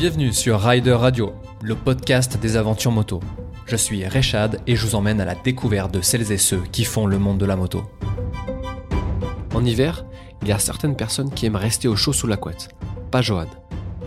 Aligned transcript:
Bienvenue 0.00 0.32
sur 0.32 0.58
Rider 0.58 0.94
Radio, 0.94 1.34
le 1.60 1.74
podcast 1.74 2.38
des 2.40 2.56
aventures 2.56 2.90
moto. 2.90 3.20
Je 3.66 3.76
suis 3.76 4.08
Rechad 4.08 4.58
et 4.66 4.74
je 4.74 4.86
vous 4.86 4.94
emmène 4.94 5.20
à 5.20 5.26
la 5.26 5.34
découverte 5.34 5.92
de 5.92 6.00
celles 6.00 6.32
et 6.32 6.38
ceux 6.38 6.62
qui 6.72 6.84
font 6.84 7.04
le 7.04 7.18
monde 7.18 7.36
de 7.36 7.44
la 7.44 7.54
moto. 7.54 7.82
En 9.54 9.62
hiver, 9.62 10.06
il 10.40 10.48
y 10.48 10.52
a 10.52 10.58
certaines 10.58 10.96
personnes 10.96 11.30
qui 11.30 11.44
aiment 11.44 11.56
rester 11.56 11.86
au 11.86 11.96
chaud 11.96 12.14
sous 12.14 12.26
la 12.26 12.38
couette. 12.38 12.70
Pas 13.10 13.20
Johan. 13.20 13.44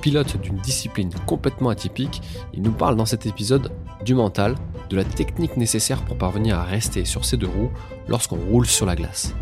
Pilote 0.01 0.41
d'une 0.41 0.57
discipline 0.57 1.11
complètement 1.27 1.69
atypique, 1.69 2.23
il 2.55 2.63
nous 2.63 2.71
parle 2.71 2.95
dans 2.95 3.05
cet 3.05 3.27
épisode 3.27 3.71
du 4.03 4.15
mental, 4.15 4.55
de 4.89 4.95
la 4.95 5.03
technique 5.03 5.57
nécessaire 5.57 6.01
pour 6.01 6.17
parvenir 6.17 6.57
à 6.57 6.63
rester 6.63 7.05
sur 7.05 7.23
ses 7.23 7.37
deux 7.37 7.45
roues 7.45 7.69
lorsqu'on 8.07 8.37
roule 8.37 8.65
sur 8.65 8.87
la 8.87 8.95
glace. 8.95 9.35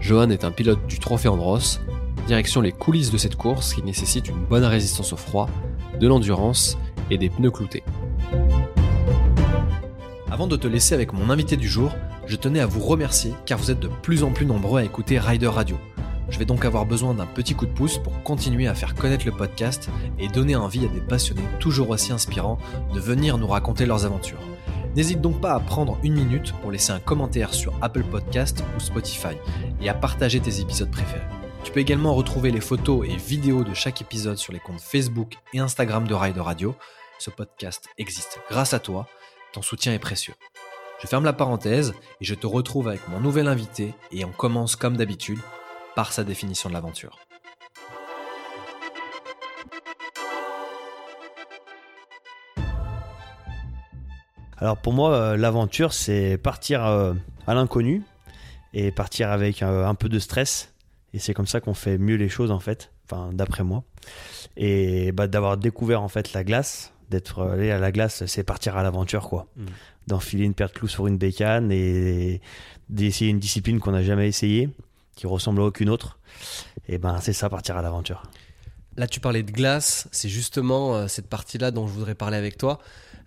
Johan 0.00 0.30
est 0.30 0.42
un 0.42 0.50
pilote 0.50 0.84
du 0.88 0.98
Trophée 0.98 1.28
Andros, 1.28 1.78
direction 2.26 2.60
les 2.60 2.72
coulisses 2.72 3.12
de 3.12 3.18
cette 3.18 3.36
course 3.36 3.72
qui 3.72 3.84
nécessite 3.84 4.28
une 4.28 4.44
bonne 4.44 4.64
résistance 4.64 5.12
au 5.12 5.16
froid, 5.16 5.48
de 5.98 6.08
l'endurance 6.08 6.78
et 7.10 7.18
des 7.18 7.30
pneus 7.30 7.50
cloutés. 7.50 7.82
Avant 10.30 10.46
de 10.46 10.56
te 10.56 10.66
laisser 10.66 10.94
avec 10.94 11.12
mon 11.12 11.30
invité 11.30 11.56
du 11.56 11.68
jour, 11.68 11.94
je 12.26 12.36
tenais 12.36 12.60
à 12.60 12.66
vous 12.66 12.80
remercier 12.80 13.32
car 13.46 13.58
vous 13.58 13.70
êtes 13.70 13.80
de 13.80 13.88
plus 13.88 14.22
en 14.22 14.32
plus 14.32 14.46
nombreux 14.46 14.80
à 14.80 14.84
écouter 14.84 15.18
Rider 15.18 15.46
Radio. 15.46 15.78
Je 16.28 16.38
vais 16.38 16.44
donc 16.44 16.64
avoir 16.64 16.86
besoin 16.86 17.14
d'un 17.14 17.26
petit 17.26 17.54
coup 17.54 17.66
de 17.66 17.70
pouce 17.70 17.98
pour 17.98 18.22
continuer 18.22 18.66
à 18.66 18.74
faire 18.74 18.94
connaître 18.94 19.24
le 19.24 19.32
podcast 19.32 19.88
et 20.18 20.28
donner 20.28 20.56
envie 20.56 20.84
à 20.84 20.88
des 20.88 21.00
passionnés 21.00 21.42
toujours 21.60 21.90
aussi 21.90 22.12
inspirants 22.12 22.58
de 22.92 23.00
venir 23.00 23.38
nous 23.38 23.46
raconter 23.46 23.86
leurs 23.86 24.04
aventures. 24.04 24.40
N'hésite 24.96 25.20
donc 25.20 25.40
pas 25.40 25.52
à 25.52 25.60
prendre 25.60 25.98
une 26.02 26.14
minute 26.14 26.52
pour 26.62 26.72
laisser 26.72 26.90
un 26.90 26.98
commentaire 26.98 27.54
sur 27.54 27.74
Apple 27.80 28.02
Podcast 28.02 28.64
ou 28.76 28.80
Spotify 28.80 29.36
et 29.80 29.88
à 29.88 29.94
partager 29.94 30.40
tes 30.40 30.60
épisodes 30.60 30.90
préférés. 30.90 31.22
Tu 31.66 31.72
peux 31.72 31.80
également 31.80 32.14
retrouver 32.14 32.52
les 32.52 32.60
photos 32.60 33.04
et 33.08 33.16
vidéos 33.16 33.64
de 33.64 33.74
chaque 33.74 34.00
épisode 34.00 34.36
sur 34.36 34.52
les 34.52 34.60
comptes 34.60 34.80
Facebook 34.80 35.34
et 35.52 35.58
Instagram 35.58 36.06
de 36.06 36.14
Rider 36.14 36.40
Radio. 36.40 36.76
Ce 37.18 37.28
podcast 37.28 37.88
existe 37.98 38.38
grâce 38.48 38.72
à 38.72 38.78
toi, 38.78 39.08
ton 39.52 39.62
soutien 39.62 39.92
est 39.92 39.98
précieux. 39.98 40.34
Je 41.02 41.08
ferme 41.08 41.24
la 41.24 41.32
parenthèse 41.32 41.92
et 42.20 42.24
je 42.24 42.36
te 42.36 42.46
retrouve 42.46 42.86
avec 42.86 43.08
mon 43.08 43.18
nouvel 43.18 43.48
invité 43.48 43.94
et 44.12 44.24
on 44.24 44.30
commence 44.30 44.76
comme 44.76 44.96
d'habitude 44.96 45.40
par 45.96 46.12
sa 46.12 46.22
définition 46.22 46.68
de 46.68 46.74
l'aventure. 46.74 47.18
Alors 54.58 54.76
pour 54.76 54.92
moi, 54.92 55.14
euh, 55.14 55.36
l'aventure, 55.36 55.92
c'est 55.92 56.38
partir 56.38 56.86
euh, 56.86 57.12
à 57.48 57.54
l'inconnu 57.54 58.04
et 58.72 58.92
partir 58.92 59.32
avec 59.32 59.64
euh, 59.64 59.84
un 59.84 59.96
peu 59.96 60.08
de 60.08 60.20
stress. 60.20 60.72
Et 61.16 61.18
c'est 61.18 61.32
comme 61.32 61.46
ça 61.46 61.60
qu'on 61.60 61.72
fait 61.72 61.96
mieux 61.96 62.16
les 62.16 62.28
choses 62.28 62.50
en 62.50 62.60
fait, 62.60 62.92
enfin 63.06 63.30
d'après 63.32 63.64
moi. 63.64 63.84
Et 64.58 65.12
bah, 65.12 65.28
d'avoir 65.28 65.56
découvert 65.56 66.02
en 66.02 66.08
fait 66.08 66.34
la 66.34 66.44
glace, 66.44 66.92
d'être 67.08 67.42
allé 67.42 67.70
à 67.70 67.78
la 67.78 67.90
glace, 67.90 68.26
c'est 68.26 68.44
partir 68.44 68.76
à 68.76 68.82
l'aventure 68.82 69.30
quoi. 69.30 69.46
Mm. 69.56 69.64
D'enfiler 70.08 70.44
une 70.44 70.52
paire 70.52 70.68
de 70.68 70.74
clous 70.74 70.88
sur 70.88 71.06
une 71.06 71.16
bécane 71.16 71.72
et 71.72 72.42
d'essayer 72.90 73.30
une 73.30 73.38
discipline 73.38 73.80
qu'on 73.80 73.92
n'a 73.92 74.02
jamais 74.02 74.28
essayée, 74.28 74.68
qui 75.14 75.26
ressemble 75.26 75.62
à 75.62 75.64
aucune 75.64 75.88
autre. 75.88 76.18
Et 76.86 76.98
ben 76.98 77.18
c'est 77.22 77.32
ça, 77.32 77.48
partir 77.48 77.78
à 77.78 77.82
l'aventure. 77.82 78.22
Là, 78.98 79.06
tu 79.06 79.18
parlais 79.18 79.42
de 79.42 79.50
glace, 79.50 80.08
c'est 80.12 80.28
justement 80.28 80.96
euh, 80.96 81.08
cette 81.08 81.28
partie-là 81.28 81.70
dont 81.70 81.86
je 81.86 81.94
voudrais 81.94 82.14
parler 82.14 82.36
avec 82.36 82.58
toi. 82.58 82.78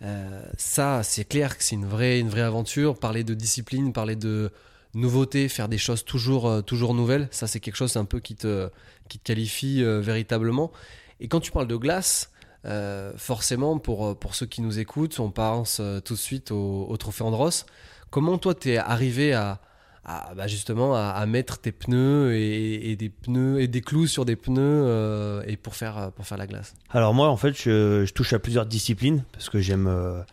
Euh, 0.04 0.44
ça, 0.60 1.02
c'est 1.02 1.26
clair 1.26 1.58
que 1.58 1.64
c'est 1.64 1.76
une 1.76 1.88
vraie, 1.88 2.20
une 2.20 2.30
vraie 2.30 2.42
aventure. 2.42 3.00
Parler 3.00 3.24
de 3.24 3.34
discipline, 3.34 3.94
parler 3.94 4.16
de 4.16 4.52
nouveauté, 4.94 5.48
faire 5.50 5.70
des 5.70 5.78
choses 5.78 6.04
toujours, 6.04 6.48
euh, 6.48 6.62
toujours 6.62 6.94
nouvelles, 6.94 7.28
ça, 7.32 7.48
c'est 7.48 7.60
quelque 7.60 7.76
chose 7.76 7.96
un 7.98 8.06
peu 8.06 8.20
qui 8.20 8.36
te, 8.36 8.70
qui 9.08 9.20
te 9.20 9.24
qualifie 9.24 9.84
euh, 9.84 10.00
véritablement. 10.02 10.72
Et 11.20 11.28
quand 11.28 11.40
tu 11.40 11.52
parles 11.52 11.68
de 11.68 11.76
glace, 11.76 12.32
euh, 12.66 13.14
forcément, 13.18 13.78
pour, 13.78 14.18
pour 14.18 14.36
ceux 14.36 14.46
qui 14.46 14.62
nous 14.62 14.80
écoutent, 14.80 15.20
on 15.20 15.32
pense 15.32 15.82
tout 16.06 16.14
de 16.14 16.20
suite 16.20 16.52
au, 16.52 16.96
Trophée 16.98 17.24
Andros. 17.24 17.66
Comment 18.10 18.38
toi, 18.38 18.56
t'es 18.56 18.78
arrivé 18.78 19.34
à, 19.34 19.60
bah, 20.06 20.48
justement 20.48 20.96
à, 20.96 21.26
mettre 21.26 21.60
tes 21.60 21.72
pneus 21.72 22.36
et, 22.36 22.96
des 22.96 23.10
pneus 23.10 23.62
et 23.62 23.68
des 23.68 23.82
clous 23.82 24.08
sur 24.08 24.26
des 24.26 24.36
pneus 24.36 25.44
et 25.46 25.58
pour 25.58 25.76
faire, 25.76 26.12
pour 26.16 26.26
faire 26.26 26.38
la 26.38 26.48
glace? 26.48 26.74
Alors 26.90 27.14
moi, 27.14 27.28
en 27.30 27.38
fait, 27.38 27.54
je, 27.54 28.06
je 28.06 28.14
touche 28.14 28.34
à 28.34 28.40
plusieurs 28.40 28.66
disciplines 28.66 29.24
parce 29.34 29.50
que 29.50 29.60
j'aime 29.60 30.26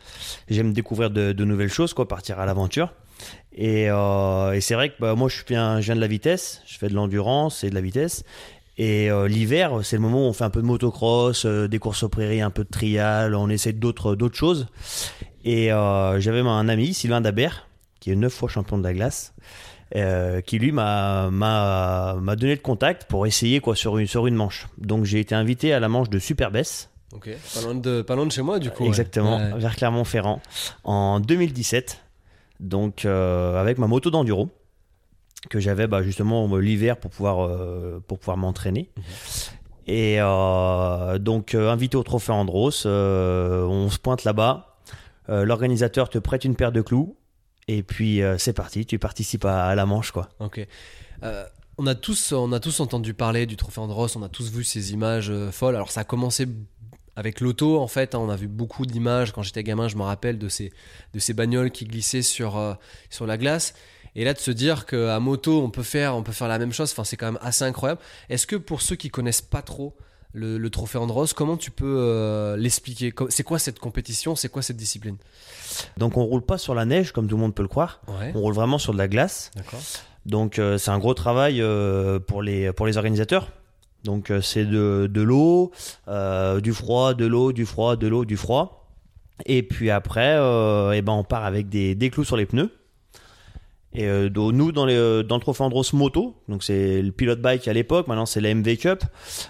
j'aime 0.49 0.73
découvrir 0.73 1.11
de, 1.11 1.33
de 1.33 1.45
nouvelles 1.45 1.73
choses, 1.73 1.95
quoi, 1.95 2.09
partir 2.09 2.39
à 2.39 2.47
l'aventure. 2.47 2.93
Et, 3.57 3.89
euh, 3.91 4.53
et 4.53 4.61
c'est 4.61 4.75
vrai 4.75 4.91
que 4.91 4.95
bah, 5.01 5.15
moi, 5.15 5.29
je 5.29 5.43
viens, 5.49 5.81
je 5.81 5.87
viens 5.87 5.97
de 5.97 6.01
la 6.01 6.07
vitesse, 6.07 6.63
je 6.67 6.77
fais 6.79 6.89
de 6.89 6.95
l'endurance 6.95 7.65
et 7.65 7.71
de 7.71 7.75
la 7.75 7.81
vitesse. 7.81 8.23
Et 8.79 9.11
euh, 9.11 9.27
l'hiver, 9.27 9.81
c'est 9.83 9.97
le 9.97 10.03
moment 10.03 10.27
où 10.27 10.29
on 10.29 10.33
fait 10.35 10.45
un 10.45 10.51
peu 10.51 10.61
de 10.61 10.67
motocross, 10.67 11.47
euh, 11.47 11.67
des 11.67 11.79
courses 11.79 12.03
aux 12.03 12.11
prairies, 12.11 12.43
un 12.43 12.51
peu 12.51 12.65
de 12.65 12.69
trial, 12.69 13.35
on 13.35 13.49
essaie 13.49 13.73
d'autres 13.73 14.15
d'autres 14.15 14.37
choses. 14.37 14.67
Et 15.45 15.69
j'avais 15.69 16.41
un 16.41 16.69
ami, 16.69 16.93
Sylvain 16.93 17.21
Dabert, 17.21 17.69
qui 18.01 18.11
est 18.11 18.17
neuf 18.17 18.35
fois 18.35 18.49
champion 18.49 18.77
de 18.79 18.83
la 18.83 18.93
glace, 18.93 19.33
qui 20.45 20.59
lui 20.59 20.73
m'a 20.73 21.31
donné 22.37 22.55
le 22.57 22.61
contact 22.61 23.05
pour 23.05 23.27
essayer 23.29 23.61
quoi 23.61 23.77
sur 23.77 23.97
une 23.97 24.09
sur 24.09 24.27
une 24.27 24.35
manche. 24.35 24.67
Donc 24.77 25.05
j'ai 25.05 25.21
été 25.21 25.35
invité 25.37 25.73
à 25.73 25.79
la 25.81 25.89
manche 25.89 26.11
de 26.11 26.19
Superbès, 26.19 26.91
Ok. 27.13 27.31
Pas 27.55 27.61
loin 27.63 27.75
de, 27.77 28.03
pas 28.03 28.17
loin 28.17 28.27
de 28.27 28.33
chez 28.33 28.43
moi, 28.43 28.59
du 28.59 28.71
coup. 28.71 28.85
exactement, 28.85 29.37
Ouais. 29.39 29.53
vers 29.57 29.77
Clermont-Ferrand, 29.77 30.41
en 30.85 31.21
2017. 31.21 32.03
Donc 32.61 33.05
euh, 33.05 33.61
avec 33.61 33.79
ma 33.79 33.87
moto 33.87 34.11
d'enduro 34.11 34.51
que 35.51 35.61
j'avais 35.61 35.87
bah, 35.87 36.03
justement 36.03 36.57
l'hiver 36.57 36.97
pour 36.97 37.11
pouvoir 37.11 37.45
euh, 37.45 38.03
pour 38.07 38.19
pouvoir 38.19 38.37
m'entraîner. 38.37 38.91
Et 39.87 40.17
euh, 40.19 41.19
donc 41.19 41.55
invité 41.55 41.97
au 41.97 42.03
Trophée 42.03 42.33
Andros, 42.33 42.87
on 42.87 43.89
se 43.91 43.99
pointe 43.99 44.25
là-bas. 44.25 44.79
L'organisateur 45.29 46.09
te 46.09 46.19
prête 46.19 46.45
une 46.45 46.57
paire 46.57 46.73
de 46.73 46.81
clous. 46.81 47.17
Et 47.69 47.83
puis 47.83 48.21
c'est 48.39 48.53
parti, 48.53 48.87
tu 48.87 48.99
participes 48.99 49.45
à, 49.45 49.67
à 49.67 49.75
la 49.75 49.87
manche 49.87 50.11
quoi. 50.11 50.29
Ok. 50.41 50.67
On 51.79 51.87
a 51.87 51.95
tous, 51.95 52.33
on 52.33 52.53
a 52.53 52.61
tous 52.61 52.81
entendu 52.81 53.13
parler 53.13 53.45
du 53.45 53.57
Trophée 53.57 53.81
Andros, 53.81 54.17
on 54.17 54.23
a 54.23 54.31
tous 54.31 54.51
vu 54.51 54.65
ces 54.65 54.95
images 54.95 55.31
folles. 55.51 55.77
Alors 55.77 55.91
ça 55.91 56.01
a 56.01 56.05
commencé 56.05 56.47
avec 57.17 57.41
l'auto 57.41 57.81
en 57.81 57.89
fait, 57.89 58.15
hein, 58.15 58.19
on 58.19 58.29
a 58.29 58.37
vu 58.37 58.47
beaucoup 58.47 58.87
d'images 58.87 59.33
quand 59.33 59.43
j'étais 59.43 59.65
gamin, 59.65 59.89
je 59.89 59.97
me 59.97 60.03
rappelle 60.03 60.39
de 60.39 60.49
ces, 60.49 60.71
de 61.15 61.19
ces 61.19 61.35
bagnoles 61.35 61.71
qui 61.71 61.87
glissaient 61.87 62.23
sur, 62.23 62.57
euh, 62.57 62.75
sur 63.11 63.27
la 63.27 63.37
glace. 63.37 63.75
Et 64.15 64.25
là 64.25 64.33
de 64.33 64.39
se 64.39 64.51
dire 64.51 64.87
qu'à 64.87 65.19
moto 65.19 65.63
on 65.63 65.71
peut 65.71 65.83
faire, 65.83 66.15
on 66.15 66.23
peut 66.23 66.33
faire 66.33 66.49
la 66.49 66.59
même 66.59 66.73
chose, 66.73 66.91
enfin 66.93 67.05
c'est 67.05 67.17
quand 67.17 67.27
même 67.33 67.39
assez 67.43 67.65
incroyable. 67.65 68.01
Est-ce 68.29 68.47
que 68.47 68.57
pour 68.57 68.81
ceux 68.81 68.97
qui 68.97 69.11
connaissent 69.11 69.43
pas 69.43 69.63
trop 69.63 69.95
le, 70.33 70.59
le 70.59 70.71
Trophée 70.71 70.99
Andros, 70.99 71.33
comment 71.35 71.57
tu 71.57 71.71
peux 71.71 71.97
euh, 71.99 72.57
l'expliquer? 72.57 73.15
C'est 73.31 73.43
quoi 73.43 73.59
cette 73.59 73.79
compétition? 73.79 74.37
C'est 74.37 74.51
quoi 74.51 74.63
cette 74.63 74.77
discipline? 74.77 75.17
Donc 75.97 76.17
on 76.17 76.25
roule 76.25 76.43
pas 76.43 76.59
sur 76.59 76.75
la 76.75 76.85
neige 76.85 77.13
comme 77.13 77.27
tout 77.27 77.37
le 77.37 77.43
monde 77.43 77.55
peut 77.55 77.63
le 77.63 77.69
croire. 77.69 78.01
Ouais. 78.09 78.33
On 78.35 78.41
roule 78.41 78.55
vraiment 78.55 78.79
sur 78.79 78.93
de 78.93 78.99
la 78.99 79.09
glace. 79.09 79.51
D'accord. 79.55 79.81
Donc 80.27 80.59
euh, 80.59 80.77
c'est 80.77 80.91
un 80.91 80.99
gros 80.99 81.15
travail 81.15 81.63
euh, 81.63 82.19
pour 82.19 82.43
les 82.43 82.73
pour 82.73 82.87
les 82.87 82.97
organisateurs. 82.97 83.51
Donc 84.07 84.31
euh, 84.31 84.41
c'est 84.41 84.65
de, 84.65 85.11
de 85.13 85.21
l'eau, 85.21 85.73
euh, 86.09 86.61
du 86.61 86.73
froid, 86.73 87.13
de 87.13 87.27
l'eau, 87.27 87.53
du 87.53 87.67
froid, 87.67 87.97
de 87.97 88.07
l'eau, 88.07 88.25
du 88.25 88.39
froid. 88.39 88.89
Et 89.45 89.63
puis 89.63 89.91
après, 89.91 90.37
euh, 90.39 90.93
eh 90.93 91.03
ben 91.03 91.13
on 91.13 91.25
part 91.25 91.45
avec 91.45 91.69
des, 91.69 91.95
des 91.95 92.09
clous 92.09 92.25
sur 92.25 92.39
les 92.39 92.47
pneus. 92.47 92.71
Et 93.93 94.07
euh, 94.07 94.29
nous 94.31 94.73
dans, 94.73 94.87
les, 94.87 95.23
dans 95.25 95.37
le 95.37 95.41
Trophée 95.41 95.63
Andros 95.63 95.93
Moto, 95.93 96.37
donc 96.49 96.63
c'est 96.63 97.01
le 97.03 97.13
pilote 97.13 97.41
bike 97.41 97.67
à 97.67 97.73
l'époque, 97.73 98.09
maintenant 98.09 98.27
c'est 98.27 98.41
la 98.41 98.55
MV 98.55 98.77
Cup, 98.77 99.05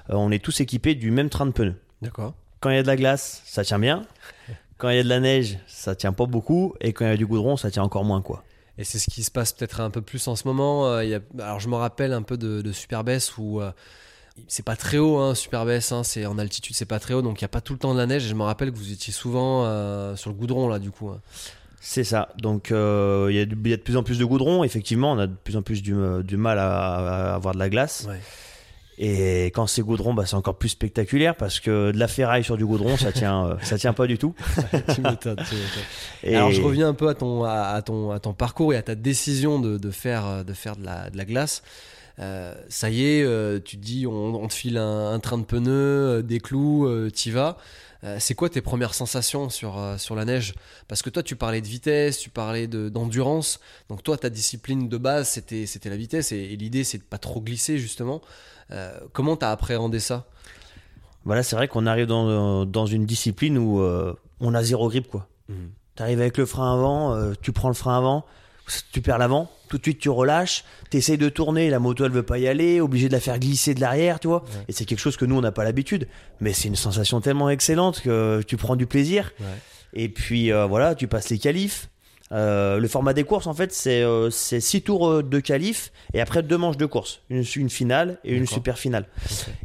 on 0.08 0.30
est 0.30 0.38
tous 0.38 0.60
équipés 0.60 0.94
du 0.94 1.10
même 1.10 1.28
train 1.30 1.46
de 1.46 1.52
pneus. 1.52 1.74
D'accord. 2.00 2.34
Quand 2.60 2.70
il 2.70 2.76
y 2.76 2.78
a 2.78 2.82
de 2.82 2.86
la 2.86 2.96
glace, 2.96 3.42
ça 3.44 3.64
tient 3.64 3.78
bien. 3.78 4.02
Quand 4.78 4.90
il 4.90 4.96
y 4.96 5.00
a 5.00 5.02
de 5.02 5.08
la 5.08 5.20
neige, 5.20 5.58
ça 5.66 5.96
tient 5.96 6.12
pas 6.12 6.26
beaucoup. 6.26 6.74
Et 6.82 6.92
quand 6.92 7.06
il 7.06 7.08
y 7.08 7.14
a 7.14 7.16
du 7.16 7.24
goudron, 7.26 7.56
ça 7.56 7.70
tient 7.70 7.82
encore 7.82 8.04
moins 8.04 8.20
quoi. 8.20 8.44
Et 8.76 8.84
c'est 8.84 8.98
ce 8.98 9.08
qui 9.08 9.24
se 9.24 9.30
passe 9.30 9.54
peut-être 9.54 9.80
un 9.80 9.88
peu 9.88 10.02
plus 10.02 10.28
en 10.28 10.36
ce 10.36 10.46
moment. 10.46 10.86
Alors 11.38 11.60
je 11.60 11.68
me 11.70 11.76
rappelle 11.76 12.12
un 12.12 12.20
peu 12.20 12.36
de, 12.36 12.60
de 12.60 12.72
Superbès 12.72 13.38
où 13.38 13.62
c'est 14.48 14.64
pas 14.64 14.76
très 14.76 14.98
haut, 14.98 15.19
hein, 15.19 15.34
Superbès, 15.34 15.92
hein, 15.92 16.02
c'est 16.04 16.26
en 16.26 16.38
altitude, 16.38 16.74
c'est 16.76 16.84
pas 16.84 16.98
très 17.00 17.14
haut, 17.14 17.22
donc 17.22 17.41
il 17.41 17.44
n'y 17.44 17.47
a 17.47 17.48
pas 17.48 17.60
tout 17.60 17.72
le 17.72 17.78
temps 17.78 17.92
de 17.94 17.98
la 17.98 18.06
neige. 18.06 18.24
Et 18.24 18.28
je 18.28 18.34
me 18.34 18.42
rappelle 18.42 18.71
que 18.72 18.77
vous 18.77 18.92
étiez 18.92 19.12
souvent 19.12 19.65
euh, 19.65 20.15
sur 20.16 20.30
le 20.30 20.36
goudron 20.36 20.68
là, 20.68 20.78
du 20.78 20.91
coup. 20.91 21.09
hein. 21.10 21.21
C'est 21.80 22.04
ça. 22.04 22.30
Donc 22.38 22.72
euh, 22.72 23.28
il 23.30 23.36
y, 23.36 23.41
a 23.41 23.47
de- 23.47 23.56
il 23.65 23.71
y 23.71 23.74
a 23.74 23.77
de 23.77 23.83
plus 23.83 23.97
en 23.97 24.03
plus 24.03 24.18
de 24.18 24.24
goudron. 24.24 24.65
Effectivement, 24.65 25.12
on 25.12 25.18
a 25.18 25.27
de 25.27 25.34
plus 25.44 25.56
en 25.56 25.62
plus 25.62 25.83
du, 25.83 25.94
du 26.24 26.36
mal 26.36 26.59
à, 26.59 26.97
à 27.30 27.34
avoir 27.34 27.54
de 27.54 27.59
la 27.60 27.68
glace. 27.68 28.06
Ouais. 28.09 28.21
Et 28.98 29.47
quand 29.54 29.66
c'est 29.66 29.83
goudron, 29.83 30.15
bah, 30.15 30.24
c'est 30.24 30.36
encore 30.36 30.56
plus 30.56 30.71
spectaculaire 30.71 31.36
parce 31.36 31.60
que 31.60 31.92
de 31.92 31.98
la 31.98 32.09
ferraille 32.09 32.42
sur 32.44 32.56
du 32.56 32.65
goudron, 32.65 32.97
ça 32.97 33.12
tient, 33.12 33.47
euh, 33.47 33.54
ça 33.62 33.77
tient 33.77 33.92
pas 33.92 34.06
du 34.06 34.16
tout. 34.16 34.34
tu 34.94 35.03
m'étonnes, 35.03 35.36
tu 35.36 35.54
m'étonnes. 35.54 35.84
Et 36.22 36.34
Alors 36.34 36.50
je 36.50 36.62
reviens 36.62 36.88
un 36.88 36.94
peu 36.94 37.09
à 37.09 37.15
ton, 37.15 37.44
à, 37.44 37.53
à 37.53 37.83
ton, 37.83 38.10
à 38.10 38.21
ton 38.21 38.33
parcours 38.33 38.72
et 38.72 38.77
à 38.78 38.83
ta 38.83 38.94
décision 38.94 39.60
de, 39.60 39.77
de 39.77 39.91
faire, 39.91 40.44
de 40.47 40.53
faire 40.54 40.77
de, 40.77 40.84
la, 40.86 41.10
de 41.10 41.16
la 41.18 41.24
glace. 41.27 41.62
Euh, 42.18 42.54
ça 42.68 42.89
y 42.89 43.04
est, 43.04 43.22
euh, 43.22 43.60
tu 43.63 43.77
te 43.77 43.83
dis, 43.84 44.07
on, 44.07 44.34
on 44.42 44.48
te 44.48 44.54
file 44.54 44.78
un, 44.78 45.13
un 45.13 45.21
train 45.21 45.39
de 45.39 45.45
pneus, 45.45 45.71
euh, 45.71 46.22
des 46.22 46.41
clous, 46.41 46.86
euh, 46.86 47.10
t'y 47.10 47.30
vas. 47.30 47.59
Euh, 48.04 48.16
c'est 48.21 48.34
quoi 48.34 48.48
tes 48.48 48.60
premières 48.60 48.95
sensations 48.95 49.48
sur, 49.48 49.78
euh, 49.78 49.97
sur 49.98 50.15
la 50.15 50.24
neige? 50.24 50.54
Parce 50.89 51.03
que 51.03 51.10
toi, 51.10 51.22
tu 51.22 51.36
parlais 51.36 51.60
de 51.60 51.66
vitesse, 51.66 52.18
tu 52.18 52.30
parlais 52.30 52.66
de- 52.66 52.89
d'endurance. 52.89 53.60
Donc 53.89 54.03
toi, 54.03 54.16
ta 54.16 54.30
discipline 54.30 54.89
de 54.89 54.97
base, 54.98 55.28
c'était 55.28 55.66
c'était 55.66 55.91
la 55.91 55.97
vitesse. 55.97 56.33
Et, 56.33 56.36
et 56.36 56.57
l'idée, 56.57 56.84
c'est 56.84 56.98
de 56.98 57.03
pas 57.03 57.18
trop 57.18 57.41
glisser, 57.41 57.78
justement. 57.78 58.21
Euh, 58.71 58.98
comment 59.12 59.36
t'as 59.36 59.51
appréhendé 59.51 59.98
ça? 59.98 60.27
Voilà, 61.24 61.42
c'est 61.42 61.57
vrai 61.57 61.69
qu'on 61.69 61.86
arrive 61.86 62.07
dans, 62.07 62.65
dans 62.65 62.86
une 62.86 63.04
discipline 63.04 63.59
où 63.59 63.80
euh, 63.80 64.15
on 64.41 64.54
a 64.54 64.62
zéro 64.62 64.89
grip, 64.89 65.09
quoi. 65.09 65.27
Mhm. 65.48 65.71
Tu 65.97 66.03
arrives 66.03 66.21
avec 66.21 66.36
le 66.36 66.47
frein 66.47 66.72
avant, 66.74 67.15
euh, 67.15 67.33
tu 67.41 67.53
prends 67.53 67.69
le 67.69 67.74
frein 67.74 67.97
avant, 67.97 68.24
tu 68.92 69.01
perds 69.01 69.18
l'avant, 69.18 69.51
tout 69.68 69.78
de 69.78 69.83
suite 69.83 69.98
tu 69.98 70.09
relâches, 70.09 70.65
tu 70.91 70.97
essayes 70.97 71.18
de 71.18 71.28
tourner, 71.28 71.71
la 71.71 71.78
moto 71.78 72.04
elle 72.04 72.13
veut 72.13 72.22
pas 72.22 72.39
y 72.39 72.48
aller, 72.48 72.80
obligé 72.80 73.09
de 73.09 73.13
la 73.13 73.21
faire 73.21 73.39
glisser 73.39 73.74
de 73.74 73.80
l'arrière, 73.80 74.21
tu 74.21 74.28
vois. 74.28 74.42
Ouais. 74.42 74.65
Et 74.68 74.72
c'est 74.72 74.84
quelque 74.84 74.98
chose 75.01 75.16
que 75.16 75.24
nous 75.24 75.36
on 75.36 75.41
n'a 75.41 75.53
pas 75.53 75.65
l'habitude, 75.65 76.09
mais 76.41 76.53
c'est 76.53 76.68
une 76.68 76.77
sensation 76.77 77.21
tellement 77.21 77.51
excellente 77.51 78.01
que 78.01 78.42
tu 78.47 78.57
prends 78.57 78.77
du 78.77 78.86
plaisir. 78.86 79.33
Ouais. 79.41 79.47
Et 79.95 80.09
puis 80.09 80.53
euh, 80.53 80.66
voilà, 80.66 80.95
tu 80.95 81.07
passes 81.09 81.30
les 81.30 81.39
qualifs. 81.39 81.89
Euh, 82.33 82.78
le 82.80 82.89
format 82.89 83.13
des 83.13 83.22
courses 83.22 83.47
en 83.47 83.54
fait 83.54 83.72
c'est 83.72 84.03
euh, 84.03 84.30
c'est 84.30 84.59
six 84.59 84.83
tours 84.83 85.09
euh, 85.09 85.22
de 85.22 85.39
qualif 85.39 85.92
et 86.12 86.21
après 86.21 86.42
deux 86.42 86.59
manches 86.59 86.77
de 86.77 86.84
course, 86.86 87.21
une, 87.30 87.45
une 87.54 87.71
finale 87.71 88.19
et 88.24 88.34
une 88.34 88.48
super 88.48 88.78
finale. 88.78 89.07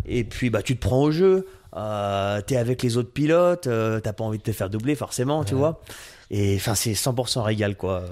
Et 0.05 0.23
puis 0.23 0.51
bah 0.51 0.61
tu 0.61 0.75
te 0.75 0.79
prends 0.79 1.01
au 1.01 1.09
jeu, 1.09 1.47
euh, 1.75 2.39
t'es 2.41 2.57
avec 2.57 2.83
les 2.83 2.97
autres 2.97 3.11
pilotes, 3.11 3.65
euh, 3.65 3.99
t'as 3.99 4.13
pas 4.13 4.23
envie 4.23 4.37
de 4.37 4.43
te 4.43 4.51
faire 4.51 4.69
doubler 4.69 4.93
forcément, 4.93 5.43
tu 5.43 5.55
vois. 5.55 5.81
Et 6.29 6.55
enfin 6.55 6.75
c'est 6.75 6.93
100% 6.93 7.41
régal 7.41 7.75
quoi. 7.75 8.03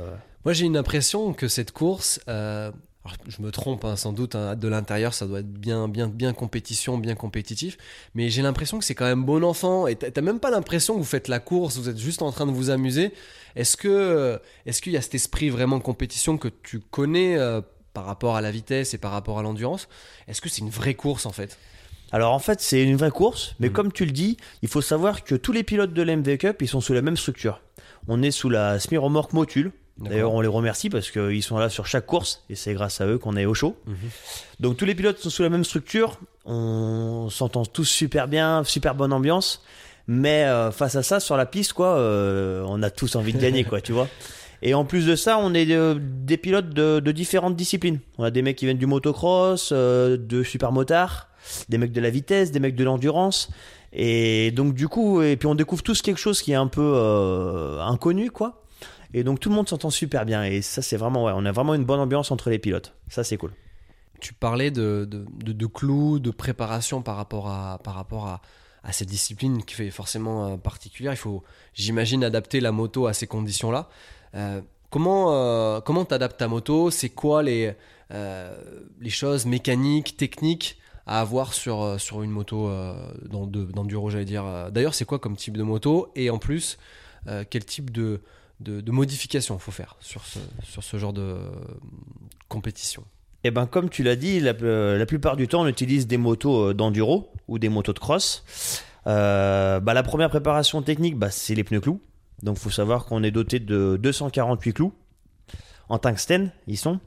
Moi, 0.45 0.53
j'ai 0.53 0.65
une 0.65 0.77
impression 0.77 1.33
que 1.33 1.47
cette 1.47 1.71
course, 1.71 2.19
euh, 2.30 2.71
alors, 3.06 3.18
je 3.27 3.41
me 3.41 3.51
trompe 3.51 3.83
hein, 3.86 3.95
sans 3.95 4.13
doute, 4.13 4.36
hein, 4.36 4.56
de 4.56 4.68
l'intérieur, 4.68 5.13
ça 5.13 5.25
doit 5.25 5.39
être 5.41 5.51
bien, 5.51 5.88
bien, 5.88 6.07
bien 6.07 6.33
compétition, 6.33 6.97
bien 6.97 7.15
compétitif, 7.15 7.77
mais 8.15 8.30
j'ai 8.30 8.41
l'impression 8.41 8.80
que 8.80 8.86
c'est 8.86 8.95
quand 8.95 9.06
même 9.06 9.24
bon 9.25 9.44
enfant. 9.44 9.88
Et 9.88 9.95
t'as 9.95 10.21
même 10.21 10.39
pas 10.39 10.50
l'impression 10.50 10.94
que 10.94 11.00
vous 11.00 11.06
faites 11.06 11.27
la 11.27 11.39
course, 11.39 11.77
vous 11.77 11.89
êtes 11.89 11.97
juste 11.97 12.21
en 12.21 12.31
train 12.31 12.45
de 12.45 12.51
vous 12.51 12.69
amuser. 12.69 13.12
Est-ce 13.56 13.75
que, 13.77 13.88
euh, 13.89 14.38
est-ce 14.65 14.81
qu'il 14.81 14.94
y 14.94 14.97
a 14.97 15.01
cet 15.01 15.15
esprit 15.15 15.50
vraiment 15.50 15.80
compétition 15.80 16.38
que 16.38 16.47
tu 16.47 16.80
connais 16.80 17.38
euh, 17.38 17.62
par 17.94 18.06
rapport 18.06 18.35
à 18.35 18.42
la 18.42 18.51
vitesse 18.51 18.94
et 18.94 18.97
par 18.97 19.12
rapport 19.12 19.39
à 19.39 19.44
l'endurance? 19.44 19.88
Est-ce 20.27 20.39
que 20.42 20.47
c'est 20.50 20.62
une 20.62 20.69
vraie 20.69 20.94
course 20.95 21.25
en 21.25 21.31
fait? 21.31 21.57
Alors 22.12 22.33
en 22.33 22.39
fait 22.39 22.59
c'est 22.59 22.81
une 22.83 22.95
vraie 22.95 23.12
course, 23.12 23.56
mais 23.59 23.68
Mhm. 23.68 23.74
comme 23.74 23.92
tu 23.92 24.03
le 24.06 24.12
dis, 24.12 24.38
il 24.63 24.68
faut 24.69 24.81
savoir 24.81 25.24
que 25.24 25.35
tous 25.35 25.51
les 25.51 25.63
pilotes 25.63 25.94
de 25.94 26.01
l'MV 26.01 26.38
Cup 26.39 26.62
ils 26.62 26.68
sont 26.68 26.81
sous 26.81 26.94
la 26.94 27.01
même 27.03 27.18
structure. 27.18 27.62
On 28.07 28.21
est 28.24 28.31
sous 28.31 28.50
la 28.50 28.80
semi-remorque 28.80 29.33
Motul. 29.33 29.71
D'ailleurs, 30.01 30.33
on 30.33 30.41
les 30.41 30.47
remercie 30.47 30.89
parce 30.89 31.11
qu'ils 31.11 31.43
sont 31.43 31.57
là 31.57 31.69
sur 31.69 31.85
chaque 31.85 32.05
course 32.05 32.43
et 32.49 32.55
c'est 32.55 32.73
grâce 32.73 33.01
à 33.01 33.07
eux 33.07 33.17
qu'on 33.17 33.35
est 33.35 33.45
au 33.45 33.53
chaud. 33.53 33.75
Mhm. 33.85 33.95
Donc 34.59 34.77
tous 34.77 34.85
les 34.85 34.95
pilotes 34.95 35.19
sont 35.19 35.29
sous 35.29 35.43
la 35.43 35.49
même 35.49 35.65
structure, 35.65 36.19
on 36.45 37.29
s'entend 37.29 37.65
tous 37.65 37.85
super 37.85 38.27
bien, 38.27 38.63
super 38.63 38.95
bonne 38.95 39.11
ambiance, 39.11 39.63
mais 40.07 40.45
euh, 40.45 40.71
face 40.71 40.95
à 40.95 41.03
ça 41.03 41.19
sur 41.19 41.37
la 41.37 41.45
piste 41.45 41.73
quoi, 41.73 41.97
euh, 41.97 42.63
on 42.67 42.81
a 42.81 42.89
tous 42.89 43.15
envie 43.15 43.33
de 43.33 43.39
gagner 43.39 43.63
quoi, 43.63 43.81
tu 43.81 43.91
vois. 43.91 44.07
Et 44.61 44.73
en 44.73 44.83
plus 44.83 45.05
de 45.05 45.15
ça, 45.15 45.37
on 45.37 45.53
est 45.53 45.65
des 45.65 46.37
pilotes 46.37 46.71
de, 46.71 46.99
de 46.99 47.11
différentes 47.13 47.55
disciplines. 47.55 47.99
On 48.17 48.25
a 48.25 48.31
des 48.31 48.41
mecs 48.41 48.57
qui 48.57 48.65
viennent 48.65 48.77
du 48.77 48.87
motocross, 48.87 49.69
euh, 49.71 50.17
de 50.17 50.43
super 50.43 50.73
motard, 50.73 51.29
des 51.69 51.77
mecs 51.77 51.93
de 51.93 52.01
la 52.01 52.09
vitesse, 52.09 52.51
des 52.51 52.59
mecs 52.59 52.75
de 52.75 52.83
l'endurance. 52.83 53.49
Et 53.93 54.51
donc 54.51 54.73
du 54.73 54.89
coup, 54.89 55.21
et 55.21 55.37
puis 55.37 55.47
on 55.47 55.55
découvre 55.55 55.81
tous 55.81 56.01
quelque 56.01 56.19
chose 56.19 56.41
qui 56.41 56.51
est 56.51 56.55
un 56.55 56.67
peu 56.67 57.79
inconnu 57.79 58.31
quoi. 58.31 58.61
Et 59.13 59.23
donc 59.23 59.39
tout 59.39 59.50
le 59.50 59.56
monde 59.56 59.67
s'entend 59.67 59.89
super 59.89 60.25
bien. 60.25 60.44
Et 60.44 60.61
ça 60.61 60.81
c'est 60.81 60.97
vraiment 60.97 61.25
ouais, 61.25 61.33
on 61.35 61.45
a 61.45 61.51
vraiment 61.51 61.73
une 61.73 61.85
bonne 61.85 62.00
ambiance 62.00 62.31
entre 62.31 62.50
les 62.50 62.59
pilotes. 62.59 62.94
Ça 63.07 63.23
c'est 63.23 63.38
cool. 63.38 63.53
Tu 64.19 64.33
parlais 64.33 64.69
de, 64.69 65.07
de, 65.09 65.53
de, 65.53 65.65
clous, 65.65 66.19
de 66.19 66.29
préparation 66.29 67.01
par 67.01 67.15
rapport 67.15 67.47
à, 67.50 67.79
par 67.83 67.95
rapport 67.95 68.27
à, 68.27 68.41
à 68.83 68.91
cette 68.91 69.07
discipline 69.07 69.63
qui 69.63 69.75
fait 69.75 69.91
forcément 69.91 70.45
euh, 70.45 70.57
particulière. 70.57 71.13
Il 71.13 71.17
faut, 71.17 71.41
j'imagine, 71.73 72.23
adapter 72.25 72.59
la 72.59 72.73
moto 72.73 73.07
à 73.07 73.13
ces 73.13 73.27
conditions-là. 73.27 73.88
Euh, 74.35 74.61
comment 74.89 75.33
euh, 75.33 75.79
comment 75.79 76.03
t'adaptes 76.03 76.38
ta 76.38 76.50
moto? 76.50 76.91
C'est 76.91 77.07
quoi 77.07 77.44
les, 77.44 77.73
euh, 78.11 78.61
les 79.00 79.09
choses 79.09 79.45
mécaniques, 79.45 80.17
techniques 80.17 80.77
à 81.07 81.21
avoir 81.21 81.53
sur, 81.53 82.00
sur 82.00 82.21
une 82.21 82.31
moto 82.31 82.67
euh, 82.67 82.94
dans 83.25 83.47
d'enduro, 83.47 84.09
j'allais 84.09 84.25
dire. 84.25 84.69
D'ailleurs, 84.71 84.94
c'est 84.94 85.06
quoi 85.06 85.17
comme 85.17 85.38
type 85.38 85.56
de 85.56 85.63
moto? 85.63 86.11
Et 86.15 86.29
en 86.29 86.39
plus, 86.39 86.77
quel 87.50 87.65
type 87.65 87.89
de, 87.91 88.21
de, 88.59 88.81
de 88.81 88.91
modification 88.91 89.57
faut 89.57 89.71
faire 89.71 89.95
sur 90.00 90.23
ce, 90.25 90.97
genre 90.97 91.13
de 91.13 91.21
euh, 91.21 91.50
compétition 92.47 93.03
Eh 93.44 93.51
ben, 93.51 93.65
comme 93.67 93.89
tu 93.89 94.03
l'as 94.03 94.15
dit, 94.15 94.39
la, 94.39 94.51
euh, 94.61 95.06
plupart 95.06 95.35
du 95.35 95.47
temps, 95.47 95.61
on 95.61 95.67
utilise 95.67 96.07
des 96.07 96.17
motos 96.17 96.69
euh, 96.69 96.73
d'enduro 96.73 97.31
ou 97.47 97.59
des 97.59 97.69
motos 97.69 97.94
de 97.94 98.00
cross. 98.00 98.44
Bah, 99.06 99.81
la 99.81 100.03
première 100.03 100.29
préparation 100.29 100.81
technique, 100.81 101.17
bah, 101.17 101.31
c'est 101.31 101.56
les 101.56 101.63
pneus 101.63 101.81
clous. 101.81 102.01
Donc, 102.44 102.57
faut 102.57 102.69
savoir 102.69 103.06
qu'on 103.06 103.23
est 103.23 103.31
doté 103.31 103.59
de 103.59 103.97
248 104.01 104.73
clous 104.73 104.94
en 105.89 105.97
tungstène. 105.97 106.51
Ils 106.67 106.77
sont. 106.77 107.00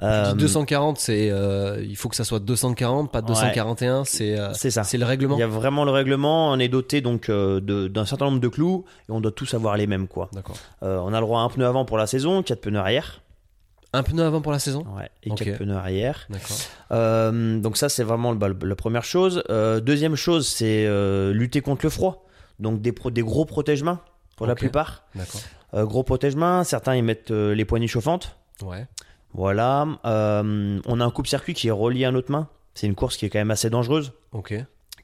Tu 0.00 0.06
Euh, 0.06 0.32
dis 0.32 0.38
240, 0.38 0.98
c'est 0.98 1.30
euh, 1.30 1.84
il 1.86 1.94
faut 1.96 2.08
que 2.08 2.16
ça 2.16 2.24
soit 2.24 2.40
240, 2.40 3.12
pas 3.12 3.20
241. 3.20 4.04
C'est 4.04 4.38
euh, 4.38 4.52
c'est 4.54 4.70
ça. 4.70 4.82
c'est 4.82 4.96
le 4.98 5.04
règlement. 5.04 5.36
Il 5.36 5.40
y 5.40 5.42
a 5.42 5.46
vraiment 5.46 5.84
le 5.84 5.90
règlement. 5.90 6.50
On 6.50 6.58
est 6.58 6.68
doté 6.68 7.00
donc 7.02 7.30
d'un 7.30 8.06
certain 8.06 8.24
nombre 8.24 8.40
de 8.40 8.48
clous 8.48 8.84
et 9.08 9.12
on 9.12 9.20
doit 9.20 9.30
tous 9.32 9.52
avoir 9.54 9.76
les 9.76 9.86
mêmes 9.86 10.08
quoi. 10.08 10.28
D'accord. 10.32 10.56
On 10.80 11.12
a 11.12 11.20
le 11.20 11.26
droit 11.26 11.40
à 11.40 11.44
un 11.44 11.48
pneu 11.50 11.66
avant 11.66 11.84
pour 11.84 11.98
la 11.98 12.06
saison, 12.06 12.42
quatre 12.42 12.62
pneus 12.62 12.78
arrière. 12.78 13.20
Un 13.92 14.02
pneu 14.04 14.22
avant 14.24 14.40
pour 14.40 14.52
la 14.52 14.58
saison. 14.60 14.86
Ouais, 14.96 15.10
et 15.24 15.30
Ok. 15.32 15.38
quatre 15.44 15.58
pneus 15.58 15.74
arrière. 15.76 16.26
D'accord. 16.30 16.56
Donc 17.32 17.76
ça 17.76 17.88
c'est 17.90 18.04
vraiment 18.04 18.34
bah, 18.34 18.48
la 18.62 18.76
première 18.76 19.04
chose. 19.04 19.42
Deuxième 19.82 20.16
chose 20.16 20.48
c'est 20.48 20.86
lutter 21.32 21.60
contre 21.60 21.84
le 21.84 21.90
froid. 21.90 22.24
Donc 22.58 22.80
des, 22.80 22.92
pro- 22.92 23.10
des 23.10 23.22
gros 23.22 23.44
protège-mains 23.44 24.00
pour 24.36 24.46
la 24.46 24.54
plupart. 24.54 25.02
D'accord. 25.14 25.40
Gros 25.86 26.02
protège-mains, 26.02 26.64
certains 26.64 26.96
ils 26.96 27.02
mettent 27.04 27.30
les 27.30 27.64
poignées 27.66 27.86
chauffantes. 27.86 28.34
Ouais. 28.62 28.86
Voilà. 29.34 29.86
Euh, 30.04 30.80
on 30.86 31.00
a 31.00 31.04
un 31.04 31.10
coupe-circuit 31.10 31.54
qui 31.54 31.68
est 31.68 31.72
relié 31.72 32.04
à 32.04 32.10
notre 32.10 32.30
main. 32.30 32.48
C'est 32.74 32.86
une 32.86 32.94
course 32.94 33.16
qui 33.16 33.26
est 33.26 33.30
quand 33.30 33.38
même 33.38 33.50
assez 33.50 33.70
dangereuse, 33.70 34.12
Ok. 34.32 34.54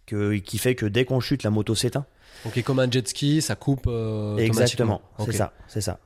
que, 0.07 0.35
qui 0.37 0.59
fait 0.59 0.75
que 0.75 0.87
dès 0.87 1.05
qu'on 1.05 1.21
chute 1.21 1.43
la 1.43 1.51
moto 1.51 1.75
s'éteint. 1.75 2.07
Ok, 2.45 2.63
comme 2.63 2.79
un 2.79 2.91
jet 2.91 3.07
ski, 3.09 3.41
ça 3.43 3.57
coupe 3.57 3.87
euh, 3.89 4.37
Exactement. 4.37 5.01
C'est 5.25 5.33
ça, 5.33 5.53
c'est 5.69 5.81
ça. 5.81 5.99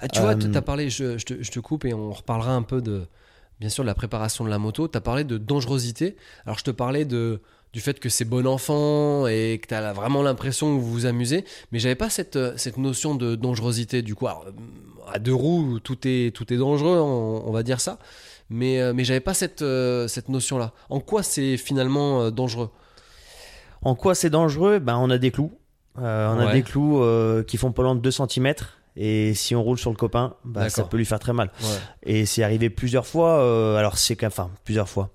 Ah, 0.00 0.08
tu 0.08 0.20
vois, 0.20 0.32
Euh, 0.34 0.50
tu 0.50 0.54
as 0.56 0.62
parlé, 0.62 0.90
je, 0.90 1.16
je 1.16 1.24
te, 1.24 1.42
je 1.42 1.50
te 1.50 1.60
coupe 1.60 1.84
et 1.84 1.94
on 1.94 2.12
reparlera 2.12 2.52
un 2.52 2.62
peu 2.62 2.82
de, 2.82 3.06
bien 3.60 3.68
sûr, 3.68 3.84
de 3.84 3.86
la 3.86 3.94
préparation 3.94 4.44
de 4.44 4.50
la 4.50 4.58
moto. 4.58 4.88
Tu 4.88 4.98
as 4.98 5.00
parlé 5.00 5.24
de 5.24 5.38
dangerosité. 5.38 6.16
Alors, 6.44 6.58
je 6.58 6.64
te 6.64 6.70
parlais 6.70 7.04
de, 7.04 7.40
du 7.76 7.82
fait 7.82 8.00
que 8.00 8.08
c'est 8.08 8.24
bon 8.24 8.46
enfant 8.46 9.26
et 9.26 9.60
que 9.62 9.68
tu 9.68 9.74
as 9.74 9.92
vraiment 9.92 10.22
l'impression 10.22 10.74
que 10.74 10.80
vous 10.80 10.90
vous 10.90 11.04
amusez, 11.04 11.44
mais 11.72 11.78
j'avais 11.78 11.94
pas 11.94 12.08
cette, 12.08 12.36
euh, 12.36 12.54
cette 12.56 12.78
notion 12.78 13.14
de 13.14 13.34
dangerosité. 13.34 14.00
Du 14.00 14.14
coup, 14.14 14.26
alors, 14.28 14.46
euh, 14.48 15.12
à 15.12 15.18
deux 15.18 15.34
roues, 15.34 15.78
tout 15.80 15.98
est, 16.08 16.34
tout 16.34 16.50
est 16.54 16.56
dangereux, 16.56 16.98
on, 16.98 17.46
on 17.46 17.52
va 17.52 17.62
dire 17.62 17.82
ça. 17.82 17.98
Mais, 18.48 18.80
euh, 18.80 18.94
mais 18.94 19.04
j'avais 19.04 19.20
pas 19.20 19.34
cette, 19.34 19.62
cette 20.08 20.30
notion-là. 20.30 20.72
En 20.88 21.00
quoi 21.00 21.22
c'est 21.22 21.58
finalement 21.58 22.30
dangereux? 22.30 22.70
En 23.82 23.94
quoi 23.94 24.14
c'est 24.14 24.30
dangereux? 24.30 24.78
Ben 24.78 24.96
on 24.96 25.10
a 25.10 25.18
des 25.18 25.30
clous. 25.30 25.52
Euh, 25.98 26.34
on 26.34 26.38
a 26.40 26.52
des 26.52 26.62
clous 26.62 27.02
euh, 27.02 27.42
qui 27.42 27.58
font 27.58 27.72
pas 27.72 27.82
loin 27.82 27.94
de 27.94 28.00
2 28.00 28.10
cm. 28.10 28.54
Et 28.96 29.34
si 29.34 29.54
on 29.54 29.62
roule 29.62 29.76
sur 29.78 29.90
le 29.90 29.96
copain, 29.96 30.34
bah, 30.46 30.70
ça 30.70 30.84
peut 30.84 30.96
lui 30.96 31.04
faire 31.04 31.18
très 31.18 31.34
mal. 31.34 31.50
Ouais. 31.60 31.68
Et 32.04 32.24
c'est 32.24 32.42
arrivé 32.42 32.70
plusieurs 32.70 33.06
fois. 33.06 33.40
euh, 33.40 33.76
alors 33.76 33.98
c'est 33.98 34.24
enfin 34.24 34.48
plusieurs 34.64 34.88
fois. 34.88 35.10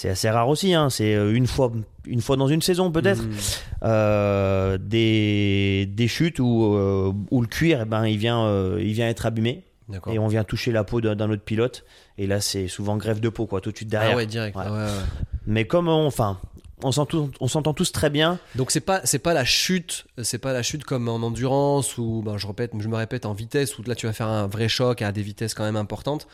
C'est 0.00 0.10
assez 0.10 0.30
rare 0.30 0.48
aussi. 0.48 0.74
Hein, 0.74 0.90
c'est 0.90 1.16
euh, 1.16 1.34
une 1.34 1.48
fois, 1.48 1.72
une 2.06 2.20
fois 2.20 2.36
dans 2.36 2.46
une 2.46 2.62
saison 2.62 2.92
peut-être. 2.92 3.20
Mmh. 3.20 3.32
Euh, 3.82 4.78
des, 4.78 5.86
des 5.92 6.06
chutes 6.06 6.38
où, 6.38 6.72
euh, 6.76 7.12
où 7.32 7.40
le 7.40 7.48
cuir, 7.48 7.80
eh 7.82 7.84
ben 7.84 8.06
il 8.06 8.16
vient, 8.16 8.44
euh, 8.44 8.78
il 8.80 8.92
vient 8.92 9.08
être 9.08 9.26
abîmé 9.26 9.64
et 10.08 10.20
on 10.20 10.28
vient 10.28 10.44
toucher 10.44 10.70
la 10.70 10.84
peau 10.84 11.00
d'un 11.00 11.28
autre 11.30 11.42
pilote. 11.42 11.84
Et 12.16 12.28
là 12.28 12.40
c'est 12.40 12.68
souvent 12.68 12.96
grève 12.96 13.18
de 13.18 13.28
peau 13.28 13.46
quoi, 13.46 13.60
tout 13.60 13.72
de 13.72 13.76
suite 13.76 13.88
derrière. 13.88 14.12
Ah 14.12 14.16
ouais, 14.16 14.26
direct. 14.26 14.56
Ouais. 14.56 14.62
Ah 14.64 14.72
ouais, 14.72 14.84
ouais. 14.84 15.04
Mais 15.48 15.64
comme 15.66 15.88
on, 15.88 16.06
enfin, 16.06 16.38
on 16.84 16.92
s'entend, 16.92 17.28
on 17.40 17.48
s'entend 17.48 17.74
tous 17.74 17.90
très 17.90 18.08
bien. 18.08 18.38
Donc 18.54 18.70
c'est 18.70 18.78
pas 18.78 19.00
c'est 19.02 19.18
pas 19.18 19.34
la 19.34 19.44
chute, 19.44 20.06
c'est 20.22 20.38
pas 20.38 20.52
la 20.52 20.62
chute 20.62 20.84
comme 20.84 21.08
en 21.08 21.16
endurance 21.16 21.98
ou 21.98 22.22
ben 22.24 22.38
je 22.38 22.46
répète, 22.46 22.70
je 22.78 22.86
me 22.86 22.94
répète 22.94 23.26
en 23.26 23.32
vitesse 23.32 23.76
où 23.76 23.82
là 23.82 23.96
tu 23.96 24.06
vas 24.06 24.12
faire 24.12 24.28
un 24.28 24.46
vrai 24.46 24.68
choc 24.68 25.02
à 25.02 25.10
des 25.10 25.22
vitesses 25.22 25.54
quand 25.54 25.64
même 25.64 25.74
importantes. 25.74 26.28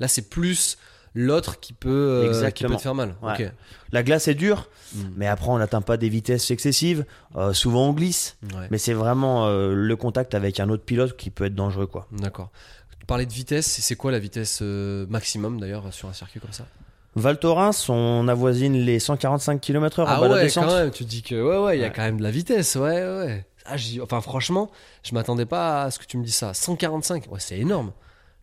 Là 0.00 0.06
c'est 0.06 0.28
plus 0.28 0.76
l'autre 1.18 1.58
qui 1.58 1.72
peut 1.72 1.88
euh, 2.32 2.50
qui 2.50 2.64
peut 2.64 2.76
te 2.76 2.80
faire 2.80 2.94
mal. 2.94 3.16
Ouais. 3.22 3.50
La 3.90 4.02
glace 4.04 4.28
est 4.28 4.34
dure, 4.34 4.68
Mm. 4.94 4.98
mais 5.16 5.26
après 5.26 5.48
on 5.48 5.58
n'atteint 5.58 5.80
pas 5.80 5.96
des 5.96 6.08
vitesses 6.08 6.50
excessives. 6.52 7.04
Euh, 7.34 7.52
souvent 7.52 7.88
on 7.88 7.92
glisse, 7.92 8.36
Ouais. 8.54 8.68
mais 8.70 8.78
c'est 8.78 8.92
vraiment 8.92 9.46
euh, 9.46 9.74
le 9.74 9.96
contact 9.96 10.34
avec 10.34 10.60
un 10.60 10.68
autre 10.68 10.84
pilote 10.84 11.16
qui 11.16 11.30
peut 11.30 11.44
être 11.46 11.54
dangereux 11.56 11.86
quoi. 11.86 12.06
D'accord. 12.12 12.50
Tu 13.00 13.06
parlais 13.06 13.26
de 13.26 13.32
vitesse, 13.32 13.66
c'est 13.66 13.96
quoi 13.96 14.12
la 14.12 14.18
vitesse 14.20 14.60
maximum 14.60 15.58
d'ailleurs 15.60 15.92
sur 15.92 16.08
un 16.08 16.12
circuit 16.12 16.38
comme 16.40 16.52
ça? 16.52 16.66
Val 17.14 17.38
Thorens, 17.38 17.88
on 17.88 18.28
avoisine 18.28 18.74
les 18.74 18.98
145 18.98 19.60
km/h 19.60 20.04
Ah 20.06 20.18
en 20.18 20.20
bas 20.20 20.26
de 20.28 20.32
la 20.34 20.38
ouais, 20.38 20.42
descente. 20.44 20.66
quand 20.66 20.74
même. 20.76 20.90
Tu 20.90 21.04
dis 21.04 21.22
que 21.22 21.34
ouais 21.34 21.56
ouais, 21.64 21.78
il 21.78 21.80
y 21.80 21.84
a 21.84 21.86
Ouais. 21.88 21.92
quand 21.96 22.02
même 22.02 22.18
de 22.18 22.22
la 22.22 22.30
vitesse, 22.30 22.76
ouais 22.76 23.02
ouais. 23.02 23.46
Ah, 23.64 23.76
enfin 24.02 24.20
franchement, 24.20 24.70
je 25.02 25.14
m'attendais 25.14 25.46
pas 25.46 25.84
à 25.84 25.90
ce 25.90 25.98
que 25.98 26.04
tu 26.04 26.18
me 26.18 26.24
dis 26.24 26.30
ça. 26.30 26.52
145, 26.54 27.32
ouais 27.32 27.40
c'est 27.40 27.58
énorme. 27.58 27.92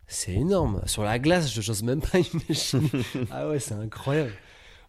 C'est 0.08 0.34
énorme. 0.34 0.82
Sur 0.86 1.04
la 1.04 1.18
glace, 1.20 1.52
je 1.54 1.62
j'ose 1.62 1.84
même 1.84 2.02
pas 2.02 2.20
imaginer. 2.34 2.90
ah 3.32 3.48
ouais, 3.50 3.60
c'est 3.60 3.74
incroyable. 3.74 4.32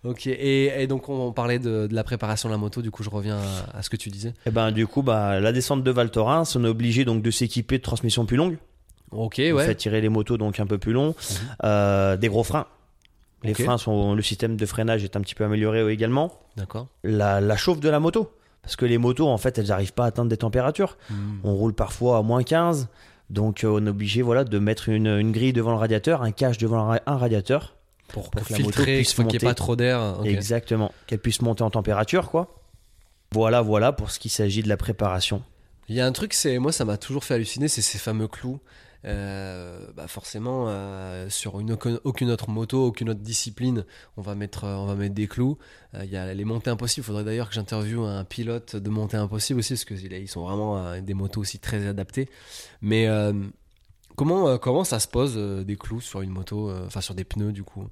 Ok, 0.03 0.27
et, 0.27 0.83
et 0.83 0.87
donc 0.87 1.09
on, 1.09 1.29
on 1.29 1.33
parlait 1.33 1.59
de, 1.59 1.87
de 1.87 1.95
la 1.95 2.05
préparation 2.05 2.49
de 2.51 2.53
la 2.55 2.59
moto, 2.59 2.83
du 2.83 2.91
coup 2.91 3.03
je 3.03 3.09
reviens 3.09 3.39
à, 3.39 3.79
à 3.79 3.83
ce 3.83 3.89
que 3.89 3.97
tu 3.97 4.11
disais. 4.11 4.35
Et 4.45 4.51
ben 4.51 4.71
du 4.71 4.87
coup, 4.87 5.03
bah, 5.03 5.41
la 5.41 5.51
descente 5.51 5.83
de 5.83 5.91
Val 5.91 6.11
Thorens, 6.11 6.45
on 6.57 6.65
est 6.65 6.69
obligé 6.69 7.07
donc 7.07 7.23
de 7.23 7.31
s'équiper 7.31 7.79
de 7.79 7.83
transmissions 7.83 8.27
plus 8.27 8.37
longues. 8.37 8.59
Ok, 9.13 9.37
On 9.39 9.53
ouais. 9.55 9.65
fait 9.65 9.75
tirer 9.77 10.01
les 10.03 10.11
motos 10.11 10.37
donc 10.37 10.61
un 10.61 10.67
peu 10.67 10.77
plus 10.77 10.93
longs, 10.93 11.15
Mhm. 11.19 11.37
Euh, 11.65 12.17
des 12.19 12.29
gros 12.29 12.45
freins. 12.45 12.67
Les 13.45 13.53
freins 13.55 13.77
sont, 13.79 14.15
le 14.15 14.23
système 14.23 14.57
de 14.57 14.67
freinage 14.67 15.05
est 15.05 15.17
un 15.17 15.21
petit 15.21 15.35
peu 15.35 15.45
amélioré 15.45 15.87
également. 15.93 16.33
D'accord. 16.57 16.89
La, 17.03 17.41
la 17.43 17.57
chauffe 17.59 17.79
de 17.81 17.89
la 17.91 18.01
moto. 18.01 18.31
Parce 18.63 18.77
que 18.77 18.87
les 18.87 18.97
motos, 18.97 19.29
en 19.29 19.37
fait, 19.37 19.59
elles 19.59 19.67
n'arrivent 19.69 19.93
pas 19.93 20.05
à 20.05 20.07
atteindre 20.07 20.31
des 20.31 20.39
températures. 20.39 20.97
On 21.45 21.55
roule 21.55 21.75
parfois 21.75 22.17
à 22.19 22.23
moins 22.23 22.43
15. 22.43 22.89
Donc, 23.31 23.65
euh, 23.65 23.69
on 23.81 23.87
est 23.87 23.91
obligé 23.91 24.23
voilà, 24.23 24.45
de 24.45 24.59
mettre 24.59 24.89
une, 24.89 25.07
une 25.07 25.33
grille 25.33 25.53
devant 25.53 25.71
le 25.73 25.79
radiateur, 25.79 26.23
un 26.23 26.31
cache 26.33 26.59
devant 26.59 26.79
un 26.79 26.85
ra- 26.87 27.01
un 27.07 27.17
radiateur. 27.17 27.77
Pour, 28.09 28.31
que 28.31 28.39
la 28.53 28.59
moto 28.59 28.83
puisse 28.83 29.15
qu'il 29.15 29.25
n'y 29.25 29.31
ait 29.31 29.35
monter. 29.35 29.47
pas 29.47 29.55
trop 29.55 29.77
d'air. 29.77 30.17
ok. 30.21 30.27
Exactement. 30.27 30.93
Qu'elle 31.07 31.19
puisse 31.19 31.41
monter 31.43 31.63
en 31.63 31.71
température, 31.71 32.31
quoi. 32.31 32.61
Voilà, 33.33 33.63
voilà 33.63 33.93
pour 33.93 34.11
ce 34.11 34.19
qui 34.19 34.29
s'agit 34.29 34.63
de 34.63 34.69
la 34.69 34.77
préparation. 34.77 35.43
Il 35.89 35.97
y 35.97 36.01
a 36.01 36.07
un 36.07 36.13
truc, 36.13 36.33
c'est 36.35 36.59
moi 36.59 36.71
ça 36.71 36.85
m'a 36.85 36.97
toujours 36.97 37.25
fait 37.25 37.35
halluciner, 37.35 37.67
c'est 37.69 37.83
ces 37.83 37.99
fameux 37.99 38.29
clous. 38.29 38.61
Euh, 39.07 39.87
bah 39.95 40.09
forcément, 40.09 40.65
euh, 40.69 41.29
sur 41.29 41.61
une, 41.61 41.73
aucun- 41.73 42.01
aucune 42.05 42.31
autre 42.31 42.49
moto, 42.49 42.87
aucune 42.87 43.11
autre 43.11 43.21
discipline, 43.21 43.85
on 44.17 44.23
va 44.23 44.35
mettre, 44.35 44.65
euh, 44.65 44.77
on 44.77 44.87
va 44.87 44.95
mettre 44.95 45.15
des 45.15 45.27
clous. 45.27 45.59
Il 46.03 46.11
y 46.11 46.17
a 46.17 46.33
les 46.33 46.45
montées 46.45 46.71
impossibles. 46.71 47.05
Il 47.05 47.07
faudrait 47.07 47.25
d'ailleurs 47.25 47.49
que 47.49 47.55
j'interviewe 47.55 48.05
un 48.05 48.25
pilote 48.25 48.77
de 48.77 48.91
montées 48.91 49.19
impossibles 49.19 49.61
aussi, 49.61 49.75
parce 49.75 49.85
qu'ils 49.85 50.29
sont 50.29 50.43
vraiment 50.43 50.99
des 51.01 51.15
motos 51.15 51.43
aussi 51.43 51.59
très 51.59 51.87
adaptées. 51.87 52.29
Mais 52.81 53.07
comment, 54.17 54.59
comment 54.59 54.85
ça 54.85 54.99
se 54.99 55.07
pose 55.07 55.37
des 55.37 55.77
clous 55.77 56.01
sur 56.01 56.23
une 56.23 56.31
moto, 56.31 56.73
enfin 56.87 57.01
sur 57.01 57.15
des 57.15 57.25
pneus 57.25 57.53
du 57.53 57.63
coup? 57.63 57.87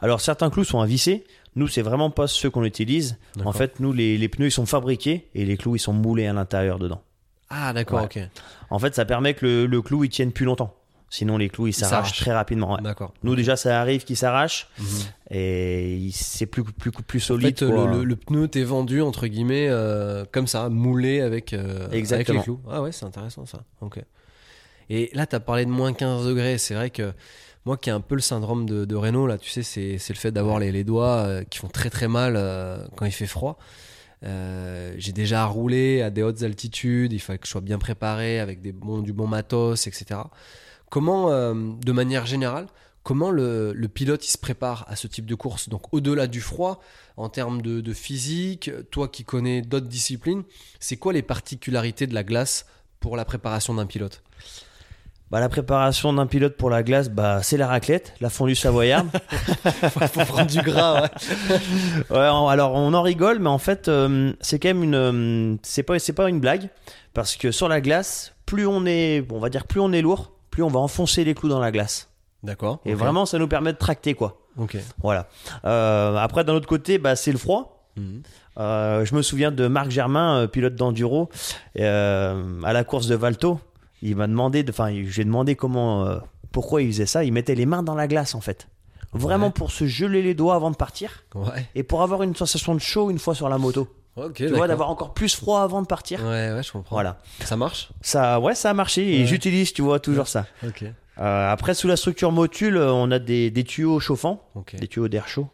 Alors, 0.00 0.20
certains 0.22 0.48
clous 0.48 0.64
sont 0.64 0.80
à 0.80 0.86
visser. 0.86 1.24
Nous, 1.56 1.68
c'est 1.68 1.82
vraiment 1.82 2.10
pas 2.10 2.26
ceux 2.26 2.48
qu'on 2.48 2.64
utilise. 2.64 3.18
En 3.44 3.52
fait, 3.52 3.80
nous, 3.80 3.92
les, 3.92 4.16
les 4.16 4.28
pneus, 4.28 4.46
ils 4.46 4.50
sont 4.52 4.64
fabriqués 4.66 5.28
et 5.34 5.44
les 5.44 5.56
clous, 5.56 5.76
ils 5.76 5.80
sont 5.80 5.92
moulés 5.92 6.26
à 6.26 6.32
l'intérieur 6.32 6.78
dedans. 6.78 7.02
Ah 7.50 7.72
d'accord, 7.72 8.00
Ouais. 8.00 8.04
ok. 8.04 8.18
En 8.70 8.78
fait, 8.78 8.94
ça 8.94 9.04
permet 9.04 9.34
que 9.34 9.44
le, 9.44 9.66
le 9.66 9.82
clou, 9.82 10.04
il 10.04 10.08
tienne 10.10 10.32
plus 10.32 10.44
longtemps. 10.46 10.74
Sinon, 11.12 11.38
les 11.38 11.48
clous, 11.48 11.66
ils 11.66 11.72
s'arrachent. 11.72 12.16
très 12.20 12.32
rapidement. 12.32 12.74
ouais. 12.76 12.82
D'accord. 12.82 13.12
Nous, 13.24 13.34
déjà, 13.34 13.56
ça 13.56 13.80
arrive 13.80 14.04
qu'ils 14.04 14.16
s'arrachent 14.16 14.68
Mhm. 14.78 14.86
et 15.32 16.08
c'est 16.12 16.46
plus, 16.46 16.62
plus, 16.62 16.92
plus 16.92 17.20
En 17.24 17.26
solide. 17.26 17.58
fait, 17.58 17.66
quoi. 17.66 17.86
le, 17.86 17.98
le- 17.98 18.04
le 18.04 18.14
pneu 18.16 18.46
t'est 18.46 18.62
vendu 18.62 19.02
entre 19.02 19.26
guillemets 19.26 19.66
euh, 19.68 20.24
comme 20.30 20.46
ça, 20.46 20.68
moulé 20.68 21.20
avec, 21.20 21.52
euh, 21.52 21.86
avec 21.86 21.94
Exactement. 21.98 22.38
les 22.38 22.44
clous. 22.44 22.60
Ah 22.70 22.80
ouais, 22.80 22.92
c'est 22.92 23.04
intéressant 23.06 23.44
ça. 23.44 23.64
Ok. 23.80 23.98
Et 24.88 25.10
là, 25.14 25.26
t'as 25.26 25.40
parlé 25.40 25.64
de 25.64 25.70
moins 25.70 25.92
15 25.92 26.26
degrés. 26.26 26.58
C'est 26.58 26.74
vrai 26.74 26.90
que 26.90 27.12
moi, 27.64 27.76
qui 27.76 27.90
ai 27.90 27.92
un 27.92 28.00
peu 28.00 28.14
le 28.14 28.20
syndrome 28.20 28.64
de, 28.66 28.84
de 28.84 28.94
Renault, 28.96 29.26
là, 29.26 29.36
tu 29.38 29.50
sais, 29.50 29.64
c'est 29.64 29.98
c'est 29.98 30.12
le 30.12 30.18
fait 30.18 30.30
d'avoir 30.30 30.60
les, 30.60 30.70
les 30.70 30.84
doigts 30.84 31.16
euh, 31.26 31.42
qui 31.42 31.58
font 31.58 31.68
très 31.68 31.90
très 31.90 32.06
mal 32.06 32.34
euh, 32.36 32.86
quand 32.96 33.04
il 33.06 33.12
fait 33.12 33.26
froid. 33.26 33.58
Euh, 34.24 34.94
J'ai 34.98 35.12
déjà 35.12 35.44
roulé 35.46 36.02
à 36.02 36.10
des 36.10 36.22
hautes 36.22 36.42
altitudes. 36.42 37.12
Il 37.12 37.20
fallait 37.20 37.38
que 37.38 37.46
je 37.46 37.50
sois 37.50 37.60
bien 37.60 37.78
préparé 37.78 38.40
avec 38.40 38.60
des 38.60 38.72
bons, 38.72 39.00
du 39.00 39.12
bon 39.12 39.26
matos, 39.26 39.86
etc. 39.86 40.20
Comment, 40.90 41.30
euh, 41.30 41.54
de 41.54 41.92
manière 41.92 42.26
générale, 42.26 42.66
comment 43.02 43.30
le, 43.30 43.74
pilote 43.92 44.26
il 44.26 44.30
se 44.30 44.38
prépare 44.38 44.84
à 44.88 44.96
ce 44.96 45.06
type 45.06 45.26
de 45.26 45.34
course? 45.34 45.68
Donc 45.68 45.92
au-delà 45.92 46.26
du 46.26 46.40
froid, 46.40 46.80
en 47.16 47.28
termes 47.28 47.62
de 47.62 47.92
physique, 47.92 48.70
toi 48.90 49.08
qui 49.08 49.24
connais 49.24 49.62
d'autres 49.62 49.88
disciplines, 49.88 50.42
c'est 50.80 50.96
quoi 50.96 51.12
les 51.12 51.22
particularités 51.22 52.06
de 52.06 52.14
la 52.14 52.24
glace 52.24 52.66
pour 52.98 53.16
la 53.16 53.24
préparation 53.24 53.74
d'un 53.74 53.86
pilote? 53.86 54.22
Bah, 55.30 55.38
la 55.38 55.48
préparation 55.48 56.12
d'un 56.12 56.26
pilote 56.26 56.56
pour 56.56 56.70
la 56.70 56.82
glace, 56.82 57.08
bah, 57.08 57.40
c'est 57.42 57.56
la 57.56 57.68
raclette, 57.68 58.14
la 58.20 58.30
fondue 58.30 58.56
savoyarde. 58.56 59.08
Il 59.64 60.08
faut 60.08 60.24
prendre 60.24 60.50
du 60.50 60.60
gras, 60.60 61.02
ouais. 61.02 62.16
Alors 62.16 62.74
on 62.74 62.92
en 62.92 63.02
rigole, 63.02 63.38
mais 63.38 63.48
en 63.48 63.58
fait, 63.58 63.86
euh, 63.86 64.32
c'est 64.40 64.58
quand 64.58 64.68
même 64.68 64.82
une, 64.82 64.94
euh, 64.96 65.56
c'est 65.62 65.84
pas, 65.84 66.00
c'est 66.00 66.14
pas 66.14 66.28
une 66.28 66.40
blague, 66.40 66.68
parce 67.14 67.36
que 67.36 67.52
sur 67.52 67.68
la 67.68 67.80
glace, 67.80 68.34
plus 68.44 68.66
on 68.66 68.86
est, 68.86 69.24
on 69.30 69.38
va 69.38 69.50
dire, 69.50 69.68
plus 69.68 69.78
on 69.78 69.92
est 69.92 70.02
lourd, 70.02 70.32
plus 70.50 70.64
on 70.64 70.68
va 70.68 70.80
enfoncer 70.80 71.22
les 71.22 71.34
clous 71.34 71.48
dans 71.48 71.60
la 71.60 71.70
glace. 71.70 72.10
D'accord. 72.42 72.80
Et 72.84 72.94
vraiment, 72.94 73.24
ça 73.24 73.38
nous 73.38 73.46
permet 73.46 73.72
de 73.72 73.78
tracter, 73.78 74.14
quoi. 74.14 74.40
Ok. 74.58 74.78
Voilà. 75.00 75.28
Euh, 75.64 76.16
après, 76.16 76.42
d'un 76.42 76.54
autre 76.54 76.66
côté, 76.66 76.98
bah, 76.98 77.14
c'est 77.14 77.30
le 77.30 77.38
froid. 77.38 77.86
Mhm. 77.96 78.22
Je 78.56 79.14
me 79.14 79.22
souviens 79.22 79.52
de 79.52 79.68
Marc 79.68 79.90
Germain, 79.90 80.48
pilote 80.48 80.74
d'enduro, 80.74 81.28
à 81.78 82.72
la 82.72 82.84
course 82.84 83.06
de 83.06 83.14
Valto. 83.14 83.60
Il 84.02 84.16
m'a 84.16 84.26
demandé, 84.26 84.62
de- 84.62 84.70
enfin, 84.70 84.90
j'ai 85.04 85.24
demandé 85.24 85.56
comment, 85.56 86.06
euh, 86.06 86.18
pourquoi 86.52 86.82
il 86.82 86.88
faisait 86.88 87.06
ça. 87.06 87.24
Il 87.24 87.32
mettait 87.32 87.54
les 87.54 87.66
mains 87.66 87.82
dans 87.82 87.94
la 87.94 88.06
glace, 88.08 88.34
en 88.34 88.40
fait. 88.40 88.68
Vraiment 89.12 89.46
Ouais. 89.46 89.52
pour 89.52 89.70
se 89.72 89.86
geler 89.86 90.22
les 90.22 90.34
doigts 90.34 90.54
avant 90.54 90.70
de 90.70 90.76
partir 90.76 91.24
Ouais. 91.34 91.66
et 91.74 91.82
pour 91.82 92.02
avoir 92.02 92.22
une 92.22 92.34
sensation 92.36 92.74
de 92.74 92.80
chaud 92.80 93.10
une 93.10 93.18
fois 93.18 93.34
sur 93.34 93.48
la 93.48 93.58
moto. 93.58 93.88
Ok. 94.16 94.34
tu 94.34 94.48
vois, 94.48 94.66
d'avoir 94.66 94.90
encore 94.90 95.14
plus 95.14 95.34
froid 95.34 95.62
avant 95.62 95.80
de 95.82 95.86
partir. 95.86 96.20
Ouais, 96.22 96.52
ouais, 96.52 96.62
je 96.62 96.72
comprends. 96.72 96.96
Voilà. 96.96 97.18
Ça 97.44 97.56
marche? 97.56 97.90
Ça, 98.02 98.40
ouais, 98.40 98.54
ça 98.56 98.70
a 98.70 98.74
marché 98.74 99.20
et 99.20 99.24
j'utilise, 99.24 99.72
tu 99.72 99.82
vois, 99.82 100.00
toujours 100.00 100.26
ça. 100.28 100.46
Ok. 100.66 100.82
Euh, 100.82 101.52
après, 101.52 101.74
sous 101.74 101.86
la 101.86 101.96
structure 101.96 102.32
motule, 102.32 102.76
euh, 102.76 102.92
on 102.92 103.10
a 103.12 103.18
des, 103.20 103.50
des 103.50 103.64
tuyaux 103.64 104.00
chauffants, 104.00 104.42
Ok. 104.56 104.74
des 104.76 104.88
tuyaux 104.88 105.08
d'air 105.08 105.28
chaud. 105.28 105.48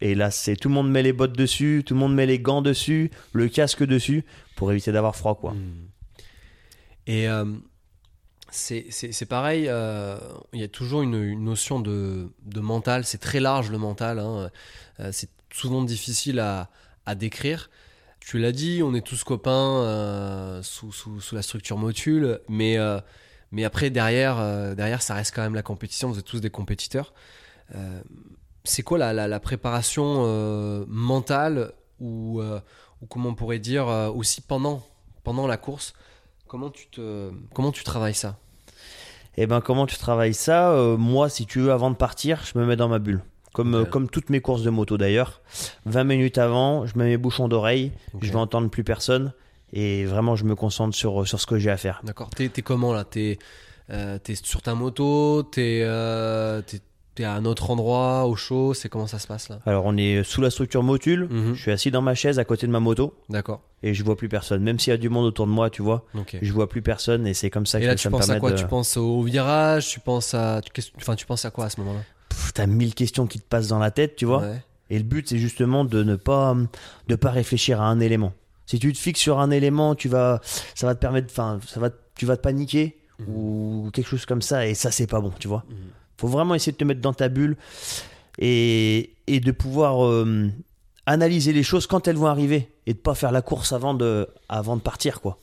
Et 0.00 0.14
là, 0.14 0.30
c'est 0.30 0.56
tout 0.56 0.68
le 0.68 0.74
monde 0.74 0.90
met 0.90 1.02
les 1.02 1.12
bottes 1.14 1.36
dessus, 1.36 1.82
tout 1.86 1.94
le 1.94 2.00
monde 2.00 2.14
met 2.14 2.26
les 2.26 2.38
gants 2.38 2.60
dessus, 2.62 3.10
le 3.32 3.48
casque 3.48 3.82
dessus, 3.82 4.24
pour 4.56 4.70
éviter 4.72 4.92
d'avoir 4.92 5.16
froid, 5.16 5.34
quoi. 5.34 5.52
Hmm. 5.52 5.86
Et 7.06 7.28
euh, 7.28 7.44
c'est 8.52 9.26
pareil, 9.28 9.66
euh, 9.68 10.18
il 10.52 10.60
y 10.60 10.64
a 10.64 10.68
toujours 10.68 11.02
une, 11.02 11.42
notion 11.42 11.80
de, 11.80 12.30
de 12.44 12.60
mental, 12.60 13.04
c'est 13.04 13.18
très 13.18 13.40
large 13.40 13.70
le 13.70 13.78
mental, 13.78 14.18
hein. 14.18 14.50
Euh, 15.00 15.10
c'est 15.10 15.30
souvent 15.52 15.82
difficile 15.82 16.38
à, 16.38 16.68
à 17.06 17.14
décrire. 17.14 17.70
Tu 18.20 18.38
l'as 18.38 18.52
dit, 18.52 18.82
on 18.84 18.94
est 18.94 19.04
tous 19.04 19.24
copains 19.24 19.82
euh, 19.82 20.62
sous, 20.62 20.92
sous, 20.92 21.20
sous 21.20 21.34
la 21.34 21.42
structure 21.42 21.78
motule, 21.78 22.40
mais, 22.48 22.76
mais 23.50 23.64
après, 23.64 23.90
derrière, 23.90 24.36
derrière, 24.76 25.02
ça 25.02 25.14
reste 25.14 25.34
quand 25.34 25.42
même 25.42 25.54
la 25.54 25.62
compétition, 25.62 26.10
vous 26.10 26.18
êtes 26.18 26.24
tous 26.24 26.40
des 26.40 26.50
compétiteurs. 26.50 27.14
C'est 28.64 28.82
quoi 28.82 28.98
la, 28.98 29.12
la, 29.12 29.26
la 29.26 29.40
préparation 29.40 30.84
mentale 30.86 31.72
ou, 32.00 32.40
ou 32.40 33.06
comment 33.08 33.30
on 33.30 33.34
pourrait 33.34 33.58
dire 33.58 33.86
aussi 34.14 34.40
pendant, 34.40 34.86
pendant 35.24 35.46
la 35.46 35.56
course? 35.56 35.94
Comment 36.46 36.70
tu, 36.70 36.86
te, 36.88 37.32
comment 37.54 37.72
tu 37.72 37.82
travailles 37.82 38.14
ça? 38.14 38.38
Et 39.36 39.46
ben, 39.46 39.60
comment 39.60 39.86
tu 39.86 39.96
travailles 39.96 40.34
ça? 40.34 40.72
Euh, 40.72 40.96
Moi, 40.96 41.28
si 41.28 41.46
tu 41.46 41.60
veux, 41.60 41.72
avant 41.72 41.90
de 41.90 41.96
partir, 41.96 42.42
je 42.44 42.58
me 42.58 42.66
mets 42.66 42.76
dans 42.76 42.88
ma 42.88 42.98
bulle. 42.98 43.22
Comme, 43.54 43.74
euh, 43.74 43.84
comme 43.84 44.08
toutes 44.08 44.30
mes 44.30 44.40
courses 44.40 44.62
de 44.62 44.70
moto 44.70 44.96
d'ailleurs. 44.96 45.40
20 45.86 46.04
minutes 46.04 46.38
avant, 46.38 46.86
je 46.86 46.96
mets 46.98 47.04
mes 47.04 47.16
bouchons 47.18 47.48
d'oreille, 47.48 47.92
Ok. 48.14 48.24
je 48.24 48.30
vais 48.30 48.38
entendre 48.38 48.68
plus 48.70 48.84
personne. 48.84 49.32
Et 49.74 50.04
vraiment, 50.04 50.36
je 50.36 50.44
me 50.44 50.54
concentre 50.54 50.94
sur, 50.96 51.26
sur 51.26 51.40
ce 51.40 51.46
que 51.46 51.58
j'ai 51.58 51.70
à 51.70 51.76
faire. 51.76 52.00
D'accord. 52.04 52.30
T'es, 52.30 52.48
t'es 52.48 52.62
comment 52.62 52.92
là? 52.92 53.04
T'es, 53.04 53.38
euh, 53.90 54.18
t'es 54.18 54.34
sur 54.34 54.60
ta 54.62 54.74
moto 54.74 55.42
T'es, 55.44 55.80
euh, 55.82 56.60
t'es, 56.62 56.80
t'es 57.14 57.24
à 57.24 57.34
un 57.34 57.44
autre 57.44 57.70
endroit, 57.70 58.26
au 58.26 58.36
chaud 58.36 58.74
C'est 58.74 58.88
comment 58.88 59.06
ça 59.06 59.18
se 59.18 59.26
passe 59.26 59.48
là? 59.48 59.58
Alors, 59.66 59.84
on 59.86 59.96
est 59.96 60.22
sous 60.22 60.40
la 60.40 60.50
structure 60.50 60.82
motule. 60.82 61.28
Mhm. 61.30 61.54
Je 61.54 61.60
suis 61.62 61.70
assis 61.70 61.90
dans 61.90 62.02
ma 62.02 62.14
chaise 62.14 62.38
à 62.38 62.44
côté 62.44 62.66
de 62.66 62.72
ma 62.72 62.80
moto 62.80 63.14
D'accord. 63.28 63.60
et 63.82 63.94
je 63.94 64.02
vois 64.04 64.16
plus 64.16 64.28
personne. 64.28 64.62
Même 64.62 64.78
s'il 64.78 64.90
y 64.92 64.94
a 64.94 64.96
du 64.98 65.08
monde 65.08 65.26
autour 65.26 65.46
de 65.46 65.52
moi, 65.52 65.70
tu 65.70 65.82
vois, 65.82 66.04
Ok. 66.14 66.36
je 66.40 66.52
vois 66.52 66.68
plus 66.68 66.82
personne 66.82 67.26
et 67.26 67.34
c'est 67.34 67.50
comme 67.50 67.66
ça 67.66 67.78
Et 67.78 67.82
que 67.82 67.86
là, 67.86 67.92
ça 67.92 67.96
tu 68.02 68.08
me 68.08 68.12
penses 68.12 68.24
à 68.24 68.26
permet 68.28 68.40
quoi? 68.40 68.52
de... 68.52 68.56
Tu 68.56 68.66
penses 68.66 68.96
au 68.96 69.22
virage? 69.22 69.88
Tu 69.88 70.00
penses 70.00 70.34
à, 70.34 70.60
tu, 70.62 70.82
enfin, 70.96 71.14
tu 71.16 71.26
penses 71.26 71.44
à 71.44 71.50
quoi 71.50 71.66
à 71.66 71.70
ce 71.70 71.80
moment-là? 71.80 72.00
T'as 72.54 72.66
mille 72.66 72.94
questions 72.94 73.26
qui 73.26 73.38
te 73.40 73.46
passent 73.46 73.68
dans 73.68 73.78
la 73.78 73.90
tête, 73.90 74.16
tu 74.16 74.24
vois. 74.24 74.40
Ouais. 74.40 74.62
Et 74.90 74.98
le 74.98 75.04
but, 75.04 75.28
c'est 75.28 75.38
justement 75.38 75.84
de 75.84 76.02
ne 76.02 76.16
pas, 76.16 76.54
de 77.08 77.14
pas 77.14 77.30
réfléchir 77.30 77.80
à 77.80 77.86
un 77.86 78.00
élément. 78.00 78.32
Si 78.66 78.78
tu 78.78 78.92
te 78.92 78.98
fixes 78.98 79.20
sur 79.20 79.38
un 79.40 79.50
élément, 79.50 79.94
tu 79.94 80.08
vas, 80.08 80.40
ça 80.74 80.86
va 80.86 80.94
te 80.94 81.00
permettre, 81.00 81.28
enfin, 81.30 81.60
ça 81.66 81.80
va, 81.80 81.90
tu 82.16 82.24
vas 82.26 82.36
te 82.36 82.42
paniquer 82.42 82.98
Mhm. 83.18 83.28
ou 83.28 83.90
quelque 83.92 84.06
chose 84.08 84.24
comme 84.26 84.40
ça, 84.42 84.66
et 84.66 84.74
ça, 84.74 84.90
c'est 84.90 85.06
pas 85.06 85.20
bon, 85.20 85.32
tu 85.38 85.46
vois. 85.46 85.64
Mhm. 85.68 85.76
Faut 86.22 86.28
vraiment 86.28 86.54
essayer 86.54 86.70
de 86.72 86.76
te 86.76 86.84
mettre 86.84 87.00
dans 87.00 87.12
ta 87.12 87.28
bulle 87.28 87.56
et, 88.38 89.12
et 89.26 89.40
de 89.40 89.50
pouvoir 89.52 90.04
euh, 90.06 90.48
analyser 91.06 91.52
les 91.52 91.64
choses 91.64 91.86
quand 91.88 92.06
elles 92.06 92.16
vont 92.16 92.26
arriver 92.28 92.68
et 92.86 92.94
de 92.94 92.98
pas 92.98 93.14
faire 93.16 93.32
la 93.32 93.42
course 93.42 93.72
avant 93.72 93.92
de, 93.92 94.28
avant 94.48 94.76
de 94.76 94.80
partir, 94.82 95.20
quoi. 95.20 95.38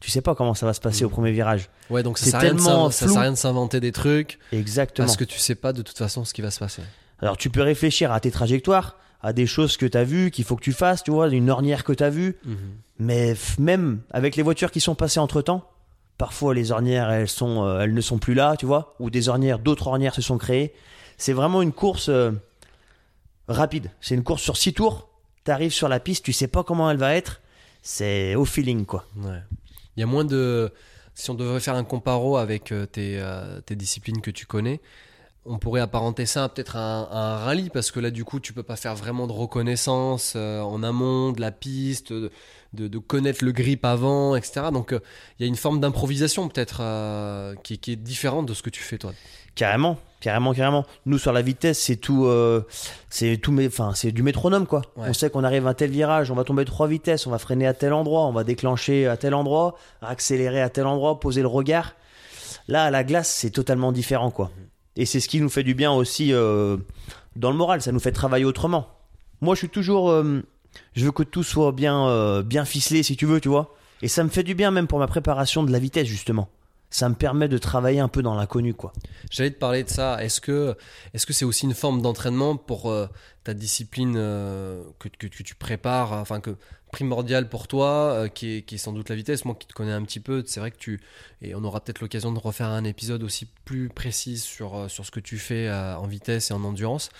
Tu 0.00 0.10
sais 0.10 0.20
pas 0.20 0.34
comment 0.34 0.54
ça 0.54 0.66
va 0.66 0.74
se 0.74 0.80
passer 0.80 1.02
Mhm. 1.04 1.06
au 1.06 1.10
premier 1.10 1.30
virage. 1.32 1.68
Ouais, 1.90 2.02
donc 2.02 2.18
ça 2.18 2.24
C'est 2.24 2.30
sert, 2.32 2.40
à 2.40 2.42
rien 2.42 2.54
de 2.54 2.58
tellement 2.58 2.90
ça 2.90 3.06
sert 3.08 3.16
à 3.18 3.20
rien 3.22 3.30
de 3.32 3.36
s'inventer 3.36 3.78
des 3.80 3.92
trucs 3.92 4.38
Exactement. 4.52 5.06
parce 5.06 5.16
que 5.16 5.24
tu 5.24 5.38
sais 5.38 5.54
pas 5.54 5.72
de 5.72 5.82
toute 5.82 5.96
façon 5.98 6.24
ce 6.24 6.34
qui 6.34 6.42
va 6.42 6.50
se 6.50 6.58
passer. 6.58 6.82
Alors 7.20 7.36
tu 7.36 7.48
peux 7.50 7.62
réfléchir 7.62 8.10
à 8.12 8.18
tes 8.20 8.30
trajectoires, 8.32 8.96
à 9.22 9.32
des 9.32 9.46
choses 9.46 9.76
que 9.76 9.86
tu 9.86 9.96
as 9.96 10.04
vues, 10.04 10.30
qu'il 10.32 10.44
faut 10.44 10.54
que 10.56 10.62
tu 10.62 10.72
fasses, 10.72 11.02
tu 11.04 11.10
vois, 11.10 11.28
une 11.28 11.50
ornière 11.50 11.82
que 11.84 11.92
tu 11.92 12.02
as 12.04 12.10
vue. 12.10 12.36
Mais 13.00 13.34
f- 13.34 13.60
même 13.60 14.00
avec 14.10 14.34
les 14.36 14.42
voitures 14.42 14.70
qui 14.72 14.80
sont 14.80 14.94
passées 14.96 15.18
entre 15.20 15.40
temps, 15.42 15.68
parfois 16.18 16.52
les 16.52 16.72
ornières 16.72 17.10
elles 17.10 17.28
sont, 17.28 17.64
euh, 17.64 17.80
elles 17.80 17.94
ne 17.94 18.00
sont 18.00 18.18
plus 18.18 18.34
là, 18.34 18.56
tu 18.56 18.66
vois, 18.66 18.94
ou 18.98 19.08
des 19.08 19.28
ornières, 19.28 19.60
d'autres 19.60 19.86
ornières 19.86 20.14
se 20.14 20.20
sont 20.20 20.36
créées. 20.36 20.74
C'est 21.16 21.32
vraiment 21.32 21.62
une 21.62 21.72
course 21.72 22.08
euh, 22.10 22.32
rapide. 23.46 23.90
C'est 24.00 24.14
une 24.14 24.24
course 24.24 24.42
sur 24.42 24.56
six 24.56 24.74
tours. 24.74 25.08
Tu 25.44 25.50
arrives 25.50 25.72
sur 25.72 25.88
la 25.88 26.00
piste, 26.00 26.24
tu 26.24 26.32
sais 26.32 26.48
pas 26.48 26.64
comment 26.64 26.90
elle 26.90 26.98
va 26.98 27.14
être. 27.14 27.40
C'est 27.82 28.34
au 28.34 28.44
feeling 28.44 28.84
quoi. 28.84 29.06
Il 29.16 30.00
y 30.00 30.02
a 30.02 30.06
moins 30.06 30.24
de. 30.24 30.70
Si 31.14 31.30
on 31.30 31.34
devait 31.34 31.58
faire 31.58 31.74
un 31.74 31.84
comparo 31.84 32.36
avec 32.36 32.70
euh, 32.70 32.86
tes, 32.86 33.76
disciplines 33.76 34.20
que 34.20 34.30
tu 34.30 34.46
connais, 34.46 34.80
on 35.44 35.58
pourrait 35.58 35.80
apparenter 35.80 36.26
ça 36.26 36.48
peut-être 36.48 36.76
à 36.76 37.08
un, 37.10 37.38
rallye 37.38 37.70
parce 37.70 37.90
que 37.90 37.98
là, 37.98 38.10
du 38.10 38.24
coup, 38.24 38.38
tu 38.38 38.52
peux 38.52 38.62
pas 38.62 38.76
faire 38.76 38.94
vraiment 38.94 39.26
de 39.26 39.32
reconnaissance 39.32 40.36
en 40.36 40.82
amont 40.82 41.32
de 41.32 41.40
la 41.40 41.50
piste, 41.50 42.12
de- 42.74 42.88
de 42.88 42.98
connaître 42.98 43.44
le 43.44 43.52
grip 43.52 43.84
avant, 43.84 44.36
etc. 44.36 44.66
Donc, 44.72 44.92
euh, 44.92 45.00
il 45.38 45.42
y 45.42 45.46
a 45.46 45.48
une 45.48 45.56
forme 45.56 45.80
d'improvisation 45.80 46.48
peut-être 46.48 46.78
euh, 46.82 47.54
qui, 47.62 47.78
qui 47.78 47.92
est 47.92 47.96
différente 47.96 48.46
de 48.46 48.54
ce 48.54 48.62
que 48.62 48.70
tu 48.70 48.82
fais 48.82 48.98
toi. 48.98 49.12
Carrément, 49.54 49.98
carrément, 50.20 50.54
carrément. 50.54 50.84
Nous 51.06 51.18
sur 51.18 51.32
la 51.32 51.42
vitesse, 51.42 51.78
c'est 51.80 51.96
tout, 51.96 52.26
euh, 52.26 52.62
c'est 53.10 53.38
tout, 53.38 53.56
enfin, 53.66 53.92
c'est 53.94 54.12
du 54.12 54.22
métronome 54.22 54.66
quoi. 54.66 54.82
Ouais. 54.96 55.06
On 55.08 55.12
sait 55.12 55.30
qu'on 55.30 55.42
arrive 55.44 55.66
à 55.66 55.70
un 55.70 55.74
tel 55.74 55.90
virage, 55.90 56.30
on 56.30 56.34
va 56.36 56.44
tomber 56.44 56.64
trois 56.64 56.86
vitesses, 56.86 57.26
on 57.26 57.30
va 57.30 57.38
freiner 57.38 57.66
à 57.66 57.74
tel 57.74 57.92
endroit, 57.92 58.26
on 58.26 58.32
va 58.32 58.44
déclencher 58.44 59.06
à 59.08 59.16
tel 59.16 59.34
endroit, 59.34 59.76
accélérer 60.00 60.60
à 60.60 60.68
tel 60.68 60.86
endroit, 60.86 61.18
poser 61.18 61.40
le 61.42 61.48
regard. 61.48 61.94
Là, 62.68 62.84
à 62.84 62.90
la 62.90 63.02
glace, 63.02 63.28
c'est 63.30 63.50
totalement 63.50 63.90
différent 63.92 64.30
quoi. 64.30 64.50
Et 64.94 65.06
c'est 65.06 65.20
ce 65.20 65.28
qui 65.28 65.40
nous 65.40 65.48
fait 65.48 65.62
du 65.64 65.74
bien 65.74 65.90
aussi 65.92 66.32
euh, 66.32 66.76
dans 67.34 67.50
le 67.50 67.56
moral. 67.56 67.80
Ça 67.82 67.90
nous 67.92 68.00
fait 68.00 68.12
travailler 68.12 68.44
autrement. 68.44 68.88
Moi, 69.40 69.54
je 69.54 69.58
suis 69.60 69.68
toujours, 69.68 70.10
euh, 70.10 70.42
je 70.94 71.04
veux 71.04 71.12
que 71.12 71.22
tout 71.22 71.42
soit 71.42 71.72
bien, 71.72 72.08
euh, 72.08 72.42
bien 72.42 72.64
ficelé 72.64 73.02
si 73.02 73.16
tu 73.16 73.26
veux, 73.26 73.40
tu 73.40 73.48
vois. 73.48 73.74
Et 74.02 74.08
ça 74.08 74.24
me 74.24 74.28
fait 74.28 74.42
du 74.42 74.54
bien 74.54 74.70
même 74.70 74.86
pour 74.86 74.98
ma 74.98 75.06
préparation 75.06 75.62
de 75.62 75.72
la 75.72 75.78
vitesse 75.78 76.06
justement. 76.06 76.48
Ça 76.90 77.08
me 77.08 77.14
permet 77.14 77.48
de 77.48 77.58
travailler 77.58 78.00
un 78.00 78.08
peu 78.08 78.22
dans 78.22 78.34
l'inconnu 78.34 78.72
quoi. 78.72 78.92
J'allais 79.30 79.50
te 79.50 79.58
parler 79.58 79.84
de 79.84 79.90
ça. 79.90 80.22
Est-ce 80.24 80.40
que 80.40 80.76
est-ce 81.12 81.26
que 81.26 81.32
c'est 81.32 81.44
aussi 81.44 81.66
une 81.66 81.74
forme 81.74 82.00
d'entraînement 82.00 82.56
pour 82.56 82.90
euh, 82.90 83.06
ta 83.44 83.52
discipline 83.52 84.14
euh, 84.16 84.82
que, 84.98 85.08
que, 85.08 85.26
que 85.26 85.42
tu 85.42 85.54
prépares, 85.54 86.12
enfin 86.12 86.40
que 86.40 86.56
primordiale 86.90 87.50
pour 87.50 87.68
toi, 87.68 88.30
qui, 88.32 88.56
est, 88.56 88.62
qui 88.62 88.76
est 88.76 88.78
sans 88.78 88.94
doute 88.94 89.10
la 89.10 89.16
vitesse. 89.16 89.44
Moi 89.44 89.54
qui 89.58 89.66
te 89.66 89.74
connais 89.74 89.92
un 89.92 90.02
petit 90.02 90.20
peu, 90.20 90.42
c'est 90.46 90.60
vrai 90.60 90.70
que 90.70 90.78
tu 90.78 91.00
et 91.42 91.54
on 91.54 91.62
aura 91.64 91.80
peut-être 91.80 92.00
l'occasion 92.00 92.32
de 92.32 92.38
refaire 92.38 92.68
un 92.68 92.84
épisode 92.84 93.22
aussi 93.22 93.46
plus 93.66 93.90
précis 93.90 94.38
sur 94.38 94.90
sur 94.90 95.04
ce 95.04 95.10
que 95.10 95.20
tu 95.20 95.36
fais 95.36 95.70
en 95.70 96.06
vitesse 96.06 96.50
et 96.50 96.54
en 96.54 96.64
endurance. 96.64 97.10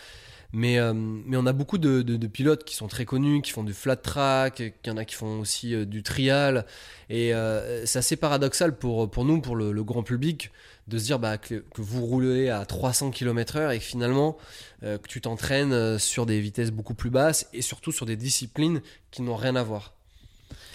Mais, 0.54 0.78
euh, 0.78 0.94
mais 0.94 1.36
on 1.36 1.44
a 1.44 1.52
beaucoup 1.52 1.76
de, 1.76 2.00
de- 2.00 2.16
de 2.16 2.26
pilotes 2.26 2.64
qui 2.64 2.74
sont 2.74 2.88
très 2.88 3.04
connus, 3.04 3.42
qui 3.42 3.50
font 3.50 3.64
du 3.64 3.74
flat 3.74 3.96
track, 3.96 4.54
qu'il 4.54 4.72
y 4.86 4.90
en 4.90 4.96
a 4.96 5.04
qui 5.04 5.14
font 5.14 5.40
aussi 5.40 5.74
euh, 5.74 5.84
du 5.84 6.02
trial. 6.02 6.64
Et 7.10 7.34
euh, 7.34 7.84
c'est 7.84 7.98
assez 7.98 8.16
paradoxal 8.16 8.76
pour, 8.78 9.10
pour 9.10 9.24
nous, 9.26 9.40
pour 9.42 9.56
le, 9.56 9.72
le 9.72 9.84
grand 9.84 10.02
public, 10.02 10.50
de 10.86 10.96
se 10.96 11.04
dire 11.04 11.18
bah, 11.18 11.36
que, 11.36 11.56
que 11.56 11.82
vous 11.82 12.06
roulez 12.06 12.48
à 12.48 12.64
300 12.64 13.10
km/h 13.10 13.74
et 13.74 13.78
que 13.78 13.84
finalement 13.84 14.38
euh, 14.84 14.96
que 14.96 15.06
tu 15.06 15.20
t'entraînes 15.20 15.98
sur 15.98 16.24
des 16.24 16.40
vitesses 16.40 16.70
beaucoup 16.70 16.94
plus 16.94 17.10
basses 17.10 17.46
et 17.52 17.60
surtout 17.60 17.92
sur 17.92 18.06
des 18.06 18.16
disciplines 18.16 18.80
qui 19.10 19.20
n'ont 19.20 19.36
rien 19.36 19.54
à 19.54 19.62
voir. 19.62 19.92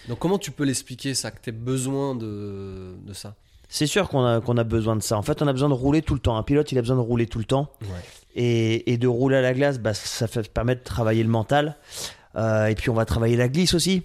Donc 0.07 0.19
comment 0.19 0.37
tu 0.37 0.51
peux 0.51 0.65
l'expliquer 0.65 1.15
ça, 1.15 1.31
que 1.31 1.41
tu 1.41 1.49
aies 1.49 1.53
besoin 1.53 2.13
de, 2.13 2.93
de 3.07 3.13
ça? 3.13 3.35
C'est 3.69 3.87
sûr 3.87 4.07
qu'on 4.09 4.23
a, 4.23 4.39
qu'on 4.39 4.57
a 4.57 4.63
besoin 4.63 4.95
de 4.95 5.01
ça. 5.01 5.17
En 5.17 5.23
fait, 5.23 5.41
on 5.41 5.47
a 5.47 5.51
besoin 5.53 5.69
de 5.69 5.73
rouler 5.73 6.03
tout 6.03 6.13
le 6.13 6.19
temps. 6.19 6.37
Un 6.37 6.43
pilote, 6.43 6.71
il 6.71 6.77
a 6.77 6.81
besoin 6.81 6.97
de 6.97 7.01
rouler 7.01 7.25
tout 7.25 7.39
le 7.39 7.45
temps. 7.45 7.71
Et, 8.35 8.91
et 8.91 8.97
de 8.97 9.07
rouler 9.07 9.37
à 9.37 9.41
la 9.41 9.53
glace, 9.53 9.79
bah, 9.79 9.93
ça 9.93 10.27
fait 10.27 10.51
permet 10.51 10.75
de 10.75 10.81
travailler 10.83 11.21
le 11.23 11.29
mental. 11.29 11.75
Euh, 12.35 12.65
et 12.65 12.73
puis 12.75 12.89
on 12.89 12.95
va 12.95 13.05
travailler 13.05 13.37
la 13.37 13.47
glisse 13.47 13.75
aussi. 13.75 14.01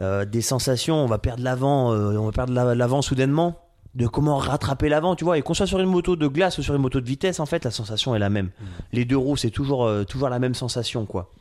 Euh, 0.00 0.26
des 0.26 0.42
sensations, 0.42 0.96
on 0.96 1.06
va 1.06 1.16
perdre 1.18 1.42
l'avant, 1.42 1.92
euh, 1.94 2.16
on 2.18 2.26
va 2.26 2.32
perdre 2.32 2.52
la- 2.52 2.74
l'avant 2.74 3.00
soudainement. 3.02 3.58
De 3.96 4.06
comment 4.06 4.36
rattraper 4.36 4.88
l'avant, 4.88 5.16
tu 5.16 5.24
vois. 5.24 5.36
Et 5.38 5.42
qu'on 5.42 5.54
soit 5.54 5.66
sur 5.66 5.80
une 5.80 5.88
moto 5.88 6.14
de 6.14 6.28
glace 6.28 6.58
ou 6.58 6.62
sur 6.62 6.74
une 6.76 6.80
moto 6.82 7.00
de 7.00 7.06
vitesse, 7.06 7.40
en 7.40 7.46
fait, 7.46 7.64
la 7.64 7.72
sensation 7.72 8.14
est 8.14 8.20
la 8.20 8.30
même. 8.30 8.50
Les 8.92 9.04
deux 9.04 9.16
roues, 9.16 9.36
c'est 9.36 9.50
toujours, 9.50 9.90
toujours 10.06 10.28
la 10.28 10.38
même 10.38 10.54
sensation, 10.54 11.06
quoi. 11.06 11.32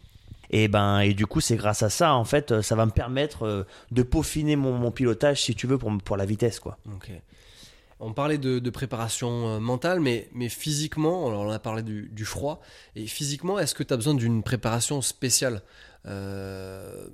Et 0.50 0.68
ben, 0.68 1.02
et 1.02 1.14
du 1.14 1.28
coup, 1.28 1.42
c'est 1.42 1.58
grâce 1.58 1.84
à 1.84 1.90
ça, 1.92 2.16
en 2.16 2.24
fait, 2.24 2.62
ça 2.62 2.74
va 2.76 2.88
me 2.88 2.92
permettre 2.92 3.68
de 3.92 4.02
peaufiner 4.02 4.56
mon, 4.56 4.74
mon 4.74 4.90
pilotage, 4.90 5.44
si 5.44 5.54
tu 5.54 5.68
veux, 5.68 5.78
pour, 5.78 5.96
pour 6.04 6.18
la 6.18 6.26
vitesse, 6.26 6.60
quoi. 6.60 6.80
On 8.02 8.14
parlait 8.14 8.38
de, 8.38 8.60
de 8.60 8.70
préparation 8.70 9.48
euh, 9.48 9.60
mentale, 9.60 10.00
mais, 10.00 10.30
mais 10.34 10.48
physiquement, 10.48 11.28
alors 11.28 11.42
on 11.42 11.52
a 11.52 11.60
parlé 11.60 11.84
du, 11.84 12.10
du 12.14 12.24
froid, 12.24 12.62
et 12.96 13.06
physiquement, 13.08 13.60
est-ce 13.60 13.76
que 13.76 13.84
tu 13.84 13.94
as 13.94 13.98
besoin 13.98 14.14
d'une 14.14 14.42
préparation 14.42 15.02
spéciale 15.02 15.62
euh, 16.06 17.08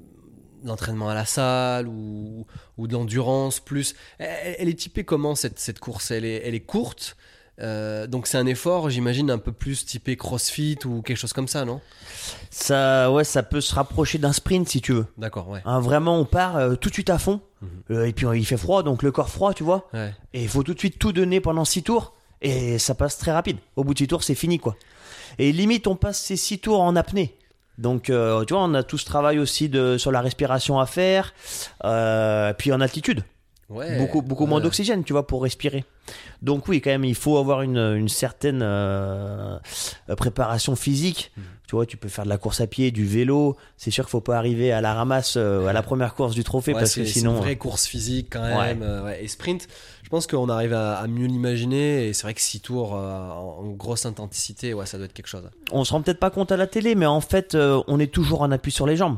L'entraînement 0.64 1.10
à 1.10 1.16
la 1.16 1.26
salle 1.26 1.88
ou, 1.88 2.46
ou 2.78 2.88
de 2.88 2.94
l'endurance 2.94 3.60
plus? 3.60 3.96
Elle, 4.20 4.56
elle 4.60 4.70
est 4.70 4.80
typée 4.80 5.04
comment 5.04 5.34
cette, 5.36 5.60
cette 5.60 5.80
course? 5.80 6.12
Elle 6.12 6.26
est, 6.26 6.42
elle 6.46 6.54
est 6.54 6.60
courte, 6.66 7.18
euh, 7.62 8.06
donc 8.06 8.28
c'est 8.28 8.38
un 8.38 8.46
effort, 8.46 8.90
j'imagine, 8.90 9.32
un 9.32 9.38
peu 9.38 9.52
plus 9.52 9.86
typé 9.86 10.18
crossfit 10.18 10.78
ou 10.86 11.02
quelque 11.02 11.18
chose 11.18 11.34
comme 11.34 11.48
ça, 11.48 11.66
non? 11.66 11.82
Ça, 12.50 13.12
ouais, 13.12 13.24
ça 13.24 13.44
peut 13.44 13.62
se 13.62 13.74
rapprocher 13.74 14.18
d'un 14.18 14.34
sprint, 14.34 14.68
si 14.68 14.82
tu 14.82 14.94
veux. 14.94 15.06
D'accord, 15.18 15.50
ouais. 15.50 15.62
Hein, 15.66 15.80
vraiment, 15.80 16.20
on 16.20 16.26
part 16.26 16.58
euh, 16.58 16.76
tout 16.76 16.90
de 16.90 16.94
suite 16.94 17.10
à 17.10 17.18
fond. 17.18 17.42
Euh, 17.92 18.06
et 18.06 18.14
puis 18.14 18.26
il 18.36 18.46
fait 18.46 18.58
froid, 18.58 18.84
donc 18.84 19.04
le 19.04 19.12
corps 19.12 19.30
froid, 19.30 19.54
tu 19.54 19.64
vois. 19.64 19.88
ouais. 19.94 20.14
Et 20.34 20.44
il 20.44 20.50
faut 20.50 20.64
tout 20.64 20.74
de 20.74 20.80
suite 20.80 21.00
tout 21.00 21.12
donner 21.12 21.40
pendant 21.42 21.66
6 21.66 21.84
tours. 21.84 22.14
Et 22.42 22.78
ça 22.80 22.96
passe 22.96 23.18
très 23.18 23.32
rapide. 23.32 23.58
Au 23.76 23.84
bout 23.84 23.94
de 23.94 24.00
6 24.00 24.08
tours, 24.08 24.24
c'est 24.24 24.36
fini, 24.36 24.60
quoi. 24.60 24.76
Et 25.40 25.52
limite, 25.52 25.88
on 25.88 25.96
passe 25.96 26.20
ces 26.20 26.36
6 26.36 26.60
tours 26.60 26.82
en 26.82 26.96
apnée. 26.96 27.36
Donc, 27.78 28.10
euh, 28.10 28.44
tu 28.46 28.54
vois, 28.54 28.64
on 28.64 28.74
a 28.74 28.84
tout 28.84 28.98
ce 28.98 29.06
travail 29.06 29.40
aussi 29.40 29.68
de, 29.70 29.98
sur 29.98 30.12
la 30.12 30.22
respiration 30.22 30.80
à 30.80 30.86
faire. 30.86 31.34
Euh, 31.84 32.54
puis 32.54 32.72
en 32.72 32.82
altitude. 32.82 33.24
Ouais, 33.70 33.98
beaucoup 33.98 34.22
beaucoup 34.22 34.46
moins 34.46 34.62
d'oxygène, 34.62 35.04
tu 35.04 35.14
vois, 35.14 35.26
pour 35.26 35.42
respirer. 35.42 35.84
Donc 36.42 36.68
oui, 36.68 36.82
quand 36.82 36.90
même, 36.92 37.06
il 37.06 37.16
faut 37.16 37.38
avoir 37.38 37.62
une, 37.62 37.78
une 37.78 38.10
certaine 38.10 38.62
euh, 38.62 39.58
euh, 40.10 40.16
préparation 40.16 40.76
physique. 40.76 41.32
Mm. 41.38 41.42
Tu 41.68 41.76
vois, 41.76 41.88
tu 41.88 41.98
peux 41.98 42.10
faire 42.10 42.26
de 42.26 42.30
la 42.30 42.38
course 42.38 42.62
à 42.62 42.68
pied, 42.68 42.92
du 42.92 43.06
vélo. 43.08 43.58
C'est 43.76 43.90
sûr 43.90 44.04
qu'il 44.06 44.12
faut 44.12 44.22
pas 44.22 44.38
arriver 44.38 44.72
à 44.72 44.82
la 44.82 44.94
ramasse 44.94 45.34
euh, 45.36 45.66
à 45.66 45.74
la 45.74 45.82
première 45.82 46.14
course 46.14 46.36
du 46.36 46.44
trophée 46.44 46.74
Ouais, 46.74 46.80
parce 46.80 46.92
c'est- 46.92 47.02
que 47.02 47.08
c'est 47.08 47.14
sinon. 47.20 47.32
une 47.32 47.40
vraie 47.42 47.56
course 47.56 47.88
physique 47.88 48.28
quand 48.34 48.42
Ouais. 48.44 48.76
même. 48.76 48.84
euh, 48.84 49.04
ouais. 49.04 49.24
Et 49.24 49.28
sprint, 49.28 49.68
je 50.04 50.10
pense 50.10 50.28
qu'on 50.28 50.48
arrive 50.50 50.74
à, 50.74 50.98
à 51.00 51.08
mieux 51.08 51.26
l'imaginer. 51.26 52.08
Et 52.08 52.14
c'est 52.14 52.22
vrai 52.22 52.36
que 52.36 52.42
6 52.42 52.60
tours 52.60 52.96
euh, 52.96 53.00
en, 53.32 53.62
en 53.64 53.70
grosse 53.72 54.06
intensité, 54.06 54.76
ouais, 54.76 54.86
ça 54.86 54.98
doit 54.98 55.06
être 55.06 55.14
quelque 55.14 55.26
chose. 55.26 55.50
On 55.72 55.84
se 55.84 55.92
rend 55.92 56.04
peut-être 56.04 56.20
pas 56.20 56.30
compte 56.30 56.52
à 56.52 56.58
la 56.58 56.68
télé, 56.68 56.94
mais 56.94 57.08
en 57.08 57.20
fait, 57.22 57.56
euh, 57.56 57.82
on 57.88 58.00
est 58.00 58.14
toujours 58.14 58.44
en 58.44 58.52
appui 58.52 58.72
sur 58.72 58.86
les 58.86 58.96
jambes. 58.96 59.18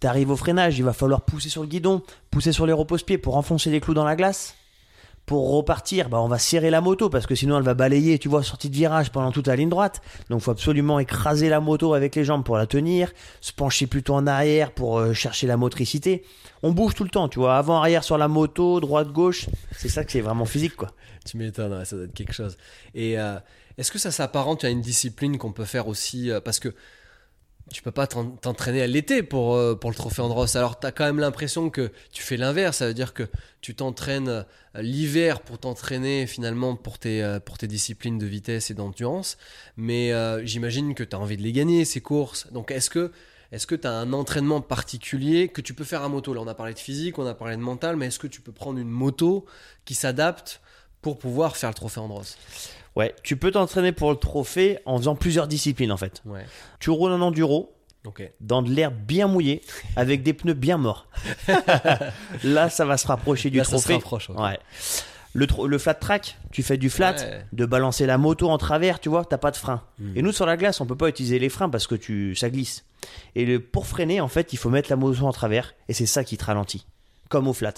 T'arrives 0.00 0.30
au 0.30 0.36
freinage, 0.36 0.76
il 0.78 0.84
va 0.84 0.92
falloir 0.92 1.20
pousser 1.22 1.48
sur 1.48 1.62
le 1.62 1.68
guidon, 1.68 2.02
pousser 2.32 2.52
sur 2.52 2.66
les 2.66 2.72
repose-pieds 2.72 3.18
pour 3.18 3.36
enfoncer 3.36 3.70
les 3.70 3.80
clous 3.80 3.94
dans 3.94 4.04
la 4.04 4.14
glace. 4.16 4.54
Pour 5.26 5.52
repartir, 5.56 6.10
bah, 6.10 6.20
on 6.20 6.28
va 6.28 6.38
serrer 6.38 6.70
la 6.70 6.82
moto 6.82 7.08
parce 7.08 7.26
que 7.26 7.34
sinon 7.34 7.56
elle 7.56 7.64
va 7.64 7.72
balayer, 7.72 8.18
tu 8.18 8.28
vois, 8.28 8.42
sortie 8.42 8.68
de 8.68 8.76
virage 8.76 9.10
pendant 9.10 9.32
toute 9.32 9.46
la 9.46 9.56
ligne 9.56 9.70
droite. 9.70 10.02
Donc 10.28 10.42
faut 10.42 10.50
absolument 10.50 10.98
écraser 10.98 11.48
la 11.48 11.60
moto 11.60 11.94
avec 11.94 12.14
les 12.14 12.24
jambes 12.24 12.44
pour 12.44 12.58
la 12.58 12.66
tenir, 12.66 13.10
se 13.40 13.52
pencher 13.52 13.86
plutôt 13.86 14.14
en 14.14 14.26
arrière 14.26 14.70
pour 14.72 14.98
euh, 14.98 15.14
chercher 15.14 15.46
la 15.46 15.56
motricité. 15.56 16.24
On 16.62 16.72
bouge 16.72 16.94
tout 16.94 17.04
le 17.04 17.10
temps, 17.10 17.28
tu 17.28 17.38
vois, 17.38 17.56
avant, 17.56 17.78
arrière 17.78 18.04
sur 18.04 18.18
la 18.18 18.28
moto, 18.28 18.80
droite, 18.80 19.12
gauche. 19.12 19.46
C'est 19.76 19.88
ça 19.88 20.04
que 20.04 20.12
c'est 20.12 20.20
vraiment 20.20 20.44
physique, 20.44 20.76
quoi. 20.76 20.90
Tu 21.24 21.38
m'étonnes, 21.38 21.84
ça 21.84 21.96
doit 21.96 22.04
être 22.04 22.14
quelque 22.14 22.34
chose. 22.34 22.58
Et 22.94 23.18
euh, 23.18 23.38
est-ce 23.78 23.90
que 23.90 23.98
ça 23.98 24.10
s'apparente 24.10 24.64
à 24.64 24.68
une 24.68 24.80
discipline 24.80 25.38
qu'on 25.38 25.52
peut 25.52 25.64
faire 25.64 25.88
aussi 25.88 26.30
euh, 26.30 26.40
Parce 26.40 26.60
que 26.60 26.74
tu 27.74 27.82
peux 27.82 27.90
pas 27.90 28.06
t'en- 28.06 28.30
t'entraîner 28.30 28.82
à 28.82 28.86
l'été 28.86 29.24
pour, 29.24 29.56
euh, 29.56 29.74
pour 29.74 29.90
le 29.90 29.96
trophée 29.96 30.22
Andros. 30.22 30.54
Alors 30.54 30.78
tu 30.78 30.86
as 30.86 30.92
quand 30.92 31.04
même 31.04 31.18
l'impression 31.18 31.70
que 31.70 31.90
tu 32.12 32.22
fais 32.22 32.36
l'inverse. 32.36 32.76
Ça 32.76 32.86
veut 32.86 32.94
dire 32.94 33.12
que 33.12 33.24
tu 33.60 33.74
t'entraînes 33.74 34.28
euh, 34.28 34.42
l'hiver 34.76 35.40
pour 35.40 35.58
t'entraîner 35.58 36.28
finalement 36.28 36.76
pour 36.76 37.00
tes, 37.00 37.20
euh, 37.20 37.40
pour 37.40 37.58
tes 37.58 37.66
disciplines 37.66 38.16
de 38.16 38.26
vitesse 38.26 38.70
et 38.70 38.74
d'endurance. 38.74 39.36
Mais 39.76 40.12
j'imagine 40.46 40.94
que 40.94 41.02
tu 41.02 41.16
as 41.16 41.18
envie 41.18 41.36
de 41.36 41.42
les 41.42 41.50
gagner, 41.50 41.84
ces 41.84 42.00
courses. 42.00 42.46
Donc 42.52 42.70
est-ce 42.70 42.90
que 42.90 43.10
est-ce 43.50 43.66
que 43.66 43.74
tu 43.74 43.88
as 43.88 43.92
un 43.92 44.12
entraînement 44.12 44.60
particulier 44.60 45.48
que 45.48 45.60
tu 45.60 45.74
peux 45.74 45.84
faire 45.84 46.02
à 46.02 46.08
moto? 46.08 46.32
Là, 46.32 46.40
on 46.42 46.46
a 46.46 46.54
parlé 46.54 46.74
de 46.74 46.78
physique, 46.78 47.18
on 47.18 47.26
a 47.26 47.34
parlé 47.34 47.56
de 47.56 47.60
mental, 47.60 47.96
mais 47.96 48.06
est-ce 48.06 48.18
que 48.20 48.26
tu 48.28 48.40
peux 48.40 48.52
prendre 48.52 48.78
une 48.78 48.88
moto 48.88 49.46
qui 49.84 49.94
s'adapte 49.94 50.60
pour 51.02 51.18
pouvoir 51.18 51.56
faire 51.56 51.70
le 51.70 51.74
trophée 51.74 52.00
Andros? 52.00 52.36
Ouais, 52.96 53.14
tu 53.22 53.36
peux 53.36 53.50
t'entraîner 53.50 53.92
pour 53.92 54.10
le 54.10 54.16
trophée 54.16 54.78
en 54.86 54.98
faisant 54.98 55.16
plusieurs 55.16 55.48
disciplines 55.48 55.90
en 55.92 55.96
fait. 55.96 56.22
Ouais, 56.24 56.44
Tu 56.78 56.90
roules 56.90 57.12
en 57.12 57.20
enduro, 57.20 57.74
dans 58.40 58.62
de 58.62 58.70
l'air 58.70 58.90
bien 58.92 59.26
mouillé, 59.26 59.62
avec 59.96 60.22
des 60.22 60.32
pneus 60.32 60.54
bien 60.54 60.78
morts. 60.78 61.08
Là, 62.44 62.68
ça 62.70 62.84
va 62.84 62.96
se 62.96 63.06
rapprocher 63.06 63.50
du 63.50 63.58
Là, 63.58 63.64
ça 63.64 63.78
se 63.78 63.82
trophée. 63.82 63.94
rapproche. 63.94 64.30
Ouais. 64.30 64.58
Le, 65.36 65.78
flat 65.78 65.94
track, 65.94 66.38
tu 66.52 66.62
fais 66.62 66.76
du 66.76 66.88
flat, 66.90 67.14
Ouais. 67.16 67.44
de 67.52 67.66
balancer 67.66 68.06
la 68.06 68.18
moto 68.18 68.48
en 68.50 68.58
travers, 68.58 69.00
tu 69.00 69.08
vois, 69.08 69.24
t'as 69.24 69.38
pas 69.38 69.50
de 69.50 69.56
frein. 69.56 69.82
Hmm. 69.98 70.16
Et 70.16 70.22
nous, 70.22 70.30
sur 70.30 70.46
la 70.46 70.56
glace, 70.56 70.80
on 70.80 70.86
peut 70.86 70.94
pas 70.96 71.08
utiliser 71.08 71.40
les 71.40 71.48
freins 71.48 71.68
parce 71.68 71.88
que 71.88 71.96
tu, 71.96 72.36
ça 72.36 72.50
glisse. 72.50 72.84
Et 73.34 73.44
le, 73.44 73.58
pour 73.58 73.88
freiner, 73.88 74.20
en 74.20 74.28
fait, 74.28 74.52
il 74.52 74.56
faut 74.58 74.70
mettre 74.70 74.90
la 74.90 74.96
moto 74.96 75.26
en 75.26 75.32
travers, 75.32 75.74
et 75.88 75.92
c'est 75.92 76.06
ça 76.06 76.22
qui 76.22 76.36
te 76.36 76.44
ralentit. 76.44 76.86
Comme 77.30 77.48
au 77.48 77.52
flat. 77.52 77.74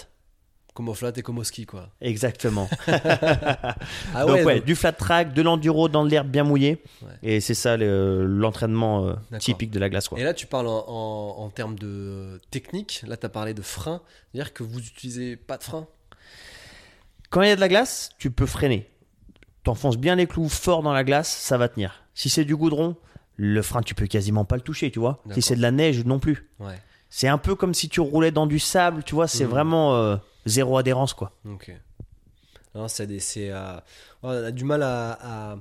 Comme 0.77 0.91
au 0.91 0.95
flat 0.95 1.11
et 1.17 1.23
comme 1.23 1.39
au 1.39 1.45
ski, 1.45 1.65
quoi. 1.65 1.89
Exactement. 2.03 2.69
Ah 4.15 4.25
donc, 4.27 4.45
ouais, 4.45 4.57
donc- 4.57 4.65
du 4.67 4.75
flat 4.77 4.93
track, 4.93 5.33
de 5.33 5.41
l'enduro 5.43 5.89
dans 5.89 6.05
de 6.05 6.11
l'air 6.11 6.25
bien 6.25 6.45
mouillé. 6.45 6.83
Ouais. 7.03 7.09
Et 7.23 7.41
c'est 7.41 7.55
ça 7.55 7.77
le- 7.79 8.27
l'entraînement 8.27 9.07
euh, 9.07 9.15
typique 9.39 9.71
de 9.71 9.79
la 9.79 9.89
glace. 9.89 10.09
Quoi. 10.09 10.19
Et 10.21 10.23
là, 10.23 10.35
tu 10.35 10.47
parles 10.47 10.67
en, 10.69 10.85
en- 10.87 11.45
en 11.45 11.49
termes 11.49 11.79
de 11.79 12.39
technique. 12.51 13.03
Là, 13.07 13.17
tu 13.17 13.25
as 13.25 13.29
parlé 13.31 13.55
de 13.55 13.63
frein. 13.63 14.03
C'est-à-dire 14.33 14.53
que 14.53 14.63
vous 14.63 14.79
utilisez 14.81 15.37
pas 15.37 15.57
de 15.57 15.63
frein? 15.65 15.87
Quand 17.31 17.41
il 17.43 17.49
y 17.49 17.53
a 17.53 17.57
de 17.57 17.61
la 17.61 17.69
glace, 17.69 18.11
tu 18.19 18.31
peux 18.31 18.47
freiner. 18.47 18.89
T'enfonces 19.65 19.97
bien 19.97 20.15
les 20.17 20.27
clous 20.27 20.49
fort 20.49 20.83
dans 20.83 20.93
la 20.93 21.05
glace, 21.05 21.29
ça 21.35 21.57
va 21.59 21.69
tenir. 21.69 22.05
Si 22.15 22.29
c'est 22.29 22.45
du 22.45 22.55
goudron, 22.55 22.97
le 23.37 23.63
frein, 23.63 23.81
tu 23.83 23.95
peux 23.95 24.07
quasiment 24.07 24.45
pas 24.45 24.57
le 24.57 24.63
toucher, 24.63 24.91
tu 24.91 24.99
vois. 25.01 25.23
Si 25.33 25.41
c'est 25.43 25.57
de 25.57 25.63
la 25.63 25.71
neige, 25.71 26.05
non 26.05 26.19
plus. 26.19 26.49
Ouais. 26.61 26.79
C'est 27.09 27.29
un 27.29 27.39
peu 27.39 27.55
comme 27.55 27.73
si 27.75 27.89
tu 27.89 28.01
roulais 28.01 28.31
dans 28.31 28.47
du 28.47 28.59
sable, 28.59 29.03
tu 29.05 29.15
vois. 29.15 29.27
C'est 29.27 29.45
Mhm. 29.45 29.51
vraiment 29.51 29.95
euh, 29.97 30.17
zéro 30.47 30.79
adhérence, 30.79 31.13
quoi. 31.15 31.33
Ok. 31.45 31.73
C'est 32.89 33.51
euh, 33.51 33.79
on 34.23 34.29
a 34.29 34.51
du 34.51 34.65
mal 34.65 34.83
à, 34.83 35.57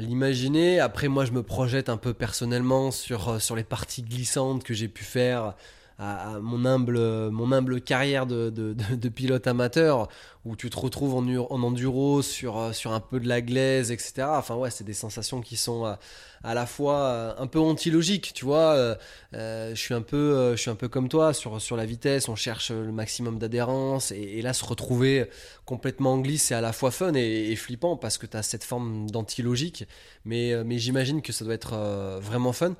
l'imaginer. 0.00 0.80
Après, 0.80 1.08
moi, 1.08 1.24
je 1.24 1.32
me 1.32 1.42
projette 1.42 1.88
un 1.88 1.96
peu 1.96 2.14
personnellement 2.14 2.90
sur, 2.90 3.28
euh, 3.28 3.38
sur 3.38 3.56
les 3.56 3.64
parties 3.64 4.02
glissantes 4.02 4.64
que 4.64 4.74
j'ai 4.74 4.88
pu 4.88 5.04
faire 5.04 5.54
à, 5.98 6.38
mon 6.40 6.64
humble 6.64 7.30
mon 7.30 7.50
humble 7.52 7.80
carrière 7.80 8.26
de, 8.26 8.50
de, 8.50 9.08
pilote 9.08 9.46
amateur 9.46 10.08
où 10.44 10.54
tu 10.54 10.70
te 10.70 10.78
retrouves 10.78 11.14
en, 11.14 11.26
en 11.26 11.62
enduro 11.62 12.22
sur 12.22 12.58
euh, 12.58 12.72
sur 12.72 12.92
un 12.92 13.00
peu 13.00 13.18
de 13.18 13.26
la 13.26 13.40
glaise 13.40 13.90
etc 13.90 14.28
enfin 14.28 14.54
ouais 14.54 14.70
c'est 14.70 14.84
des 14.84 14.94
sensations 14.94 15.40
qui 15.40 15.56
sont 15.56 15.86
euh, 15.86 15.94
à 16.42 16.54
la 16.54 16.66
fois 16.66 17.00
euh, 17.00 17.34
un 17.38 17.46
peu 17.46 17.58
antilogiques 17.58 18.32
tu 18.34 18.44
vois 18.44 18.74
euh, 18.74 18.94
euh, 19.34 19.74
je 19.74 19.80
suis 19.80 19.94
un 19.94 20.02
peu 20.02 20.52
je 20.56 20.60
suis 20.60 20.70
un 20.70 20.74
peu 20.74 20.88
comme 20.88 21.08
toi 21.08 21.32
sur 21.32 21.60
sur 21.60 21.76
la 21.76 21.86
vitesse 21.86 22.28
on 22.28 22.36
cherche 22.36 22.70
le 22.70 22.92
maximum 22.92 23.38
d'adhérence 23.38 24.12
et, 24.12 24.40
là 24.42 24.52
se 24.52 24.64
retrouver 24.64 25.28
complètement 25.64 26.14
en 26.14 26.18
glisse 26.18 26.44
c'est 26.44 26.54
à 26.54 26.60
la 26.60 26.72
fois 26.72 26.90
fun 26.90 27.14
et, 27.14 27.54
flippant 27.56 27.96
parce 27.96 28.18
que 28.18 28.26
tu 28.26 28.36
as 28.36 28.42
cette 28.42 28.64
forme 28.64 29.10
d'antilogique. 29.10 29.84
Mais 30.24 30.54
mais 30.64 30.78
j'imagine 30.78 31.22
que 31.22 31.32
ça 31.32 31.44
doit 31.44 31.54
être 31.54 31.74
vraiment 32.20 32.52
fun. 32.52 32.76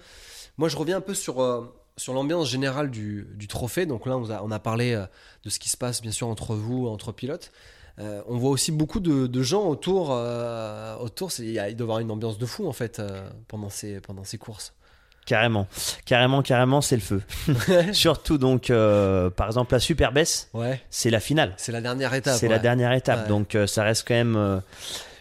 Moi 0.56 0.68
je 0.68 0.76
reviens 0.76 0.98
un 0.98 1.00
peu 1.00 1.14
sur 1.14 1.72
sur 1.96 2.14
l'ambiance 2.14 2.48
générale 2.48 2.90
du, 2.90 3.26
du 3.34 3.48
trophée, 3.48 3.86
donc 3.86 4.06
là 4.06 4.16
on 4.16 4.50
a, 4.50 4.58
parlé 4.60 5.04
de 5.42 5.50
ce 5.50 5.58
qui 5.58 5.68
se 5.68 5.76
passe 5.76 6.00
bien 6.00 6.12
sûr 6.12 6.28
entre 6.28 6.54
vous, 6.54 6.86
entre 6.86 7.10
pilotes. 7.10 7.50
Euh, 8.00 8.22
on 8.28 8.36
voit 8.36 8.50
aussi 8.50 8.70
beaucoup 8.70 9.00
de, 9.00 9.26
de 9.26 9.42
gens 9.42 9.64
autour. 9.66 10.10
euh, 10.12 10.96
autour, 10.98 11.30
il 11.38 11.54
doit 11.54 11.66
y 11.68 11.82
avoir 11.82 11.98
une 11.98 12.10
ambiance 12.10 12.38
de 12.38 12.46
fou 12.46 12.68
en 12.68 12.72
fait 12.72 12.98
euh, 13.00 13.28
pendant 13.48 13.70
ces 13.70 14.00
pendant 14.00 14.24
ces 14.24 14.38
courses. 14.38 14.72
Carrément, 15.26 15.66
carrément, 16.06 16.40
carrément, 16.40 16.80
c'est 16.80 16.94
le 16.96 17.02
feu. 17.02 17.22
Surtout 17.92 18.38
donc, 18.38 18.68
par 19.36 19.46
exemple, 19.46 19.74
la 19.74 19.78
Super 19.80 20.10
ouais, 20.54 20.80
c'est 20.88 21.10
la 21.10 21.20
finale. 21.20 21.52
c'est 21.58 21.72
la 21.72 21.82
dernière 21.82 22.14
étape. 22.14 22.36
C'est 22.38 22.48
la 22.48 22.58
dernière 22.58 22.92
étape. 22.92 23.22
Ouais. 23.24 23.28
Donc 23.28 23.56
ça 23.66 23.82
reste 23.82 24.06
quand 24.08 24.14
même 24.14 24.62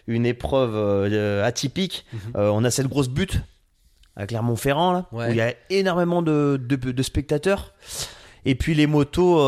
une 0.08 0.26
épreuve 0.26 1.44
atypique. 1.44 2.06
Mhm. 2.14 2.20
On 2.36 2.64
a 2.64 2.72
cette 2.72 2.88
grosse 2.88 3.10
butte 3.10 3.40
à 4.16 4.26
Clermont-Ferrand, 4.28 4.94
là, 4.94 5.06
où 5.12 5.22
il 5.24 5.36
y 5.36 5.42
a 5.42 5.54
énormément 5.70 6.22
de, 6.22 6.58
de- 6.64 6.92
de 6.92 7.04
spectateurs. 7.04 7.74
Et 8.46 8.56
puis 8.56 8.76
les 8.76 8.88
motos, 8.88 9.40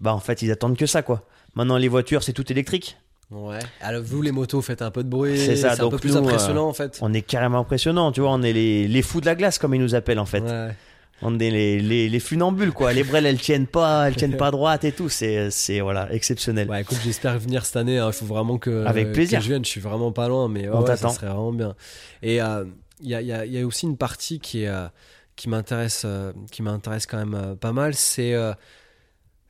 bah 0.00 0.14
en 0.14 0.18
fait, 0.20 0.40
ils 0.40 0.50
attendent 0.50 0.78
que 0.78 0.86
ça, 0.86 1.02
quoi. 1.02 1.26
Maintenant, 1.54 1.76
les 1.76 1.88
voitures, 1.88 2.22
c'est 2.22 2.32
tout 2.32 2.50
électrique. 2.50 2.96
Ouais. 3.30 3.60
Alors 3.80 4.02
vous 4.02 4.22
les 4.22 4.32
motos 4.32 4.60
faites 4.60 4.82
un 4.82 4.90
peu 4.90 5.04
de 5.04 5.08
bruit. 5.08 5.38
C'est 5.38 5.54
ça, 5.56 5.72
un 5.72 5.76
donc 5.76 5.92
peu 5.92 5.98
plus 5.98 6.12
nous, 6.14 6.18
impressionnant 6.18 6.66
en 6.68 6.72
fait. 6.72 6.98
On 7.00 7.12
est 7.14 7.22
carrément 7.22 7.60
impressionnant, 7.60 8.10
tu 8.10 8.20
vois. 8.20 8.30
On 8.32 8.42
est 8.42 8.52
les, 8.52 8.88
les 8.88 9.02
fous 9.02 9.20
de 9.20 9.26
la 9.26 9.36
glace, 9.36 9.58
comme 9.58 9.72
ils 9.74 9.80
nous 9.80 9.94
appellent, 9.94 10.18
en 10.18 10.26
fait. 10.26 10.40
Ouais. 10.40 10.74
On 11.22 11.38
est 11.38 11.50
les, 11.50 11.80
les, 11.80 12.08
les 12.08 12.18
funambules, 12.20 12.72
quoi. 12.72 12.92
Les 12.92 13.04
brelles, 13.04 13.26
elles 13.26 13.38
tiennent 13.38 13.66
pas, 13.68 14.08
elles 14.08 14.16
tiennent 14.16 14.36
pas 14.38 14.50
droite 14.50 14.84
et 14.84 14.90
tout. 14.90 15.08
C'est, 15.08 15.50
c'est 15.50 15.80
voilà, 15.80 16.12
exceptionnel. 16.12 16.68
Ouais, 16.68 16.80
écoute, 16.80 16.98
j'espère 17.04 17.38
venir 17.38 17.64
cette 17.66 17.76
année. 17.76 17.98
hein. 17.98 18.08
Il 18.08 18.12
faut 18.14 18.24
vraiment 18.26 18.58
que, 18.58 18.84
Avec 18.86 19.12
plaisir. 19.12 19.38
que 19.38 19.44
je 19.44 19.50
vienne. 19.50 19.64
Je 19.64 19.70
suis 19.70 19.80
vraiment 19.80 20.10
pas 20.12 20.26
loin, 20.28 20.48
mais 20.48 20.68
ouais, 20.68 20.74
On 20.74 20.80
ouais, 20.82 20.96
ça 20.96 21.08
serait 21.10 21.26
vraiment 21.28 21.52
bien. 21.52 21.74
Et 22.22 22.40
euh, 22.42 22.64
il 23.02 23.10
y, 23.10 23.14
a, 23.14 23.20
il 23.20 23.26
y 23.28 23.32
a- 23.32 23.44
il 23.46 23.52
y 23.52 23.60
a 23.60 23.66
aussi 23.66 23.86
une 23.86 23.96
partie 23.98 24.40
qui 24.40 24.62
est 24.64 24.68
euh, 24.68 24.88
qui 25.36 25.48
m'intéresse, 25.48 26.02
euh, 26.04 26.32
qui 26.50 26.62
m'intéresse 26.62 27.06
quand 27.06 27.18
même 27.18 27.34
euh, 27.34 27.54
pas 27.54 27.72
mal. 27.72 27.94
C'est 27.94 28.34
euh, 28.34 28.52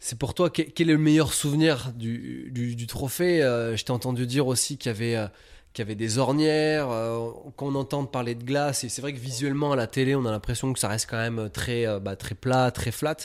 c'est 0.00 0.18
pour 0.18 0.32
toi 0.32 0.48
quel, 0.48 0.66
est 0.90 0.92
le 0.92 0.98
meilleur 0.98 1.34
souvenir 1.34 1.92
du, 1.94 2.50
du, 2.50 2.86
trophée? 2.86 3.42
Euh, 3.42 3.76
Je 3.76 3.84
t'ai 3.84 3.92
entendu 3.92 4.26
dire 4.26 4.46
aussi 4.46 4.78
qu'il 4.78 4.90
y 4.90 4.94
avait 4.94 5.14
euh, 5.14 5.28
qu'il 5.74 5.84
y 5.84 5.86
avait 5.86 5.94
des 5.94 6.18
ornières, 6.18 6.90
euh, 6.90 7.30
qu'on 7.56 7.74
entend 7.74 8.04
parler 8.06 8.34
de 8.34 8.42
glace. 8.42 8.82
Et 8.82 8.88
c'est 8.88 9.02
vrai 9.02 9.12
que 9.12 9.18
visuellement 9.18 9.72
à 9.72 9.76
la 9.76 9.86
télé, 9.86 10.16
on 10.16 10.24
a 10.24 10.30
l'impression 10.30 10.72
que 10.72 10.78
ça 10.80 10.88
reste 10.88 11.08
quand 11.08 11.18
même 11.18 11.50
très 11.50 12.00
bah, 12.00 12.16
très 12.16 12.34
plat, 12.34 12.70
très 12.70 12.90
flat. 12.90 13.16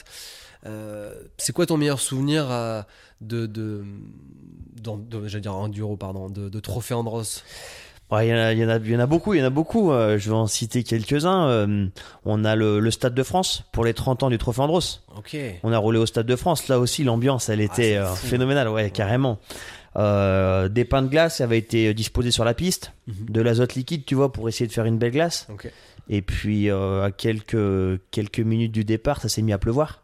C'est 1.38 1.52
quoi 1.52 1.64
ton 1.66 1.76
meilleur 1.76 2.00
souvenir 2.00 2.48
de, 3.20 3.46
de, 3.46 3.84
dire 5.38 5.54
enduro, 5.54 5.96
pardon, 5.96 6.28
de, 6.28 6.48
de 6.48 6.60
trophée 6.60 6.94
Andros? 6.94 7.42
Ouais, 8.10 8.28
Il 8.28 8.30
y, 8.30 8.34
en 8.34 8.36
a- 8.36 8.52
il 8.52 8.58
y 8.60 8.64
en 8.64 8.68
a- 8.68 8.76
il 8.76 8.88
y 8.90 8.96
en 8.96 9.00
a 9.00 9.06
beaucoup, 9.06 9.34
il 9.34 9.40
y 9.40 9.42
en 9.42 9.46
a 9.46 9.50
beaucoup. 9.50 9.90
Euh, 9.90 10.16
je 10.16 10.30
vais 10.30 10.36
en 10.36 10.46
citer 10.46 10.84
quelques-uns. 10.84 11.48
Euh, 11.48 11.86
on 12.24 12.44
a 12.44 12.54
le, 12.54 12.78
le 12.78 12.90
Stade 12.92 13.14
de 13.14 13.22
France 13.24 13.64
pour 13.72 13.84
les 13.84 13.94
30 13.94 14.22
ans 14.22 14.30
du 14.30 14.38
Trophée 14.38 14.60
Andros. 14.60 15.02
On 15.64 15.72
a 15.72 15.78
roulé 15.78 15.98
au 15.98 16.06
Stade 16.06 16.26
de 16.26 16.36
France. 16.36 16.68
Là 16.68 16.78
aussi, 16.78 17.02
l'ambiance, 17.02 17.48
elle 17.48 17.60
était 17.60 17.74
c'est 17.74 17.96
euh, 17.96 18.14
phénoménale, 18.14 18.68
ouais, 18.68 18.90
carrément. 18.90 19.38
Des 19.96 20.84
pains 20.84 21.02
de 21.02 21.08
glace 21.08 21.40
avaient 21.40 21.58
été 21.58 21.92
disposés 21.94 22.30
sur 22.30 22.44
la 22.44 22.54
piste, 22.54 22.92
Mhm. 23.08 23.14
de 23.30 23.40
l'azote 23.40 23.74
liquide, 23.74 24.04
tu 24.04 24.14
vois, 24.14 24.32
pour 24.32 24.48
essayer 24.48 24.66
de 24.68 24.72
faire 24.72 24.84
une 24.84 24.98
belle 24.98 25.12
glace. 25.12 25.48
Et 26.08 26.22
puis, 26.22 26.70
à 26.70 27.10
quelques, 27.16 28.00
quelques 28.12 28.38
minutes 28.40 28.72
du 28.72 28.84
départ, 28.84 29.20
ça 29.20 29.28
s'est 29.28 29.42
mis 29.42 29.52
à 29.52 29.58
pleuvoir. 29.58 30.02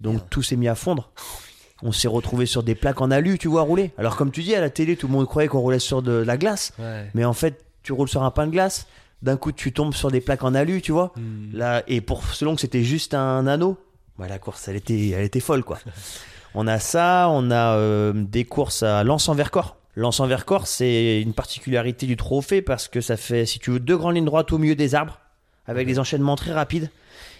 Donc, 0.00 0.14
Merde. 0.14 0.26
tout 0.30 0.42
s'est 0.42 0.56
mis 0.56 0.68
à 0.68 0.74
fondre. 0.74 1.10
On 1.84 1.92
s'est 1.92 2.08
retrouvé 2.08 2.46
sur 2.46 2.62
des 2.62 2.74
plaques 2.74 3.02
en 3.02 3.10
alu, 3.10 3.38
tu 3.38 3.46
vois, 3.46 3.62
rouler. 3.62 3.92
Alors, 3.98 4.16
comme 4.16 4.30
tu 4.30 4.42
dis, 4.42 4.54
à 4.54 4.60
la 4.60 4.70
télé, 4.70 4.96
tout 4.96 5.06
le 5.06 5.12
monde 5.12 5.26
croyait 5.26 5.48
qu'on 5.48 5.60
roulait 5.60 5.78
sur 5.78 6.00
de 6.02 6.12
la 6.12 6.38
glace. 6.38 6.72
Ouais. 6.78 7.10
Mais 7.14 7.26
en 7.26 7.34
fait, 7.34 7.62
tu 7.82 7.92
roules 7.92 8.08
sur 8.08 8.22
un 8.22 8.30
pain 8.30 8.46
de 8.46 8.52
glace, 8.52 8.86
d'un 9.22 9.36
coup 9.36 9.52
tu 9.52 9.72
tombes 9.72 9.94
sur 9.94 10.10
des 10.10 10.20
plaques 10.20 10.42
en 10.42 10.54
alu, 10.54 10.80
tu 10.80 10.92
vois. 10.92 11.12
Hmm. 11.16 11.50
Là, 11.52 11.82
et 11.86 12.00
pour 12.00 12.24
selon 12.24 12.54
que 12.54 12.62
c'était 12.62 12.82
juste 12.82 13.14
un 13.14 13.46
anneau, 13.46 13.78
bah, 14.18 14.26
la 14.28 14.38
course, 14.38 14.66
elle 14.68 14.76
était, 14.76 15.10
elle 15.10 15.24
était 15.24 15.40
folle, 15.40 15.62
quoi. 15.62 15.78
on 16.54 16.66
a 16.66 16.78
ça, 16.78 17.28
on 17.30 17.50
a 17.50 17.76
euh, 17.76 18.12
des 18.14 18.44
courses 18.44 18.82
à 18.82 19.04
lance 19.04 19.28
en 19.28 19.34
vercors. 19.34 19.76
Lance 19.96 20.20
en 20.20 20.26
vercors, 20.26 20.66
c'est 20.66 21.20
une 21.20 21.34
particularité 21.34 22.06
du 22.06 22.16
trophée 22.16 22.62
parce 22.62 22.88
que 22.88 23.00
ça 23.00 23.16
fait, 23.16 23.46
si 23.46 23.58
tu 23.58 23.70
veux, 23.70 23.80
deux 23.80 23.96
grandes 23.96 24.16
lignes 24.16 24.24
droites 24.24 24.50
au 24.52 24.58
milieu 24.58 24.74
des 24.74 24.94
arbres, 24.94 25.20
avec 25.66 25.86
des 25.86 25.98
enchaînements 25.98 26.36
très 26.36 26.52
rapides. 26.52 26.90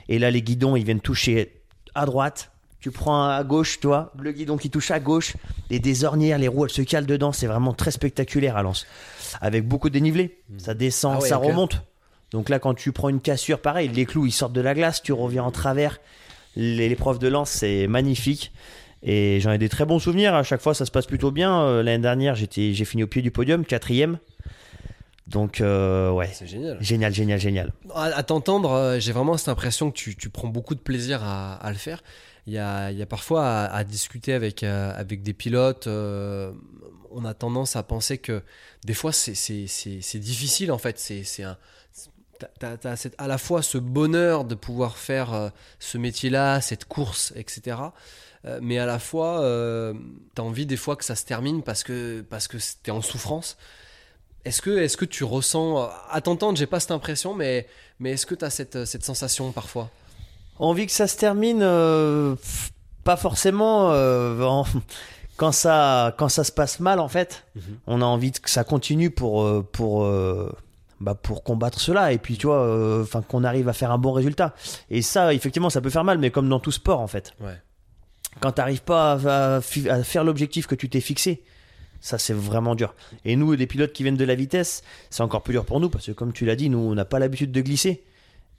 Et 0.08 0.18
là, 0.18 0.30
les 0.30 0.42
guidons, 0.42 0.76
ils 0.76 0.84
viennent 0.84 1.00
toucher 1.00 1.62
à 1.94 2.06
droite. 2.06 2.52
Tu 2.84 2.90
prends 2.90 3.30
à 3.30 3.42
gauche, 3.44 3.80
toi, 3.80 4.12
le 4.18 4.30
guidon 4.30 4.58
qui 4.58 4.68
touche 4.68 4.90
à 4.90 5.00
gauche, 5.00 5.36
et 5.70 5.78
des 5.78 6.04
ornières, 6.04 6.36
les 6.36 6.48
roues, 6.48 6.66
elles 6.66 6.70
se 6.70 6.82
calent 6.82 7.06
dedans. 7.06 7.32
C'est 7.32 7.46
vraiment 7.46 7.72
très 7.72 7.90
spectaculaire 7.90 8.58
à 8.58 8.62
Lens. 8.62 8.86
Avec 9.40 9.66
beaucoup 9.66 9.88
de 9.88 9.94
dénivelé. 9.94 10.38
Ça 10.58 10.74
descend, 10.74 11.14
Ah 11.16 11.22
ouais, 11.22 11.28
ça 11.30 11.38
remonte. 11.38 11.80
Donc 12.30 12.50
là, 12.50 12.58
quand 12.58 12.74
tu 12.74 12.92
prends 12.92 13.08
une 13.08 13.22
cassure, 13.22 13.58
pareil, 13.62 13.88
les 13.88 14.04
clous, 14.04 14.26
ils 14.26 14.32
sortent 14.32 14.52
de 14.52 14.60
la 14.60 14.74
glace, 14.74 15.00
tu 15.02 15.14
reviens 15.14 15.44
en 15.44 15.50
travers. 15.50 15.98
Les- 16.56 16.90
L'épreuve 16.90 17.18
de 17.18 17.28
lance, 17.28 17.48
c'est 17.48 17.86
magnifique. 17.86 18.52
Et 19.02 19.38
j'en 19.40 19.52
ai 19.52 19.56
des 19.58 19.70
très 19.70 19.86
bons 19.86 19.98
souvenirs. 19.98 20.34
À 20.34 20.42
chaque 20.42 20.60
fois, 20.60 20.74
ça 20.74 20.84
se 20.84 20.90
passe 20.90 21.06
plutôt 21.06 21.30
bien. 21.30 21.62
Euh, 21.62 21.82
L'année 21.82 22.02
dernière, 22.02 22.34
j'étais, 22.34 22.74
j'ai 22.74 22.84
fini 22.84 23.02
au 23.02 23.06
pied 23.06 23.22
du 23.22 23.30
podium, 23.30 23.64
quatrième. 23.64 24.18
Donc, 25.26 25.62
euh, 25.62 26.10
ouais, 26.10 26.28
C'est 26.34 26.46
génial. 26.46 26.76
génial, 26.82 27.14
génial, 27.14 27.40
génial. 27.40 27.72
À, 27.94 28.04
à 28.14 28.22
t'entendre, 28.24 28.70
euh, 28.72 29.00
j'ai 29.00 29.12
vraiment 29.12 29.38
cette 29.38 29.48
impression 29.48 29.90
que 29.90 29.96
tu, 29.96 30.16
tu 30.16 30.28
prends 30.28 30.48
beaucoup 30.48 30.74
de 30.74 30.80
plaisir 30.80 31.24
à, 31.24 31.54
à 31.54 31.70
le 31.70 31.78
faire. 31.78 32.02
Il 32.46 32.52
y 32.52 32.58
a, 32.58 33.06
parfois 33.08 33.46
à, 33.64 33.84
discuter 33.84 34.34
avec, 34.34 34.62
euh, 34.62 34.92
avec 34.94 35.22
des 35.22 35.32
pilotes, 35.32 35.86
euh, 35.86 36.52
on 37.10 37.24
a 37.24 37.32
tendance 37.32 37.74
à 37.76 37.82
penser 37.82 38.18
que 38.18 38.42
des 38.84 38.92
fois 38.94 39.12
c'est, 39.12 39.32
difficile 40.18 40.70
en 40.70 40.78
fait. 40.78 40.98
C'est, 40.98 41.42
un, 41.42 41.56
t'as- 42.38 42.50
t'as, 42.58 42.76
t'as 42.76 42.96
cette- 42.96 43.14
à 43.18 43.28
la 43.28 43.38
fois 43.38 43.62
ce 43.62 43.78
bonheur 43.78 44.44
de 44.44 44.54
pouvoir 44.54 44.98
faire 44.98 45.32
euh, 45.32 45.48
ce 45.78 45.96
métier-là, 45.96 46.60
cette 46.60 46.84
course, 46.84 47.32
etc. 47.36 47.78
Mais 48.60 48.78
à 48.78 48.84
la 48.84 48.98
fois, 48.98 49.40
t'as 50.34 50.42
envie 50.42 50.66
des 50.66 50.76
fois 50.76 50.96
que 50.96 51.04
ça 51.04 51.16
se 51.16 51.24
termine 51.24 51.62
parce 51.62 51.82
que, 51.82 52.20
parce 52.28 52.46
que 52.46 52.58
t'es 52.82 52.90
en 52.90 53.00
souffrance. 53.00 53.56
Est-ce 54.44 54.60
que, 54.60 54.70
est-ce 54.76 54.98
que 54.98 55.06
tu 55.06 55.24
ressens, 55.24 55.88
à 56.10 56.20
t'entendre, 56.20 56.58
j'ai 56.58 56.66
pas 56.66 56.78
cette 56.78 56.90
impression, 56.90 57.32
mais, 57.32 57.66
mais 58.00 58.10
est-ce 58.12 58.26
que 58.26 58.34
tu 58.34 58.44
as 58.44 58.50
cette, 58.50 58.84
cette 58.84 59.02
sensation 59.02 59.50
parfois? 59.52 59.90
Envie 60.58 60.86
que 60.86 60.92
ça 60.92 61.06
se 61.06 61.16
termine, 61.16 61.60
euh, 61.62 62.36
pas 63.04 63.16
forcément. 63.16 63.90
euh, 63.92 64.40
en- 64.42 64.64
quand 65.36 65.52
ça, 65.52 66.14
quand 66.16 66.28
ça 66.28 66.44
se 66.44 66.52
passe 66.52 66.78
mal, 66.80 67.00
en 67.00 67.08
fait, 67.08 67.44
Mhm. 67.56 67.62
on 67.88 68.02
a 68.02 68.04
envie 68.04 68.30
que 68.32 68.48
ça 68.50 68.62
continue 68.64 69.10
pour, 69.10 69.42
euh, 69.42 69.66
pour, 69.72 70.08
bah, 71.00 71.14
pour 71.16 71.42
combattre 71.42 71.80
cela. 71.80 72.12
Et 72.12 72.18
puis, 72.18 72.36
tu 72.38 72.46
vois, 72.46 73.00
enfin, 73.02 73.20
qu'on 73.22 73.42
arrive 73.44 73.68
à 73.68 73.72
faire 73.72 73.90
un 73.90 73.98
bon 73.98 74.12
résultat. 74.12 74.54
Et 74.90 75.02
ça, 75.02 75.34
effectivement, 75.34 75.70
ça 75.70 75.80
peut 75.80 75.90
faire 75.90 76.04
mal, 76.04 76.18
mais 76.18 76.30
comme 76.30 76.48
dans 76.48 76.60
tout 76.60 76.70
sport, 76.72 77.00
en 77.00 77.08
fait. 77.08 77.34
Ouais. 77.40 77.56
Quand 78.40 78.52
t'arrives 78.52 78.82
pas 78.82 79.12
à, 79.12 79.56
à 79.56 79.60
fi- 79.60 79.88
à 79.88 80.02
faire 80.04 80.22
l'objectif 80.24 80.66
que 80.66 80.74
tu 80.76 80.88
t'es 80.88 81.00
fixé, 81.00 81.42
ça 82.00 82.18
c'est 82.18 82.32
vraiment 82.34 82.74
dur. 82.74 82.94
Et 83.24 83.34
nous, 83.36 83.54
des 83.56 83.66
pilotes 83.66 83.92
qui 83.92 84.02
viennent 84.02 84.16
de 84.16 84.24
la 84.24 84.34
vitesse, 84.34 84.82
c'est 85.10 85.22
encore 85.22 85.42
plus 85.42 85.52
dur 85.52 85.64
pour 85.64 85.78
nous 85.80 85.88
parce 85.88 86.06
que 86.06 86.12
comme 86.12 86.32
tu 86.32 86.44
l'as 86.44 86.56
dit, 86.56 86.68
nous 86.68 86.78
on 86.78 86.94
n'a 86.94 87.04
pas 87.04 87.18
l'habitude 87.20 87.52
de 87.52 87.60
glisser 87.60 88.02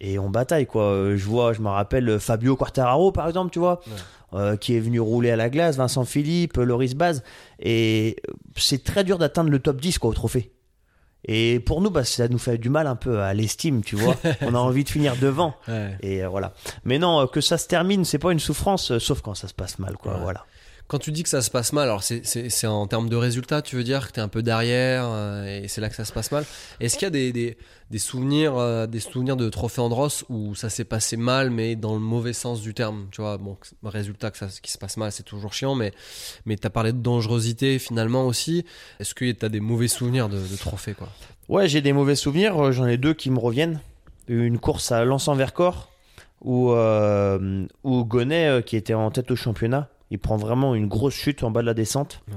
et 0.01 0.19
on 0.19 0.29
bataille 0.29 0.65
quoi. 0.67 0.83
Euh, 0.83 1.17
Je 1.17 1.25
vois, 1.25 1.53
je 1.53 1.61
me 1.61 1.69
rappelle 1.69 2.07
euh, 2.09 2.19
Fabio 2.19 2.55
Quartararo 2.55 3.11
par 3.11 3.27
exemple, 3.27 3.51
tu 3.51 3.59
vois, 3.59 3.79
Ouais. 3.87 4.39
euh, 4.39 4.57
qui 4.57 4.75
est 4.75 4.79
venu 4.79 4.99
rouler 4.99 5.31
à 5.31 5.35
la 5.35 5.49
glace, 5.49 5.77
Vincent 5.77 6.05
Philippe, 6.05 6.57
Loris 6.57 6.93
Baz, 6.95 7.23
et 7.59 8.17
c'est 8.57 8.83
très 8.83 9.03
dur 9.03 9.17
d'atteindre 9.17 9.49
le 9.49 9.59
top 9.59 9.79
10 9.81 9.97
quoi 9.99 10.09
au 10.09 10.13
trophée. 10.13 10.51
Et 11.27 11.59
pour 11.59 11.81
nous, 11.81 11.89
bah, 11.89 12.03
ça 12.03 12.27
nous 12.27 12.37
fait 12.37 12.59
du 12.59 12.69
mal 12.69 12.85
un 12.85 12.95
peu 12.95 13.19
à 13.21 13.33
l'estime, 13.33 13.81
tu 13.83 13.95
vois. 13.95 14.15
on 14.41 14.53
a 14.53 14.59
envie 14.59 14.83
de 14.83 14.89
finir 14.89 15.15
devant. 15.19 15.55
Ouais. 15.67 15.97
Et 16.01 16.23
voilà. 16.25 16.53
Mais 16.83 16.99
non, 16.99 17.25
que 17.25 17.41
ça 17.41 17.57
se 17.57 17.67
termine, 17.67 18.05
c'est 18.05 18.19
pas 18.19 18.31
une 18.31 18.39
souffrance, 18.39 18.95
sauf 18.99 19.21
quand 19.21 19.33
ça 19.33 19.47
se 19.47 19.55
passe 19.55 19.79
mal, 19.79 19.97
quoi. 19.97 20.13
Ouais. 20.13 20.19
Voilà. 20.21 20.45
Quand 20.87 20.99
tu 20.99 21.11
dis 21.11 21.23
que 21.23 21.29
ça 21.29 21.41
se 21.41 21.49
passe 21.49 21.73
mal, 21.73 21.85
alors 21.85 22.03
c'est- 22.03 22.67
en 22.67 22.85
termes 22.85 23.09
de 23.09 23.15
résultats, 23.15 23.63
tu 23.63 23.75
veux 23.75 23.83
dire 23.83 24.07
que 24.07 24.13
tu 24.13 24.19
es 24.19 24.23
un 24.23 24.27
peu 24.27 24.43
derrière 24.43 25.05
euh, 25.07 25.63
et 25.63 25.67
c'est 25.67 25.81
là 25.81 25.89
que 25.89 25.95
ça 25.95 26.05
se 26.05 26.13
passe 26.13 26.31
mal. 26.31 26.45
Est-ce 26.79 26.95
qu'il 26.99 27.07
y 27.07 27.27
a 27.27 27.31
des, 27.31 27.57
souvenirs, 27.97 28.55
euh, 28.57 28.85
des 28.85 28.99
souvenirs 28.99 29.35
de 29.35 29.49
trophée 29.49 29.81
Andros 29.81 30.25
où 30.29 30.53
ça 30.53 30.69
s'est 30.69 30.83
passé 30.83 31.17
mal, 31.17 31.49
mais 31.49 31.75
dans 31.75 31.95
le 31.95 31.99
mauvais 31.99 32.33
sens 32.33 32.61
du 32.61 32.75
terme 32.75 33.07
Tu 33.11 33.21
vois, 33.21 33.37
bon, 33.39 33.57
résultat 33.83 34.29
que 34.29 34.37
ça 34.37 34.47
qui 34.61 34.71
se 34.71 34.77
passe 34.77 34.97
mal, 34.97 35.11
c'est 35.11 35.23
toujours 35.23 35.53
chiant, 35.53 35.73
mais, 35.73 35.91
mais 36.45 36.55
tu 36.55 36.67
as 36.67 36.69
parlé 36.69 36.91
de 36.93 36.99
dangerosité 36.99 37.79
finalement 37.79 38.27
aussi. 38.27 38.63
Est-ce 38.99 39.15
que 39.15 39.31
tu 39.31 39.43
as 39.43 39.49
des 39.49 39.61
mauvais 39.61 39.87
souvenirs 39.87 40.29
de, 40.29 40.37
de 40.37 40.55
trophée 40.55 40.93
quoi? 40.93 41.09
Ouais, 41.49 41.67
j'ai 41.67 41.81
des 41.81 41.93
mauvais 41.93 42.15
souvenirs. 42.15 42.59
euh, 42.63 42.71
J'en 42.71 42.85
ai 42.85 42.97
deux 42.97 43.15
qui 43.15 43.31
me 43.31 43.39
reviennent. 43.39 43.79
Une 44.27 44.59
course 44.59 44.91
à 44.91 45.03
Lens-en-Vercors 45.03 45.89
où, 46.41 46.71
où 47.83 48.05
Gonnet, 48.05 48.61
qui 48.63 48.75
était 48.75 48.93
en 48.93 49.09
tête 49.09 49.31
au 49.31 49.35
championnat, 49.35 49.89
il 50.11 50.19
prend 50.19 50.37
vraiment 50.37 50.75
une 50.75 50.87
grosse 50.87 51.13
chute 51.15 51.43
en 51.43 51.51
bas 51.51 51.61
de 51.61 51.65
la 51.65 51.73
descente 51.73 52.21
Ouais. 52.29 52.35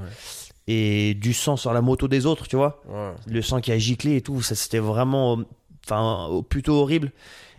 et 0.67 1.15
du 1.15 1.33
sang 1.35 1.57
sur 1.57 1.73
la 1.73 1.81
moto 1.83 2.09
des 2.09 2.27
autres, 2.27 2.47
tu 2.49 2.57
vois. 2.57 2.83
Ouais. 2.89 3.13
Le 3.27 3.43
sang 3.43 3.61
qui 3.61 3.73
a 3.73 3.79
giclé 3.79 4.17
et 4.17 4.21
tout, 4.23 4.41
ça 4.43 4.55
c'était 4.55 4.79
vraiment 4.79 5.39
enfin, 5.85 6.43
plutôt 6.49 6.75
horrible. 6.75 7.13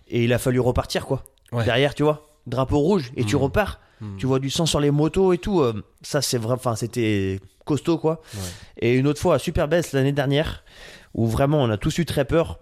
Et 0.07 0.23
il 0.23 0.33
a 0.33 0.39
fallu 0.39 0.59
repartir, 0.59 1.05
quoi. 1.05 1.23
Ouais. 1.51 1.63
Derrière, 1.65 1.93
tu 1.95 2.03
vois, 2.03 2.27
drapeau 2.47 2.79
rouge 2.79 3.11
et 3.15 3.23
tu 3.23 3.35
Mhm. 3.35 3.41
repars. 3.43 3.79
Hmm. 4.01 4.15
Tu 4.17 4.25
vois 4.25 4.39
du 4.39 4.49
sang 4.49 4.65
sur 4.65 4.79
les 4.79 4.91
motos 4.91 5.33
et 5.33 5.37
tout. 5.37 5.61
euh, 5.61 5.83
ça, 6.01 6.21
c'est 6.21 6.37
vrai, 6.37 6.53
enfin, 6.53 6.75
c'était 6.75 7.39
costaud, 7.65 7.97
quoi. 7.97 8.21
Et 8.77 8.95
une 8.95 9.05
autre 9.07 9.19
fois 9.21 9.35
à 9.35 9.39
Superbest 9.39 9.93
l'année 9.93 10.11
dernière, 10.13 10.63
où 11.13 11.27
vraiment 11.27 11.61
on 11.61 11.69
a 11.69 11.77
tous 11.77 11.97
eu 11.99 12.05
très 12.05 12.25
peur. 12.25 12.59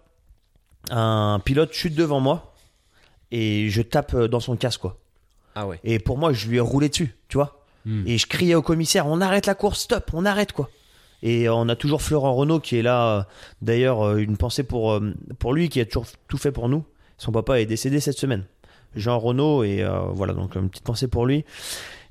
Un 0.89 1.39
pilote 1.43 1.73
chute 1.73 1.95
devant 1.95 2.19
moi 2.21 2.53
et 3.31 3.69
je 3.69 3.81
tape 3.81 4.13
euh, 4.13 4.27
dans 4.27 4.39
son 4.39 4.55
casque, 4.55 4.81
quoi. 4.81 4.97
Ah 5.59 5.65
ouais. 5.65 5.79
Et 5.83 5.97
pour 5.97 6.19
moi, 6.19 6.33
je 6.33 6.47
lui 6.47 6.57
ai 6.57 6.59
roulé 6.59 6.87
dessus, 6.89 7.15
tu 7.29 7.37
vois. 7.37 7.63
Hmm. 7.85 8.03
Et 8.05 8.19
je 8.19 8.27
criais 8.27 8.53
au 8.53 8.61
commissaire, 8.61 9.07
on 9.07 9.21
arrête 9.21 9.47
la 9.47 9.55
course, 9.55 9.79
stop, 9.79 10.11
on 10.13 10.23
arrête, 10.23 10.51
quoi. 10.51 10.69
Et 11.23 11.49
on 11.49 11.67
a 11.67 11.75
toujours 11.75 12.03
Florent 12.03 12.35
Renault 12.35 12.59
qui 12.59 12.77
est 12.77 12.83
là. 12.83 13.17
euh, 13.17 13.23
D'ailleurs, 13.63 14.05
euh, 14.05 14.17
une 14.17 14.37
pensée 14.37 14.61
pour, 14.61 14.91
euh, 14.91 15.15
pour 15.39 15.53
lui 15.53 15.67
qui 15.69 15.79
a 15.81 15.85
toujours 15.85 16.05
tout 16.27 16.37
fait 16.37 16.51
pour 16.51 16.69
nous. 16.69 16.83
Son 17.17 17.31
papa 17.31 17.59
est 17.59 17.65
décédé 17.65 17.99
cette 17.99 18.19
semaine. 18.19 18.45
Jean 18.95 19.17
Renault, 19.17 19.63
et 19.63 19.81
euh, 19.83 19.99
voilà, 20.13 20.33
donc 20.33 20.53
une 20.55 20.69
petite 20.69 20.83
pensée 20.83 21.07
pour 21.07 21.25
lui. 21.25 21.43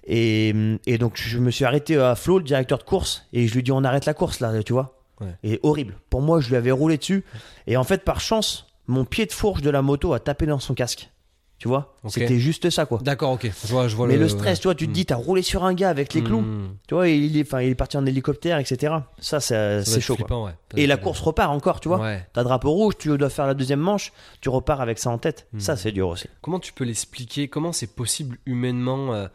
Et, 0.08 0.52
et 0.86 0.98
donc 0.98 1.12
je 1.16 1.38
me 1.38 1.50
suis 1.52 1.64
arrêté 1.64 1.96
à 1.96 2.16
Flo, 2.16 2.38
le 2.38 2.44
directeur 2.44 2.78
de 2.78 2.82
course, 2.84 3.26
et 3.32 3.46
je 3.46 3.54
lui 3.54 3.62
dis 3.62 3.70
on 3.72 3.84
arrête 3.84 4.06
la 4.06 4.14
course 4.14 4.40
là, 4.40 4.62
tu 4.64 4.72
vois. 4.72 4.98
Ouais. 5.20 5.34
Et 5.44 5.60
horrible. 5.62 5.94
Pour 6.10 6.20
moi, 6.20 6.40
je 6.40 6.48
lui 6.48 6.56
avais 6.56 6.70
roulé 6.72 6.98
dessus. 6.98 7.24
Et 7.66 7.76
en 7.76 7.84
fait, 7.84 8.04
par 8.04 8.20
chance, 8.20 8.66
mon 8.86 9.04
pied 9.04 9.26
de 9.26 9.32
fourche 9.32 9.62
de 9.62 9.70
la 9.70 9.82
moto 9.82 10.12
a 10.12 10.20
tapé 10.20 10.46
dans 10.46 10.58
son 10.58 10.74
casque. 10.74 11.10
Tu 11.58 11.68
vois. 11.68 11.96
C'était 12.08 12.38
juste 12.38 12.68
ça, 12.68 12.84
quoi. 12.84 12.98
D'accord, 13.02 13.30
ok. 13.32 13.50
Je 13.64 13.72
vois, 13.72 13.88
je 13.88 13.96
vois 13.96 14.06
Mais 14.06 14.18
le 14.18 14.28
stress, 14.28 14.60
tu 14.60 14.64
vois, 14.68 14.74
tu 14.74 14.84
te 14.84 14.90
Hmm. 14.90 14.92
dis, 14.92 15.06
t'as 15.06 15.14
roulé 15.16 15.40
sur 15.40 15.64
un 15.64 15.72
gars 15.72 15.88
avec 15.88 16.12
les 16.12 16.22
clous. 16.22 16.42
Hmm. 16.42 16.76
Tu 16.86 16.94
vois, 16.94 17.08
il 17.08 17.34
est, 17.36 17.50
il 17.50 17.68
est 17.70 17.74
parti 17.74 17.96
en 17.96 18.04
hélicoptère, 18.04 18.58
etc. 18.58 18.92
Ça, 19.18 19.40
c'est 19.40 19.54
Ça 19.54 19.76
doit 19.76 19.84
c'est 19.84 20.00
chaud. 20.02 20.16
quoi. 20.16 20.44
ouais. 20.44 20.50
Ça 20.72 20.78
Et 20.78 20.86
la 20.86 20.98
course 20.98 21.20
repart 21.20 21.50
encore, 21.50 21.80
tu 21.80 21.88
vois. 21.88 21.98
Ouais. 21.98 22.26
T'as 22.34 22.44
drapeau 22.44 22.70
rouge, 22.72 22.94
tu 22.98 23.16
dois 23.16 23.30
faire 23.30 23.46
la 23.46 23.54
deuxième 23.54 23.80
manche, 23.80 24.12
tu 24.42 24.50
repars 24.50 24.82
avec 24.82 24.98
ça 24.98 25.08
en 25.10 25.16
tête. 25.16 25.46
Hmm. 25.54 25.60
Ça, 25.60 25.76
c'est 25.76 25.92
dur 25.92 26.08
aussi. 26.08 26.28
Comment 26.42 26.60
tu 26.60 26.74
peux 26.74 26.84
l'expliquer? 26.84 27.48
Comment 27.48 27.72
c'est 27.72 27.94
possible 27.94 28.36
humainement 28.44 29.14
euh, 29.14 29.26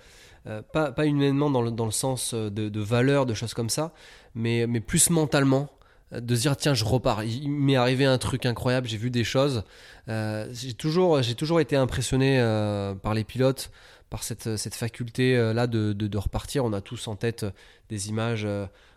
euh, 0.47 0.62
pas, 0.73 0.91
pas 0.91 1.07
humainement 1.07 1.49
dans 1.49 1.63
le, 1.63 1.71
dans 1.71 1.86
le 1.86 1.91
sens 1.91 2.36
euh, 2.36 2.51
de, 2.51 2.69
de 2.69 2.79
valeur, 2.81 3.25
de 3.25 3.34
choses 3.34 3.55
comme 3.55 3.69
ça, 3.71 3.93
mais, 4.36 4.67
mais 4.67 4.79
plus 4.79 5.10
mentalement? 5.10 5.69
De 6.12 6.36
se 6.36 6.41
dire 6.41 6.58
tiens 6.58 6.74
je 6.74 6.84
repars. 6.84 7.24
Il 7.24 7.50
m'est 7.50 7.76
arrivé 7.76 8.06
un 8.06 8.17
truc 8.17 8.45
incroyable 8.45 8.88
j'ai 8.88 8.97
vu 8.97 9.10
des 9.10 9.24
choses. 9.24 9.63
Euh, 10.10 10.47
j'ai 10.52 10.74
toujours 10.74 11.21
j'ai 11.21 11.36
toujours 11.36 11.60
été 11.60 11.76
impressionné 11.76 12.39
euh, 12.39 12.93
par 12.95 13.13
les 13.13 13.24
pilotes 13.24 13.71
par 14.10 14.24
cette, 14.24 14.58
cette 14.58 14.76
faculté 14.76 15.38
euh, 15.38 15.54
là 15.54 15.67
de, 15.67 15.93
de, 15.93 16.17
repartir. 16.17 16.65
On 16.65 16.74
a 16.74 16.82
tous 16.82 17.08
en 17.08 17.15
tête 17.15 17.45
des 17.89 18.10
images 18.10 18.47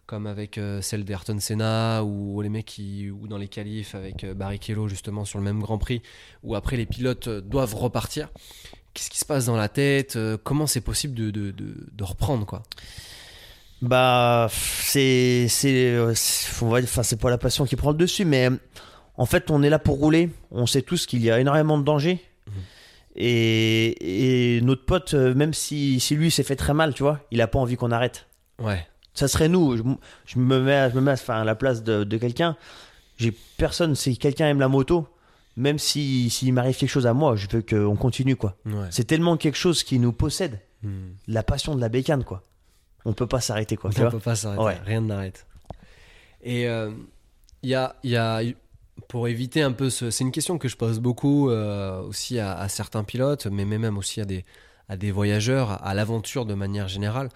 comme 0.06 0.26
avec 0.26 0.60
celle 0.80 1.04
d'Ayrton 1.04 1.38
Senna 1.38 2.02
ou 2.04 2.42
les 2.42 2.48
mecs 2.48 2.66
qui 2.66 3.10
ou 3.10 3.28
dans 3.28 3.38
les 3.38 3.48
qualifs 3.48 3.94
avec 3.94 4.26
Barrichello 4.26 4.88
justement 4.88 5.24
sur 5.24 5.38
le 5.38 5.44
même 5.44 5.60
Grand 5.60 5.78
Prix 5.78 6.02
où 6.42 6.54
après 6.54 6.76
les 6.76 6.86
pilotes 6.86 7.28
doivent 7.28 7.74
repartir. 7.74 8.28
Qu'est-ce 8.92 9.10
qui 9.10 9.18
se 9.18 9.24
passe 9.24 9.46
dans 9.46 9.56
la 9.56 9.68
tête? 9.68 10.18
Comment 10.44 10.66
c'est 10.66 10.80
possible 10.80 11.14
de, 11.14 11.30
de 11.30 12.04
reprendre 12.04 12.46
quoi? 12.46 12.62
Bah, 13.88 14.48
c'est, 14.50 15.46
c'est, 15.48 15.90
euh, 15.92 16.10
enfin, 16.12 17.02
c'est 17.02 17.20
pas 17.20 17.30
la 17.30 17.38
passion 17.38 17.64
qui 17.64 17.76
prend 17.76 17.90
le 17.90 17.96
dessus, 17.96 18.24
mais 18.24 18.48
euh, 18.50 18.56
en 19.16 19.26
fait, 19.26 19.50
on 19.50 19.62
est 19.62 19.70
là 19.70 19.78
pour 19.78 19.98
rouler. 19.98 20.30
On 20.50 20.66
sait 20.66 20.82
tous 20.82 21.06
qu'il 21.06 21.22
y 21.22 21.30
a 21.30 21.38
énormément 21.40 21.78
de 21.78 21.84
dangers. 21.84 22.20
Mhm. 22.46 22.52
Et, 23.16 24.56
et 24.56 24.60
notre 24.62 24.84
pote, 24.84 25.14
euh, 25.14 25.34
même 25.34 25.54
si, 25.54 26.00
si 26.00 26.16
lui 26.16 26.30
s'est 26.30 26.42
fait 26.42 26.56
très 26.56 26.74
mal, 26.74 26.94
tu 26.94 27.02
vois, 27.02 27.20
il 27.30 27.40
a 27.40 27.46
pas 27.46 27.58
envie 27.58 27.76
qu'on 27.76 27.90
arrête. 27.92 28.26
ouais 28.60 28.86
Ça 29.14 29.28
serait 29.28 29.48
nous. 29.48 29.76
Je, 29.76 29.82
je 30.26 30.38
me 30.38 30.60
mets, 30.60 30.74
à- 30.74 30.90
je 30.90 30.94
me 30.96 31.00
mets 31.00 31.12
à, 31.12 31.14
enfin, 31.14 31.40
à 31.40 31.44
la 31.44 31.54
place 31.54 31.82
de, 31.82 32.04
de 32.04 32.16
quelqu'un. 32.16 32.56
J'ai 33.16 33.32
personne. 33.56 33.94
Si 33.94 34.18
quelqu'un 34.18 34.48
aime 34.48 34.58
la 34.60 34.68
moto, 34.68 35.06
même 35.56 35.78
si 35.78 36.30
s'il 36.30 36.52
m'arrive 36.52 36.76
quelque 36.76 36.88
chose 36.90 37.06
à 37.06 37.12
moi, 37.14 37.36
je 37.36 37.46
veux 37.50 37.62
qu'on 37.62 37.94
continue 37.96 38.34
quoi. 38.34 38.56
ouais 38.66 38.88
C'est 38.90 39.04
tellement 39.04 39.36
quelque 39.36 39.56
chose 39.58 39.82
qui 39.84 39.98
nous 39.98 40.12
possède, 40.12 40.58
Hmm. 40.82 41.12
la 41.28 41.42
passion 41.42 41.74
de 41.74 41.80
la 41.80 41.88
bécane 41.88 42.24
quoi. 42.24 42.42
On 43.04 43.12
peut 43.12 43.26
pas 43.26 43.40
s'arrêter 43.40 43.76
quoi. 43.76 43.90
tu 43.90 43.98
on 43.98 44.02
vois 44.02 44.10
peut 44.10 44.18
pas 44.18 44.34
s'arrêter 44.36 44.62
Ouais. 44.64 44.78
rien 44.84 45.00
n'arrête 45.02 45.46
et 46.42 46.68
euh, 46.68 46.90
il 47.62 47.70
y, 47.70 47.74
a, 47.74 47.96
y 48.04 48.16
a 48.16 48.42
pour 49.08 49.28
éviter 49.28 49.62
un 49.62 49.72
peu 49.72 49.90
ce 49.90 50.10
c'est 50.10 50.24
une 50.24 50.32
question 50.32 50.58
que 50.58 50.68
je 50.68 50.76
pose 50.76 51.00
beaucoup 51.00 51.50
euh, 51.50 52.00
aussi 52.02 52.38
à, 52.38 52.56
à 52.58 52.68
certains 52.68 53.04
pilotes 53.04 53.46
mais 53.46 53.64
même 53.64 53.96
aussi 53.98 54.20
à 54.20 54.24
des 54.24 54.44
à 54.88 54.96
des 54.98 55.10
voyageurs 55.10 55.82
à 55.84 55.94
l'aventure 55.94 56.44
de 56.46 56.54
manière 56.54 56.88
générale 56.88 57.28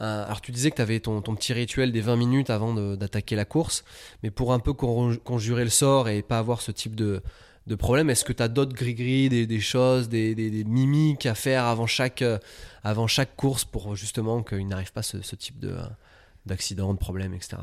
Euh, 0.00 0.24
alors 0.24 0.40
tu 0.40 0.52
disais 0.52 0.70
que 0.70 0.76
tu 0.76 0.82
avais 0.82 1.00
ton, 1.00 1.20
ton 1.20 1.34
petit 1.36 1.52
rituel 1.52 1.92
des 1.92 2.00
20 2.00 2.16
minutes 2.16 2.48
avant 2.50 2.72
d'attaquer 2.96 3.36
la 3.36 3.44
course 3.44 3.84
mais 4.22 4.30
pour 4.30 4.52
un 4.52 4.58
peu 4.58 4.72
con- 4.72 5.16
conjurer 5.22 5.64
le 5.64 5.70
sort 5.70 6.08
et 6.08 6.22
pas 6.22 6.38
avoir 6.38 6.60
ce 6.62 6.72
type 6.72 6.94
de 6.96 7.20
de 7.66 7.74
problème 7.76 8.10
Est-ce 8.10 8.24
que 8.24 8.32
tu 8.32 8.42
as 8.42 8.48
d'autres 8.48 8.74
gris-gris, 8.74 9.28
des, 9.28 9.46
des 9.46 9.60
choses, 9.60 10.08
des, 10.08 10.34
des- 10.34 10.50
des 10.50 10.64
mimiques 10.64 11.26
à 11.26 11.34
faire 11.34 11.64
avant 11.64 11.86
chaque, 11.86 12.22
euh, 12.22 12.38
avant 12.82 13.06
chaque 13.06 13.36
course 13.36 13.64
pour 13.64 13.94
justement 13.96 14.42
qu'il 14.42 14.66
n'arrive 14.66 14.92
pas 14.92 15.02
ce, 15.02 15.22
ce 15.22 15.36
type 15.36 15.58
de, 15.60 15.68
euh, 15.70 15.82
d'accident, 16.46 16.92
de 16.92 16.98
problème, 16.98 17.34
etc. 17.34 17.58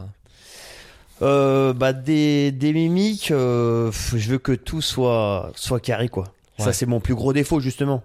Euh, 1.22 1.74
bah 1.74 1.92
des, 1.92 2.52
des 2.54 2.72
mimiques, 2.72 3.32
euh, 3.32 3.92
je 4.16 4.32
veux 4.32 4.38
que 4.38 4.54
tout 4.54 4.82
soit 4.82 5.52
soit 5.56 5.82
carré 5.82 6.08
quoi. 6.08 6.34
Ouais. 6.58 6.66
Ça 6.66 6.72
c'est 6.74 6.86
mon 6.86 7.02
plus 7.02 7.14
gros 7.16 7.34
défaut 7.34 7.60
justement. 7.60 8.04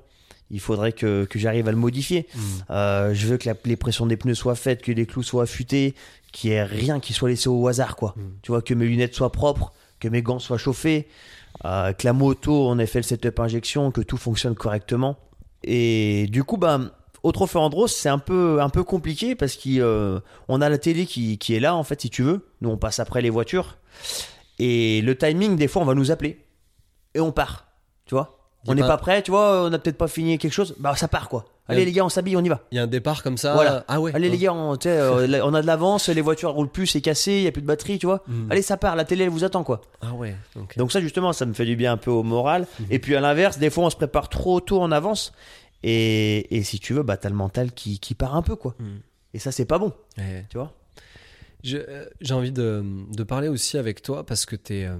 Il 0.50 0.60
faudrait 0.60 0.92
que, 0.92 1.24
que 1.24 1.38
j'arrive 1.38 1.68
à 1.68 1.70
le 1.70 1.76
modifier. 1.76 2.26
Euh, 2.70 3.14
je 3.14 3.26
veux 3.28 3.38
que 3.38 3.48
la- 3.48 3.54
les 3.64 3.76
pressions 3.76 4.06
des 4.06 4.16
pneus 4.16 4.34
soient 4.34 4.56
faites, 4.56 4.82
que 4.82 4.90
les 4.92 5.06
clous 5.06 5.22
soient 5.22 5.44
affûtés, 5.44 5.94
qu'il 6.32 6.50
n'y 6.50 6.56
ait 6.56 6.64
rien 6.64 6.98
qui 7.00 7.12
soit 7.12 7.28
laissé 7.28 7.48
au 7.48 7.66
hasard 7.68 7.94
quoi. 7.94 8.14
Mm. 8.16 8.22
Tu 8.42 8.50
vois 8.50 8.62
que 8.62 8.74
mes 8.74 8.84
lunettes 8.86 9.14
soient 9.14 9.30
propres, 9.32 9.72
que 10.00 10.08
mes 10.08 10.20
gants 10.22 10.40
soient 10.40 10.58
chauffés, 10.58 11.06
euh, 11.64 11.92
que 11.92 12.06
la 12.06 12.12
moto 12.12 12.68
on 12.68 12.78
ait 12.78 12.86
fait 12.86 13.00
le 13.00 13.04
setup 13.04 13.40
injection, 13.40 13.90
que 13.90 14.00
tout 14.00 14.16
fonctionne 14.16 14.54
correctement. 14.54 15.16
Et 15.62 16.26
du 16.30 16.44
coup 16.44 16.56
bah 16.56 16.80
au 17.24 17.32
Trophée 17.32 17.58
Andros, 17.58 17.88
c'est 17.88 18.10
un 18.10 18.18
peu, 18.18 18.60
un 18.60 18.68
peu 18.68 18.84
compliqué 18.84 19.34
parce 19.34 19.56
qu'on 19.56 20.60
a 20.60 20.68
la 20.68 20.78
télé 20.78 21.06
qui, 21.06 21.38
qui 21.38 21.54
est 21.54 21.60
là, 21.60 21.74
en 21.74 21.82
fait, 21.82 22.02
si 22.02 22.10
tu 22.10 22.22
veux. 22.22 22.46
Nous, 22.60 22.68
on 22.68 22.76
passe 22.76 22.98
après 23.00 23.22
les 23.22 23.30
voitures. 23.30 23.78
Et 24.58 25.00
le 25.00 25.16
timing, 25.16 25.56
des 25.56 25.66
fois, 25.66 25.80
on 25.80 25.86
va 25.86 25.94
nous 25.94 26.10
appeler. 26.10 26.44
Et 27.14 27.20
on 27.20 27.32
part. 27.32 27.66
Tu 28.04 28.14
vois? 28.14 28.43
On 28.66 28.74
n'est 28.74 28.82
pas- 28.82 28.88
pas 28.88 28.96
prêt, 28.98 29.22
tu 29.22 29.30
vois 29.30 29.64
On 29.66 29.70
n'a 29.70 29.78
peut-être 29.78 29.98
pas 29.98 30.08
fini 30.08 30.38
quelque 30.38 30.52
chose. 30.52 30.74
Bah, 30.78 30.94
ça 30.96 31.08
part, 31.08 31.28
quoi. 31.28 31.44
Allez, 31.66 31.84
les 31.86 31.92
gars, 31.92 32.04
on 32.04 32.08
s'habille, 32.10 32.36
on 32.36 32.44
y 32.44 32.48
va. 32.50 32.60
Il 32.72 32.76
y 32.76 32.78
a 32.78 32.82
un 32.82 32.86
départ 32.86 33.22
comme 33.22 33.38
ça. 33.38 33.54
Voilà. 33.54 33.84
Ah 33.88 33.98
ouais. 34.00 34.12
Allez, 34.14 34.28
les 34.28 34.36
gars, 34.36 34.52
on, 34.52 34.76
tu 34.76 34.84
sais, 34.88 34.98
euh, 34.98 35.42
on 35.44 35.54
a 35.54 35.62
de 35.62 35.66
l'avance, 35.66 36.08
les 36.10 36.20
voitures 36.20 36.50
roulent 36.52 36.68
plus, 36.68 36.86
c'est 36.86 37.00
cassé, 37.00 37.32
il 37.32 37.40
n'y 37.42 37.46
a 37.48 37.52
plus 37.52 37.62
de 37.62 37.66
batterie, 37.66 37.98
tu 37.98 38.04
vois 38.06 38.22
Mm. 38.26 38.50
Allez, 38.52 38.60
ça 38.62 38.76
part, 38.76 38.96
la 38.96 39.04
télé, 39.06 39.24
elle 39.24 39.30
vous 39.30 39.44
attend, 39.44 39.64
quoi. 39.64 39.80
Ah 40.02 40.12
ouais. 40.12 40.36
Donc 40.76 40.92
ça 40.92 41.00
justement, 41.00 41.32
ça 41.32 41.46
me 41.46 41.54
fait 41.54 41.64
du 41.64 41.74
bien 41.76 41.92
un 41.92 41.96
peu 41.96 42.10
au 42.10 42.22
moral. 42.22 42.66
Mhm. 42.80 42.86
Et 42.90 42.98
puis 42.98 43.16
à 43.16 43.20
l'inverse, 43.22 43.58
des 43.58 43.70
fois 43.70 43.84
on 43.84 43.90
se 43.90 43.96
prépare 43.96 44.28
trop 44.28 44.60
tôt 44.60 44.80
en 44.82 44.92
avance. 44.92 45.32
Et, 45.82 46.54
et 46.56 46.62
si 46.62 46.78
tu 46.80 46.92
veux, 46.94 47.02
bah 47.02 47.16
t'as 47.16 47.28
le 47.30 47.34
mental 47.34 47.72
qui, 47.72 47.98
qui 47.98 48.14
part 48.14 48.36
un 48.36 48.42
peu 48.42 48.56
quoi. 48.56 48.74
Mm. 48.78 48.84
Et 49.34 49.38
ça 49.38 49.50
c'est 49.52 49.64
pas 49.66 49.78
bon, 49.78 49.92
Ouais. 50.18 50.44
tu 50.50 50.58
vois. 50.58 50.72
Euh, 51.66 52.04
J'ai 52.20 52.34
envie 52.34 52.52
de, 52.52 52.84
de 53.10 53.22
parler 53.22 53.48
aussi 53.48 53.78
avec 53.78 54.02
toi 54.02 54.24
parce 54.26 54.44
que 54.44 54.54
t'es, 54.56 54.84
euh, 54.84 54.96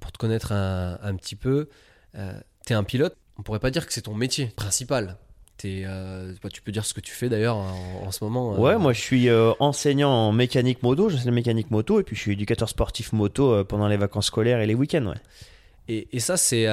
pour 0.00 0.10
te 0.12 0.18
connaître 0.18 0.50
un, 0.52 0.98
un 1.02 1.14
petit 1.14 1.36
peu, 1.36 1.68
euh, 2.16 2.32
tu 2.66 2.72
es 2.72 2.76
un 2.76 2.84
pilote. 2.84 3.16
On 3.38 3.42
pourrait 3.42 3.58
pas 3.60 3.70
dire 3.70 3.86
que 3.86 3.92
c'est 3.92 4.02
ton 4.02 4.14
métier 4.14 4.46
principal. 4.56 5.16
T'es, 5.56 5.82
euh, 5.84 6.32
bah, 6.42 6.48
tu 6.50 6.62
peux 6.62 6.72
dire 6.72 6.86
ce 6.86 6.94
que 6.94 7.00
tu 7.00 7.12
fais 7.12 7.28
d'ailleurs 7.28 7.56
en, 7.56 8.04
en 8.06 8.10
ce 8.10 8.24
moment. 8.24 8.54
euh, 8.54 8.58
Ouais, 8.58 8.78
moi 8.78 8.92
je 8.94 9.00
suis 9.00 9.28
euh, 9.28 9.52
enseignant 9.60 10.10
en 10.10 10.32
mécanique 10.32 10.82
moto, 10.82 11.10
je 11.10 11.18
sais 11.18 11.30
mécanique 11.30 11.70
moto, 11.70 12.00
et 12.00 12.02
puis 12.02 12.16
je 12.16 12.20
suis 12.22 12.32
éducateur 12.32 12.68
sportif 12.68 13.12
moto 13.12 13.52
euh, 13.52 13.64
pendant 13.64 13.86
les 13.86 13.98
vacances 13.98 14.26
scolaires 14.26 14.60
et 14.60 14.66
les 14.66 14.74
week-ends. 14.74 15.04
Ouais. 15.06 15.20
Et, 15.88 16.08
et 16.16 16.20
ça, 16.20 16.36
c'est 16.36 16.66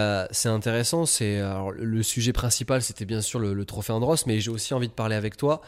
intéressant. 0.45 1.06
C'est 1.06 1.41
le 1.76 2.04
sujet 2.04 2.34
principal, 2.34 2.82
c'était 2.82 3.06
bien 3.06 3.21
sûr 3.21 3.39
le, 3.39 3.54
le 3.54 3.65
trophée 3.65 3.91
Andros, 3.91 4.26
mais 4.28 4.39
j'ai 4.39 4.52
aussi 4.52 4.73
envie 4.73 4.88
de 4.89 4.93
parler 4.93 5.15
avec 5.15 5.38
toi. 5.38 5.62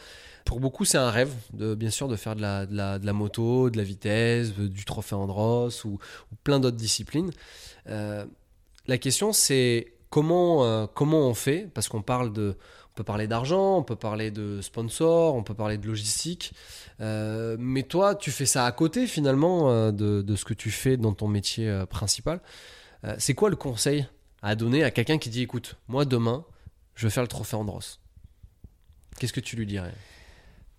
Pour 0.44 0.60
beaucoup, 0.60 0.84
c'est 0.84 0.98
un 0.98 1.10
rêve, 1.10 1.32
de, 1.52 1.74
bien 1.74 1.90
sûr, 1.90 2.06
de 2.08 2.16
faire 2.16 2.36
de 2.36 2.42
la, 2.42 2.64
de, 2.66 2.76
la, 2.76 2.98
de 2.98 3.06
la 3.06 3.12
moto, 3.12 3.68
de 3.68 3.76
la 3.76 3.82
vitesse, 3.82 4.52
du 4.52 4.84
trophée 4.84 5.16
Andros 5.16 5.84
ou, 5.84 5.98
ou 5.98 6.36
plein 6.44 6.60
d'autres 6.60 6.76
disciplines. 6.76 7.32
La 7.86 8.98
question, 8.98 9.32
c'est 9.32 9.94
comment, 10.10 10.64
euh, 10.64 10.86
comment 10.92 11.20
on 11.20 11.34
fait 11.34 11.68
Parce 11.72 11.88
qu'on 11.88 12.02
parle 12.02 12.32
de, 12.32 12.56
on 12.92 12.94
peut 12.94 13.04
parler 13.04 13.26
d'argent, 13.26 13.78
on 13.78 13.82
peut 13.82 13.96
parler 13.96 14.30
de 14.30 14.60
sponsors, 14.60 15.34
on 15.34 15.42
peut 15.42 15.54
parler 15.54 15.78
de 15.78 15.86
logistique. 15.86 16.52
Euh, 17.00 17.56
mais 17.58 17.82
toi, 17.84 18.14
tu 18.14 18.30
fais 18.30 18.46
ça 18.46 18.66
à 18.66 18.72
côté 18.72 19.06
finalement 19.06 19.70
euh, 19.70 19.92
de, 19.92 20.22
de 20.22 20.36
ce 20.36 20.44
que 20.44 20.54
tu 20.54 20.70
fais 20.70 20.96
dans 20.96 21.12
ton 21.14 21.28
métier 21.28 21.84
principal. 21.88 22.40
C'est 23.16 23.32
quoi 23.32 23.48
le 23.48 23.56
conseil 23.56 24.06
à 24.42 24.54
donner 24.54 24.84
à 24.84 24.90
quelqu'un 24.90 25.16
qui 25.16 25.30
dit 25.30 25.40
écoute, 25.40 25.76
moi 25.88 26.04
demain, 26.04 26.44
je 26.94 27.06
veux 27.06 27.10
faire 27.10 27.22
le 27.22 27.28
trophée 27.28 27.56
Andros? 27.56 27.98
Qu'est-ce 29.18 29.32
que 29.32 29.40
tu 29.40 29.56
lui 29.56 29.64
dirais? 29.64 29.94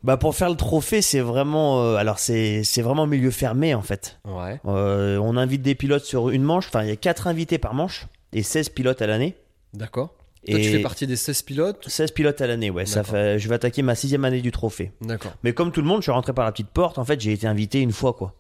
Bah 0.04 0.18
pour 0.18 0.36
faire 0.36 0.50
le 0.50 0.56
trophée, 0.56 1.04
c'est 1.04 1.20
vraiment, 1.20 1.84
euh, 1.84 1.96
alors 1.96 2.18
c'est 2.18 2.64
c'est 2.64 2.82
vraiment 2.82 3.06
milieu 3.06 3.30
fermé 3.30 3.76
en 3.76 3.84
fait. 3.84 4.20
Ouais. 4.26 4.60
Euh, 4.66 5.18
on 5.18 5.38
invite 5.38 5.62
des 5.62 5.76
pilotes 5.76 6.06
sur 6.06 6.30
une 6.30 6.42
manche, 6.42 6.68
enfin 6.68 6.82
il 6.82 6.90
y 6.90 6.92
a 6.92 6.96
4 6.96 7.28
invités 7.28 7.60
par 7.60 7.76
manche 7.76 8.08
et 8.34 8.44
16 8.44 8.70
pilotes 8.70 9.02
à 9.02 9.08
l'année. 9.08 9.36
D'accord. 9.74 10.16
Toi, 10.48 10.58
tu 10.58 10.72
fais 10.72 10.80
partie 10.80 11.06
des 11.06 11.16
16 11.16 11.44
pilotes 11.44 11.88
16 11.88 12.12
pilotes 12.12 12.42
à 12.42 12.48
l'année, 12.48 12.72
ouais. 12.72 12.88
Ça 12.88 13.04
fait, 13.04 13.38
je 13.38 13.48
vais 13.48 13.56
attaquer 13.56 13.84
ma 13.84 13.94
sixième 13.94 14.26
année 14.26 14.42
du 14.42 14.52
trophée. 14.52 14.92
D'accord. 15.02 15.34
Mais 15.44 15.54
comme 15.54 15.72
tout 15.72 15.82
le 15.82 15.88
monde, 15.88 16.00
je 16.00 16.06
suis 16.06 16.12
rentré 16.12 16.34
par 16.34 16.46
la 16.46 16.52
petite 16.52 16.70
porte. 16.70 16.98
En 16.98 17.06
fait, 17.06 17.22
j'ai 17.22 17.32
été 17.32 17.46
invité 17.46 17.80
une 17.80 17.92
fois, 17.92 18.14
quoi. 18.14 18.34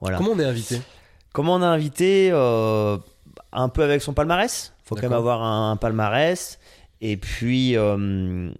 Voilà. 0.00 0.16
Comment 0.16 0.30
on 0.30 0.38
est 0.38 0.44
invité? 0.44 0.80
Comment 1.32 1.56
on 1.56 1.62
a 1.62 1.66
invité 1.66 2.30
euh, 2.32 2.96
Un 3.52 3.68
peu 3.68 3.82
avec 3.82 4.00
son 4.00 4.14
palmarès. 4.14 4.72
Faut 4.84 4.94
quand 4.94 5.02
même 5.02 5.12
avoir 5.12 5.42
un, 5.42 5.76
palmarès. 5.76 6.58
Et 7.00 7.16
puis, 7.16 7.76
euh, 7.76 8.50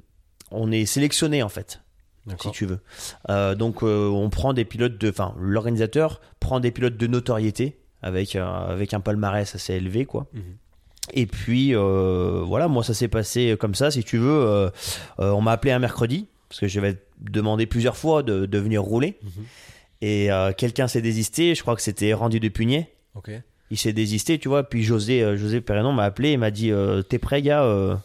on 0.50 0.72
est 0.72 0.84
sélectionné, 0.84 1.42
en 1.42 1.48
fait, 1.48 1.80
si 2.40 2.50
tu 2.50 2.66
veux. 2.66 2.80
Euh, 3.30 3.54
donc, 3.54 3.82
euh, 3.82 4.08
on 4.08 4.28
prend 4.30 4.52
des 4.52 4.64
pilotes 4.64 4.98
de. 4.98 5.08
Enfin, 5.08 5.34
l'organisateur 5.38 6.20
prend 6.38 6.60
des 6.60 6.70
pilotes 6.70 6.96
de 6.96 7.06
notoriété 7.06 7.78
avec, 8.02 8.36
euh, 8.36 8.44
avec 8.44 8.94
un 8.94 9.00
palmarès 9.00 9.54
assez 9.54 9.74
élevé, 9.74 10.04
quoi. 10.06 10.26
Mhm. 10.32 10.42
Et 11.14 11.26
puis, 11.26 11.74
euh, 11.74 12.42
voilà, 12.44 12.68
moi, 12.68 12.84
ça 12.84 12.92
s'est 12.94 13.08
passé 13.08 13.56
comme 13.58 13.74
ça, 13.74 13.90
si 13.90 14.04
tu 14.04 14.18
veux. 14.18 14.28
euh, 14.30 14.70
euh, 15.20 15.30
on 15.30 15.40
m'a 15.40 15.52
appelé 15.52 15.72
un 15.72 15.78
mercredi, 15.78 16.26
parce 16.48 16.60
que 16.60 16.68
j'avais 16.68 16.96
demandé 17.20 17.66
plusieurs 17.66 17.96
fois 17.96 18.22
de, 18.22 18.46
de 18.46 18.58
venir 18.58 18.82
rouler. 18.82 19.18
Mhm. 19.22 19.44
Et 20.00 20.28
quelqu'un 20.56 20.86
s'est 20.86 21.02
désisté, 21.02 21.54
je 21.56 21.62
crois 21.62 21.74
que 21.74 21.82
c'était 21.82 22.12
Randy 22.14 22.38
Depugnet. 22.38 22.92
Ok. 23.16 23.30
Il 23.70 23.76
s'est 23.76 23.92
désisté, 23.92 24.38
tu 24.38 24.48
vois. 24.48 24.62
Puis 24.62 24.82
José, 24.84 25.36
José 25.36 25.60
Perrenon 25.60 25.92
m'a 25.92 26.04
appelé 26.04 26.30
et 26.30 26.36
m'a 26.36 26.50
dit 26.52 26.70
T'es 27.08 27.18
prêt, 27.18 27.42
gars 27.42 27.64
euh, 27.64 27.96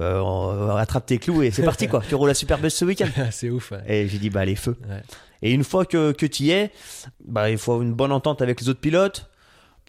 euh, 0.00 0.18
on- 0.20 0.74
Attrape 0.74 1.06
tes 1.06 1.18
clous 1.18 1.42
et 1.42 1.50
c'est 1.52 1.62
parti, 1.64 1.86
quoi. 1.86 2.02
Tu 2.08 2.14
roules 2.16 2.28
la 2.28 2.34
Super 2.34 2.58
Best 2.58 2.76
ce 2.78 2.84
week-end. 2.84 3.06
c'est 3.30 3.50
ouf. 3.50 3.70
ouais. 3.70 3.78
Et 3.86 4.08
j'ai 4.08 4.18
dit 4.18 4.30
Bah, 4.30 4.44
les 4.44 4.56
feux. 4.56 4.76
Ouais. 4.88 5.02
Et 5.42 5.52
une 5.52 5.64
fois 5.64 5.84
que, 5.84 6.12
que 6.12 6.26
tu 6.26 6.44
y 6.44 6.50
es, 6.50 6.70
bah, 7.24 7.50
il 7.50 7.58
faut 7.58 7.72
avoir 7.72 7.86
une 7.86 7.94
bonne 7.94 8.12
entente 8.12 8.40
avec 8.42 8.60
les 8.60 8.68
autres 8.68 8.80
pilotes. 8.80 9.28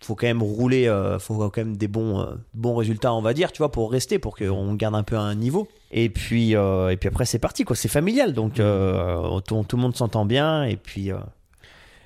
faut 0.02 0.16
quand 0.16 0.28
même 0.28 0.44
rouler, 0.44 0.88
euh, 0.88 1.20
faut 1.20 1.36
quand 1.50 1.58
même 1.58 1.78
des 1.78 1.88
bons, 1.88 2.20
euh, 2.22 2.36
bons 2.54 2.76
résultats, 2.76 3.14
on 3.14 3.22
va 3.22 3.34
dire, 3.34 3.52
tu 3.52 3.60
vois, 3.60 3.72
pour 3.72 3.92
rester, 3.92 4.20
pour 4.20 4.36
qu'on 4.36 4.74
garde 4.74 4.96
un 4.96 5.04
peu 5.04 5.16
un 5.16 5.36
niveau. 5.36 5.68
Et 5.92 6.10
puis, 6.10 6.56
euh, 6.56 6.90
et 6.90 6.98
puis 6.98 7.08
après, 7.08 7.26
c'est 7.26 7.40
parti, 7.40 7.64
quoi. 7.64 7.76
C'est 7.76 7.88
familial, 7.88 8.34
donc 8.34 8.60
euh, 8.60 9.40
tout, 9.42 9.64
tout 9.68 9.78
le 9.78 9.82
monde 9.82 9.96
s'entend 9.96 10.26
bien. 10.26 10.64
Et 10.66 10.76
puis, 10.76 11.12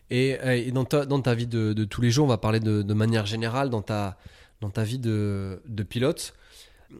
Et, 0.10 0.38
et 0.67 0.71
dans, 0.71 0.86
ta, 0.86 1.05
dans 1.05 1.21
ta 1.21 1.33
vie 1.33 1.47
de, 1.47 1.73
de 1.73 1.83
tous 1.86 2.01
les 2.01 2.12
jours, 2.12 2.25
on 2.25 2.29
va 2.29 2.38
parler 2.38 2.60
de, 2.60 2.81
de 2.81 2.93
manière 2.93 3.25
générale, 3.25 3.69
dans 3.69 3.81
ta, 3.81 4.17
dans 4.62 4.69
ta 4.69 4.83
vie 4.83 4.99
de, 4.99 5.62
de 5.67 5.83
pilote, 5.83 6.33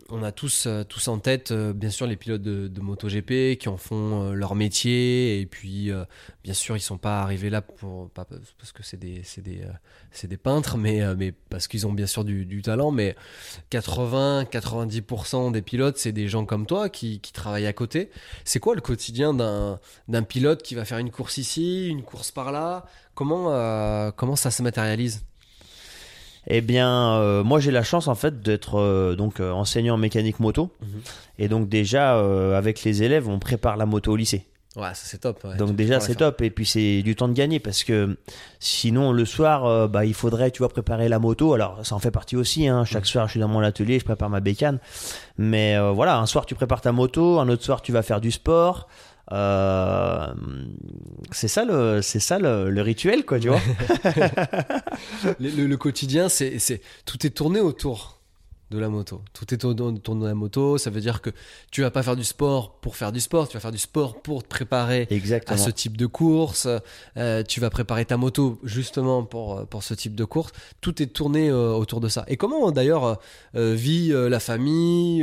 on 0.10 0.22
a 0.24 0.32
tous, 0.32 0.66
euh, 0.68 0.84
tous 0.84 1.08
en 1.08 1.20
tête, 1.20 1.52
euh, 1.52 1.74
bien 1.74 1.90
sûr, 1.90 2.08
les 2.08 2.18
pilotes 2.18 2.42
de, 2.42 2.82
MotoGP 2.82 3.58
qui 3.58 3.70
en 3.70 3.78
font 3.78 4.24
euh, 4.24 4.34
leur 4.34 4.56
métier. 4.56 5.40
Et 5.40 5.46
puis, 5.46 5.92
bien 6.44 6.54
sûr, 6.54 6.76
ils 6.78 6.82
sont 6.82 6.98
pas 6.98 7.22
arrivés 7.22 7.50
là 7.50 7.62
pour, 7.62 8.10
parce 8.10 8.72
que 8.74 8.84
c'est 8.84 8.98
des, 8.98 9.24
des, 9.38 9.62
des 10.24 10.38
peintres, 10.38 10.78
mais, 10.78 11.16
mais 11.16 11.32
parce 11.32 11.68
qu'ils 11.68 11.88
ont 11.88 11.94
bien 11.94 12.08
sûr 12.08 12.24
du, 12.24 12.62
talent. 12.62 12.92
Mais 12.92 13.16
80-90% 13.72 15.52
des 15.52 15.62
pilotes, 15.62 15.98
c'est 15.98 16.12
des 16.12 16.28
gens 16.28 16.46
comme 16.46 16.66
toi 16.66 16.90
qui, 16.90 17.20
qui 17.20 17.34
travaillent 17.34 17.68
à 17.68 17.74
côté. 17.74 18.10
C'est 18.46 18.60
quoi 18.60 18.76
le 18.76 18.82
quotidien 18.82 19.34
d'un, 19.34 20.24
pilote 20.24 20.64
qui 20.64 20.76
va 20.76 20.86
faire 20.86 20.98
une 20.98 21.12
course 21.12 21.38
ici, 21.38 21.88
une 21.88 22.04
course 22.04 22.32
par 22.32 22.52
là? 22.52 22.86
Comment, 23.16 24.12
comment 24.12 24.36
ça 24.36 24.52
se 24.52 24.62
matérialise? 24.62 25.27
Eh 26.48 26.62
bien, 26.62 27.14
euh, 27.14 27.44
moi 27.44 27.60
j'ai 27.60 27.72
la 27.72 27.84
chance 27.84 28.08
en 28.08 28.16
fait 28.16 28.42
d'être 28.42 28.80
euh, 28.80 29.16
donc 29.16 29.40
euh, 29.40 29.52
enseignant 29.52 29.96
en 29.96 29.98
mécanique 29.98 30.40
moto. 30.40 30.72
Mhm. 30.82 31.02
Et 31.40 31.48
donc 31.48 31.70
déjà 31.70 32.18
avec 32.56 32.84
les 32.84 33.04
élèves, 33.04 33.28
on 33.28 33.40
prépare 33.40 33.78
la 33.78 33.86
moto 33.86 34.14
au 34.14 34.16
lycée. 34.16 34.46
Ouais, 34.78 34.94
ça 34.94 35.02
c'est 35.06 35.18
top. 35.18 35.44
ouais. 35.44 35.58
donc 35.58 35.76
déjà 35.76 36.00
c'est 36.00 36.16
top. 36.16 36.40
Et 36.42 36.52
puis 36.52 36.66
c'est 36.66 37.02
du 37.02 37.16
temps 37.16 37.28
de 37.28 37.34
gagner 37.34 37.60
parce 37.60 37.84
que 37.84 38.16
sinon 38.60 39.12
le 39.12 39.26
soir, 39.26 39.66
euh, 39.66 39.88
bah 39.88 40.06
il 40.06 40.14
faudrait 40.14 40.52
tu 40.52 40.60
vois 40.60 40.70
préparer 40.70 41.10
la 41.10 41.18
moto. 41.18 41.54
Alors 41.54 41.84
ça 41.84 41.96
en 41.96 42.00
fait 42.00 42.12
partie 42.12 42.36
aussi. 42.36 42.68
Hein. 42.68 42.86
Chaque 42.86 43.08
soir 43.08 43.26
je 43.26 43.32
suis 43.32 43.40
dans 43.40 43.48
mon 43.48 43.62
atelier, 43.62 43.98
je 43.98 44.06
prépare 44.06 44.30
ma 44.30 44.40
bécane. 44.40 44.78
Mais 45.40 45.76
euh, 45.76 45.92
voilà, 45.92 46.20
un 46.20 46.28
soir 46.28 46.46
tu 46.46 46.54
prépares 46.54 46.82
ta 46.82 46.92
moto, 46.92 47.40
un 47.40 47.50
autre 47.50 47.64
soir 47.64 47.82
tu 47.82 47.92
vas 47.92 48.04
faire 48.04 48.22
du 48.22 48.30
sport. 48.30 48.88
Euh, 49.34 50.28
c'est 51.32 51.50
ça 51.50 51.66
le 51.66 52.02
c'est 52.02 52.20
ça 52.22 52.40
le, 52.40 52.70
le 52.70 52.82
rituel 52.82 53.26
quoi 53.26 53.40
tu 53.40 53.50
vois 53.50 53.60
Le, 55.40 55.50
le- 55.50 55.68
le 55.68 55.78
quotidien, 55.78 56.30
c'est, 56.30 56.60
c'est 56.60 56.82
tout 57.06 57.26
est 57.26 57.30
tourné 57.32 57.60
autour 57.60 58.16
de 58.72 58.80
la 58.80 58.90
moto. 58.90 59.22
Tout 59.34 59.54
est 59.54 59.58
tourné 59.58 59.82
autour 59.82 60.16
de 60.16 60.26
la 60.28 60.34
moto. 60.34 60.78
Ça 60.78 60.90
veut 60.90 61.00
dire 61.00 61.22
que 61.22 61.30
tu 61.72 61.82
vas 61.82 61.92
pas 61.92 62.04
faire 62.04 62.16
du 62.18 62.24
sport 62.26 62.80
pour 62.82 62.96
faire 62.98 63.12
du 63.14 63.20
sport. 63.22 63.48
Tu 63.48 63.54
vas 63.56 63.62
faire 63.62 63.72
du 63.72 63.78
sport 63.78 64.22
pour 64.22 64.44
te 64.44 64.48
préparer 64.50 65.08
à 65.54 65.58
ce 65.58 65.70
type 65.70 65.96
de 65.98 66.06
course. 66.06 66.68
Euh, 67.16 67.44
tu 67.44 67.60
vas 67.62 67.70
préparer 67.70 68.04
ta 68.06 68.18
moto 68.18 68.60
justement 68.64 69.24
pour, 69.24 69.60
euh, 69.60 69.66
pour 69.66 69.84
ce 69.84 69.94
type 69.94 70.16
de 70.16 70.26
course. 70.26 70.52
Tout 70.82 71.02
est 71.02 71.08
tourné 71.08 71.50
euh, 71.50 71.72
autour 71.74 72.02
de 72.02 72.10
ça. 72.10 72.26
Et 72.28 72.36
comment 72.38 72.72
d'ailleurs 72.72 73.20
vit 73.54 74.10
la 74.14 74.40
famille 74.40 75.22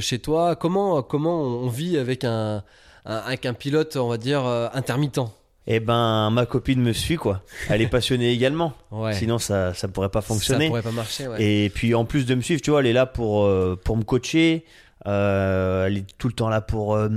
chez 0.00 0.18
toi? 0.18 0.54
Comment, 0.56 1.02
comment 1.02 1.40
on 1.42 1.68
vit 1.68 1.96
avec 1.96 2.24
un, 2.24 2.62
un- 3.06 3.16
avec 3.16 3.46
un 3.46 3.54
pilote, 3.54 3.96
on 3.96 4.08
va 4.08 4.16
dire, 4.18 4.44
euh, 4.46 4.68
intermittent 4.74 5.20
Eh 5.66 5.80
ben, 5.80 6.30
ma 6.30 6.46
copine 6.46 6.80
me 6.80 6.92
suit, 6.92 7.16
quoi. 7.16 7.42
Elle 7.68 7.82
est 7.82 7.86
passionnée 7.88 8.30
également. 8.32 8.72
Ouais. 8.90 9.14
Sinon, 9.14 9.38
ça, 9.38 9.74
ça 9.74 9.88
pourrait 9.88 10.08
pas 10.08 10.20
fonctionner. 10.22 10.64
Ça 10.64 10.68
pourrait 10.70 10.82
pas 10.82 10.90
marcher, 10.92 11.28
ouais. 11.28 11.42
Et 11.42 11.70
puis, 11.70 11.94
en 11.94 12.04
plus 12.04 12.26
de 12.26 12.34
me 12.34 12.40
suivre, 12.40 12.60
tu 12.62 12.70
vois, 12.70 12.80
elle 12.80 12.86
est 12.86 12.92
là 12.92 13.06
pour, 13.06 13.44
euh, 13.44 13.78
pour 13.82 13.96
me 13.96 14.02
coacher. 14.02 14.64
Euh, 15.06 15.86
elle 15.86 15.98
est 15.98 16.06
tout 16.18 16.28
le 16.28 16.34
temps 16.34 16.48
là 16.48 16.60
pour 16.60 16.94
euh, 16.94 17.08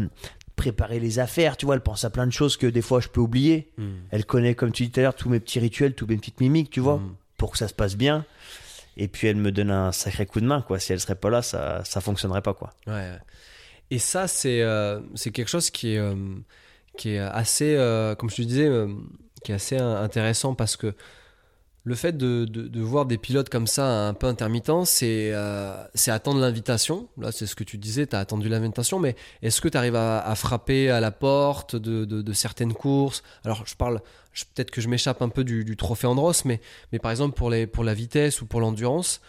préparer 0.56 1.00
les 1.00 1.20
affaires. 1.20 1.58
Tu 1.58 1.66
vois, 1.66 1.76
elle 1.76 1.82
pense 1.82 2.06
à 2.06 2.10
plein 2.10 2.26
de 2.28 2.32
choses 2.32 2.56
que 2.58 2.68
des 2.68 2.82
fois 2.82 3.00
je 3.02 3.08
peux 3.10 3.20
oublier. 3.22 3.72
Mm. 3.78 3.84
Elle 4.12 4.26
connaît, 4.26 4.56
comme 4.56 4.72
tu 4.72 4.84
dis 4.84 4.92
tout 4.92 5.00
à 5.00 5.04
l'heure, 5.04 5.16
tous 5.16 5.30
mes 5.30 5.40
petits 5.40 5.60
rituels, 5.60 5.94
toutes 5.94 6.10
mes 6.10 6.18
petites 6.18 6.40
mimiques, 6.40 6.70
tu 6.70 6.80
vois, 6.80 6.98
Mm. 6.98 7.16
pour 7.38 7.52
que 7.52 7.58
ça 7.58 7.68
se 7.68 7.74
passe 7.74 7.96
bien. 7.96 8.26
Et 8.96 9.08
puis, 9.08 9.28
elle 9.28 9.38
me 9.38 9.52
donne 9.52 9.72
un 9.72 9.92
sacré 9.92 10.26
coup 10.28 10.40
de 10.40 10.46
main, 10.46 10.62
quoi. 10.62 10.80
Si 10.80 10.94
elle 10.94 11.00
serait 11.00 11.16
pas 11.16 11.30
là, 11.32 11.42
ça, 11.42 11.82
ça 11.84 12.00
fonctionnerait 12.00 12.42
pas, 12.44 12.54
quoi. 12.54 12.70
Ouais, 12.88 12.94
ouais. 12.94 13.18
Et 13.92 14.00
ça, 14.00 14.28
c'est 14.28 14.62
euh, 14.62 15.00
c'est 15.16 15.32
quelque 15.32 15.50
chose 15.50 15.70
qui 15.70 15.96
est, 15.96 16.00
euh, 16.00 17.30
assez, 17.32 17.76
euh, 17.76 18.16
comme 18.16 18.30
je 18.30 18.38
te 18.38 18.42
disais, 18.42 18.70
qui 19.44 19.52
est 19.52 19.56
assez 19.56 19.78
intéressant 19.78 20.56
parce 20.56 20.78
que 20.78 20.96
le 21.86 21.96
fait 21.96 22.16
de, 22.16 22.80
voir 22.80 23.06
des 23.06 23.18
pilotes 23.18 23.50
comme 23.50 23.68
ça, 23.68 24.08
un 24.08 24.14
peu 24.14 24.28
intermittents, 24.28 24.86
c'est 24.86 25.34
attendre 26.08 26.40
l'invitation. 26.40 27.10
Là, 27.18 27.34
c'est 27.34 27.46
ce 27.46 27.56
que 27.56 27.66
tu 27.66 27.78
disais, 27.78 28.08
tu 28.08 28.16
as 28.16 28.20
attendu 28.20 28.48
l'invitation, 28.48 29.00
mais 29.00 29.16
est-ce 29.42 29.60
que 29.60 29.68
tu 29.68 29.78
arrives 29.78 29.98
à, 29.98 30.34
frapper 30.36 30.90
à 30.90 31.02
la 31.02 31.12
porte 31.12 31.76
de, 31.76 32.34
certaines 32.34 32.74
courses? 32.74 33.22
Alors, 33.44 33.66
je 33.66 33.76
parle, 33.76 34.00
peut-être 34.56 34.72
que 34.72 34.80
je 34.80 34.88
m'échappe 34.88 35.22
un 35.22 35.30
peu 35.30 35.44
du, 35.44 35.76
trophée 35.76 36.08
Andros, 36.08 36.46
mais, 36.46 36.62
par 37.02 37.12
exemple, 37.12 37.36
pour 37.36 37.84
la 37.84 37.94
vitesse 37.94 38.42
ou 38.42 38.46
pour 38.46 38.62
l'endurance, 38.62 39.20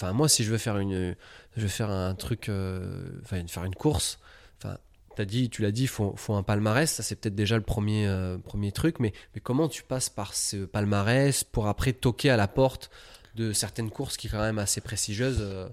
enfin, 0.00 0.12
moi, 0.12 0.28
si 0.28 0.44
je 0.44 0.50
veux 0.50 0.58
faire 0.58 0.78
une, 0.78 1.14
je 1.56 1.62
vais 1.62 1.68
faire 1.68 1.90
un 1.90 2.14
truc, 2.14 2.48
euh, 2.48 3.20
enfin, 3.22 3.46
faire 3.46 3.64
une 3.64 3.74
course, 3.74 4.18
enfin, 4.58 4.78
T'as 5.18 5.24
dit, 5.24 5.50
tu 5.50 5.62
l'as 5.62 5.72
dit, 5.72 5.82
il 5.82 5.88
faut, 5.88 6.14
faut 6.16 6.34
un 6.34 6.44
palmarès, 6.44 6.88
ça 6.88 7.02
c'est 7.02 7.16
peut-être 7.16 7.34
déjà 7.34 7.56
le 7.56 7.64
premier, 7.64 8.06
euh, 8.06 8.38
premier 8.38 8.70
truc, 8.70 9.00
mais, 9.00 9.12
mais 9.34 9.40
comment 9.40 9.66
tu 9.66 9.82
passes 9.82 10.08
par 10.08 10.32
ce 10.32 10.64
palmarès 10.64 11.42
pour 11.42 11.66
après 11.66 11.92
toquer 11.92 12.30
à 12.30 12.36
la 12.36 12.46
porte 12.46 12.88
de 13.34 13.52
certaines 13.52 13.90
courses 13.90 14.16
qui 14.16 14.28
sont 14.28 14.36
quand 14.36 14.44
même 14.44 14.60
assez 14.60 14.80
prestigieuses 14.80 15.40
euh, 15.40 15.68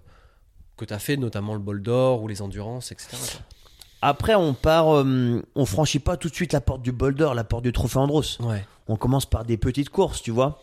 que 0.77 0.85
tu 0.85 0.95
as 0.95 0.97
fait, 0.97 1.15
notamment 1.15 1.53
le 1.53 1.59
bol 1.59 1.83
d'or 1.83 2.23
ou 2.23 2.27
les 2.27 2.41
endurances, 2.41 2.91
etc. 2.91 3.09
quoi. 3.11 3.41
Après, 4.01 4.33
on 4.33 4.55
part, 4.55 4.95
euh, 4.95 5.43
on 5.53 5.65
franchit 5.67 5.99
pas 5.99 6.17
tout 6.17 6.29
de 6.29 6.33
suite 6.33 6.51
la 6.51 6.61
porte 6.61 6.81
du 6.81 6.91
Boulder, 6.91 7.29
la 7.35 7.43
porte 7.43 7.65
du 7.65 7.71
Trophée 7.71 7.99
Andros. 7.99 8.39
Ouais. 8.39 8.65
on 8.87 8.95
commence 8.95 9.27
par 9.27 9.45
des 9.45 9.57
petites 9.57 9.89
courses, 9.89 10.23
tu 10.23 10.31
vois. 10.31 10.59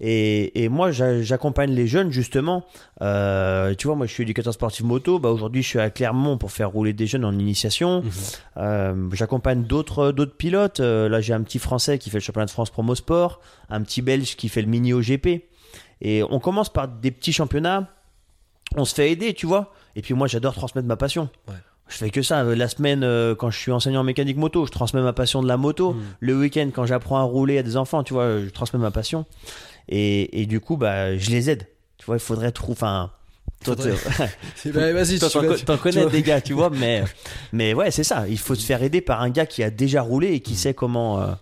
Et, 0.00 0.64
et 0.64 0.68
moi, 0.68 0.90
j'a- 0.90 1.22
j'accompagne 1.22 1.70
les 1.72 1.86
jeunes 1.86 2.10
justement. 2.10 2.64
Euh, 3.00 3.74
tu 3.76 3.86
vois, 3.86 3.96
moi, 3.96 4.06
je 4.06 4.12
suis 4.12 4.24
éducateur 4.24 4.52
sportif 4.52 4.84
moto. 4.84 5.18
Bah, 5.18 5.30
aujourd'hui, 5.30 5.62
je 5.62 5.68
suis 5.68 5.78
à 5.78 5.88
Clermont 5.90 6.36
pour 6.36 6.50
faire 6.50 6.70
rouler 6.70 6.92
des 6.92 7.06
jeunes 7.06 7.24
en 7.24 7.32
initiation. 7.32 8.02
Mhm. 8.02 8.10
Euh, 8.58 9.08
j'accompagne 9.12 9.62
d'autres 9.64 10.10
d'autres 10.12 10.36
pilotes. 10.36 10.80
Euh, 10.80 11.08
là, 11.08 11.20
j'ai 11.20 11.32
un 11.32 11.42
petit 11.42 11.58
Français 11.58 11.98
qui 11.98 12.10
fait 12.10 12.18
le 12.18 12.22
championnat 12.22 12.46
de 12.46 12.50
France 12.50 12.70
Promo 12.70 12.94
Sport, 12.94 13.40
un 13.70 13.82
petit 13.82 14.02
Belge 14.02 14.36
qui 14.36 14.48
fait 14.48 14.62
le 14.62 14.68
mini 14.68 14.92
OGP. 14.92 15.44
Et 16.00 16.22
on 16.28 16.40
commence 16.40 16.72
par 16.72 16.88
des 16.88 17.10
petits 17.10 17.32
championnats. 17.32 17.88
On 18.76 18.84
se 18.84 18.94
fait 18.94 19.10
aider, 19.12 19.32
tu 19.32 19.46
vois. 19.46 19.72
Et 19.96 20.02
puis 20.02 20.12
moi, 20.14 20.26
j'adore 20.26 20.54
transmettre 20.54 20.88
ma 20.88 20.96
passion. 20.96 21.28
Ouais. 21.48 21.54
Je 21.86 21.96
fais 21.98 22.10
que 22.10 22.22
ça. 22.22 22.42
La 22.42 22.66
semaine, 22.66 23.04
euh, 23.04 23.34
quand 23.34 23.50
je 23.50 23.58
suis 23.58 23.70
enseignant 23.70 24.00
en 24.00 24.04
mécanique 24.04 24.38
moto, 24.38 24.64
je 24.66 24.70
transmets 24.72 25.02
ma 25.02 25.12
passion 25.12 25.42
de 25.42 25.46
la 25.48 25.56
moto. 25.58 25.92
Mhm. 25.92 26.02
Le 26.20 26.38
week-end, 26.38 26.70
quand 26.74 26.86
j'apprends 26.86 27.18
à 27.18 27.22
rouler 27.22 27.58
à 27.58 27.62
des 27.62 27.76
enfants, 27.76 28.02
tu 28.02 28.14
vois, 28.14 28.40
je 28.40 28.48
transmets 28.50 28.80
ma 28.80 28.90
passion. 28.90 29.26
Et, 29.88 30.40
et 30.42 30.46
du 30.46 30.60
coup, 30.60 30.76
bah, 30.76 31.16
je 31.16 31.30
les 31.30 31.50
aide. 31.50 31.66
Tu 31.98 32.06
vois, 32.06 32.16
il 32.16 32.20
faudrait 32.20 32.52
trouver. 32.52 32.72
Enfin, 32.72 33.10
toi, 33.64 33.74
vas-y, 33.74 35.18
t'en 35.18 35.76
connais 35.78 36.06
des 36.06 36.22
gars, 36.22 36.40
tu 36.40 36.52
vois, 36.52 36.70
mais, 36.70 37.04
mais 37.52 37.74
ouais, 37.74 37.90
c'est 37.90 38.04
ça. 38.04 38.26
Il 38.28 38.38
faut 38.38 38.54
se 38.54 38.64
faire 38.64 38.82
aider 38.82 39.00
par 39.00 39.22
un 39.22 39.30
gars 39.30 39.46
qui 39.46 39.62
a 39.62 39.70
déjà 39.70 40.02
roulé 40.02 40.32
et 40.32 40.40
qui 40.40 40.54
sait 40.56 40.74
comment 40.74 41.20
euh, 41.20 41.32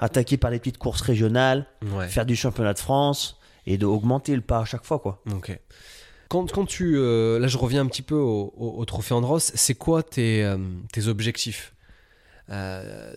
attaquer 0.00 0.36
par 0.36 0.50
les 0.50 0.58
petites 0.58 0.78
courses 0.78 1.00
régionales, 1.02 1.66
Ouais. 1.94 2.08
faire 2.08 2.26
du 2.26 2.36
championnat 2.36 2.74
de 2.74 2.78
France 2.78 3.38
et 3.66 3.78
d'augmenter 3.78 4.34
le 4.34 4.42
pas 4.42 4.58
à 4.60 4.64
chaque 4.64 4.84
fois, 4.84 4.98
quoi. 4.98 5.22
Ok. 5.34 5.58
Quand, 6.28 6.50
quand 6.50 6.66
tu. 6.66 6.96
euh, 6.98 7.38
là, 7.38 7.46
je 7.46 7.56
reviens 7.56 7.82
un 7.82 7.86
petit 7.86 8.02
peu 8.02 8.16
au, 8.16 8.52
au- 8.56 8.74
au 8.78 8.84
trophée 8.84 9.14
Andros. 9.14 9.38
C'est 9.54 9.74
quoi 9.76 10.02
tes, 10.02 10.42
euh, 10.44 10.56
tes 10.92 11.06
objectifs? 11.06 11.72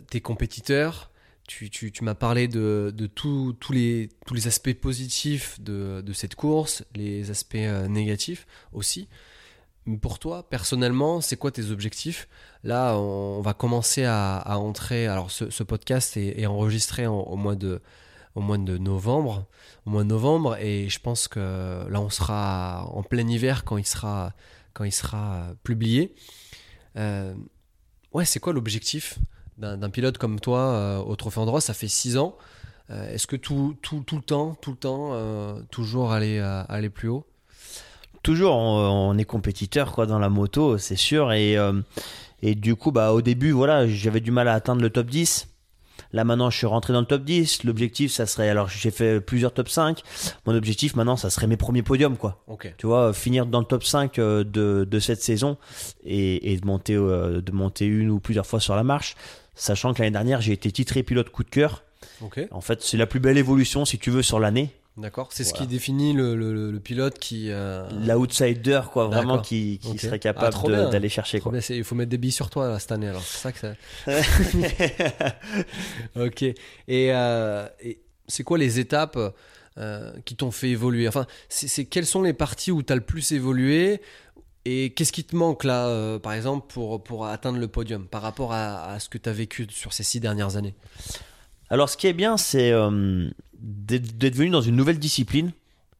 Tes 0.09 0.21
compétiteurs? 0.21 1.09
Tu, 1.49 1.91
m'as 2.03 2.13
parlé 2.13 2.47
de, 2.47 2.93
tous 3.15 3.55
les, 3.71 4.09
aspects 4.45 4.73
positifs 4.75 5.59
de, 5.59 6.13
cette 6.13 6.35
course, 6.35 6.85
les 6.93 7.31
aspects 7.31 7.55
euh, 7.55 7.87
négatifs 7.87 8.45
aussi. 8.71 9.09
pour 9.99 10.19
toi, 10.19 10.47
personnellement, 10.47 11.21
c'est 11.21 11.37
quoi 11.37 11.49
tes 11.49 11.71
objectifs? 11.71 12.27
Là, 12.63 12.95
on 12.99 13.41
va 13.41 13.55
commencer 13.55 14.05
à, 14.05 14.43
entrer. 14.59 15.07
Alors, 15.07 15.31
ce, 15.31 15.63
podcast 15.63 16.17
est, 16.17 16.45
enregistré 16.45 17.07
au, 17.07 17.35
mois 17.35 17.55
de, 17.55 17.81
novembre. 18.77 19.47
Au 19.87 19.89
mois 19.89 20.03
de 20.03 20.09
novembre, 20.09 20.55
et 20.57 20.87
je 20.87 20.99
pense 20.99 21.27
que 21.27 21.83
là, 21.89 21.99
on 21.99 22.11
sera 22.11 22.85
en 22.91 23.01
plein 23.01 23.27
hiver 23.27 23.63
quand 23.65 23.77
il 23.77 23.87
sera, 23.87 24.33
quand 24.73 24.83
il 24.83 24.93
sera 24.93 25.47
publié. 25.63 26.13
Euh, 26.95 27.33
ouais, 28.13 28.25
c'est 28.25 28.39
quoi 28.39 28.53
l'objectif? 28.53 29.17
D'un 29.59 29.89
pilote 29.89 30.17
comme 30.17 30.39
toi 30.39 30.59
euh, 30.59 30.97
au 30.99 31.15
Trophée 31.15 31.39
Andros 31.39 31.61
Ça 31.61 31.73
fait 31.73 31.87
six 31.87 32.17
ans. 32.17 32.35
Euh, 32.89 33.13
est-ce 33.13 33.27
que 33.27 33.35
tout, 33.35 33.75
tout, 33.81 34.01
tout, 34.05 34.15
le 34.15 34.23
temps, 34.23 34.57
tout 34.61 34.71
le 34.71 34.77
temps, 34.77 35.15
toujours 35.69 36.11
aller, 36.11 36.39
aller 36.39 36.89
plus 36.89 37.09
haut? 37.09 37.25
Toujours 38.23 38.55
on, 38.57 39.17
est 39.17 39.25
compétiteur 39.25 39.93
quoi 39.93 40.05
dans 40.05 40.19
la 40.19 40.29
moto 40.29 40.77
c'est 40.77 40.95
sûr. 40.95 41.31
Et, 41.31 41.57
euh, 41.57 41.81
et 42.41 42.55
du 42.55 42.75
coup 42.75 42.91
bah 42.91 43.13
au 43.13 43.21
début 43.21 43.51
voilà 43.51 43.87
j'avais 43.87 44.19
du 44.19 44.31
mal 44.31 44.47
à 44.47 44.53
atteindre 44.53 44.81
le 44.81 44.89
top 44.89 45.07
10 45.07 45.48
Là 46.11 46.23
maintenant, 46.23 46.49
je 46.49 46.57
suis 46.57 46.67
rentré 46.67 46.93
dans 46.93 47.01
le 47.01 47.05
top 47.05 47.23
10. 47.23 47.63
L'objectif, 47.63 48.11
ça 48.11 48.25
serait, 48.25 48.49
alors 48.49 48.67
j'ai 48.69 48.91
fait 48.91 49.21
plusieurs 49.21 49.53
top 49.53 49.69
5. 49.69 50.01
Mon 50.45 50.55
objectif 50.55 50.95
maintenant, 50.95 51.17
ça 51.17 51.29
serait 51.29 51.47
mes 51.47 51.57
premiers 51.57 51.83
podiums, 51.83 52.17
quoi. 52.17 52.43
Tu 52.77 52.87
vois, 52.87 53.13
finir 53.13 53.45
dans 53.45 53.59
le 53.59 53.65
top 53.65 53.83
5 53.83 54.17
euh, 54.17 54.43
de, 54.43 54.87
de 54.89 54.99
cette 54.99 55.21
saison 55.21 55.57
et, 56.03 56.51
et 56.51 56.57
de 56.57 56.65
monter, 56.65 56.95
euh, 56.95 57.41
de 57.41 57.51
monter 57.51 57.85
une 57.85 58.09
ou 58.09 58.19
plusieurs 58.19 58.45
fois 58.47 58.59
sur 58.59 58.75
la 58.75 58.83
marche. 58.83 59.15
Sachant 59.55 59.93
que 59.93 60.01
l'année 60.01 60.11
dernière, 60.11 60.41
j'ai 60.41 60.53
été 60.53 60.71
titré 60.71 61.03
pilote 61.03 61.29
coup 61.29 61.43
de 61.43 61.49
cœur. 61.49 61.83
En 62.51 62.61
fait, 62.61 62.81
c'est 62.81 62.97
la 62.97 63.05
plus 63.07 63.19
belle 63.19 63.37
évolution, 63.37 63.85
si 63.85 63.97
tu 63.99 64.09
veux, 64.09 64.21
sur 64.21 64.39
l'année. 64.39 64.71
D'accord, 64.99 65.29
c'est 65.31 65.45
ce 65.45 65.53
qui 65.53 65.65
définit 65.65 66.11
le, 66.11 66.35
le, 66.35 66.79
pilote 66.79 67.19
qui. 67.19 67.49
Euh... 67.49 67.87
L'outsider, 68.05 68.81
quoi, 68.91 69.07
vraiment, 69.07 69.39
qui, 69.39 69.79
qui 69.79 69.97
serait 69.97 70.19
capable 70.19 70.75
ah, 70.75 70.85
d'aller 70.87 71.07
chercher. 71.07 71.39
Quoi. 71.39 71.53
il 71.69 71.83
faut 71.85 71.95
mettre 71.95 72.09
des 72.09 72.17
billes 72.17 72.33
sur 72.33 72.49
toi 72.49 72.77
cette 72.79 72.91
année, 72.91 73.07
alors. 73.07 73.21
C'est 73.23 73.37
ça 73.37 73.51
que 73.53 73.59
ça. 73.59 75.33
ok. 76.25 76.43
Et, 76.43 76.55
euh, 76.89 77.67
et 77.81 78.01
c'est 78.27 78.43
quoi 78.43 78.57
les 78.57 78.79
étapes 78.79 79.17
euh, 79.77 80.11
qui 80.25 80.35
t'ont 80.35 80.51
fait 80.51 80.69
évoluer? 80.69 81.07
Enfin, 81.07 81.27
c'est 81.47 81.85
quelles 81.85 82.05
sont 82.05 82.21
les 82.21 82.33
parties 82.33 82.71
où 82.71 82.83
tu 82.83 82.91
as 82.91 82.95
le 82.97 83.01
plus 83.01 83.31
évolué? 83.31 84.01
Et 84.65 84.89
qu'est-ce 84.93 85.13
qui 85.13 85.23
te 85.23 85.35
manque 85.35 85.63
là, 85.63 85.87
euh, 85.87 86.19
par 86.19 86.33
exemple, 86.33 86.67
pour, 86.67 87.01
pour 87.01 87.25
atteindre 87.25 87.57
le 87.57 87.69
podium 87.69 88.05
par 88.05 88.21
rapport 88.21 88.51
à, 88.51 88.91
à 88.91 88.99
ce 88.99 89.07
que 89.07 89.17
tu 89.17 89.29
as 89.29 89.33
vécu 89.33 89.65
sur 89.69 89.93
ces 89.93 90.03
six 90.03 90.19
dernières 90.19 90.57
années? 90.57 90.75
Alors, 91.69 91.87
ce 91.87 91.95
qui 91.95 92.07
est 92.07 92.13
bien, 92.13 92.35
c'est 92.35 92.73
d'être 93.61 94.35
venu 94.35 94.49
dans 94.49 94.61
une 94.61 94.75
nouvelle 94.75 94.99
discipline, 94.99 95.51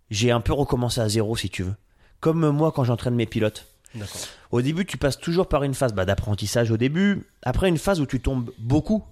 j'ai 0.10 0.32
un 0.32 0.42
peu 0.42 0.54
recommencé 0.54 1.02
à 1.02 1.10
zéro 1.10 1.36
si 1.36 1.50
tu 1.50 1.64
veux. 1.64 1.76
Comme 2.20 2.50
moi 2.50 2.72
quand 2.72 2.84
j'entraîne 2.84 3.16
mes 3.16 3.26
pilotes. 3.26 3.66
Au 4.52 4.62
début, 4.62 4.86
tu 4.86 4.98
passes 4.98 5.20
toujours 5.20 5.48
par 5.48 5.64
une 5.64 5.74
phase 5.74 5.94
bah, 5.94 6.06
d'apprentissage 6.06 6.70
au 6.70 6.78
début, 6.78 7.24
après 7.42 7.70
une 7.70 7.78
phase 7.78 8.00
où 8.00 8.06
tu 8.06 8.20
tombes 8.20 8.52
beaucoup. 8.60 9.04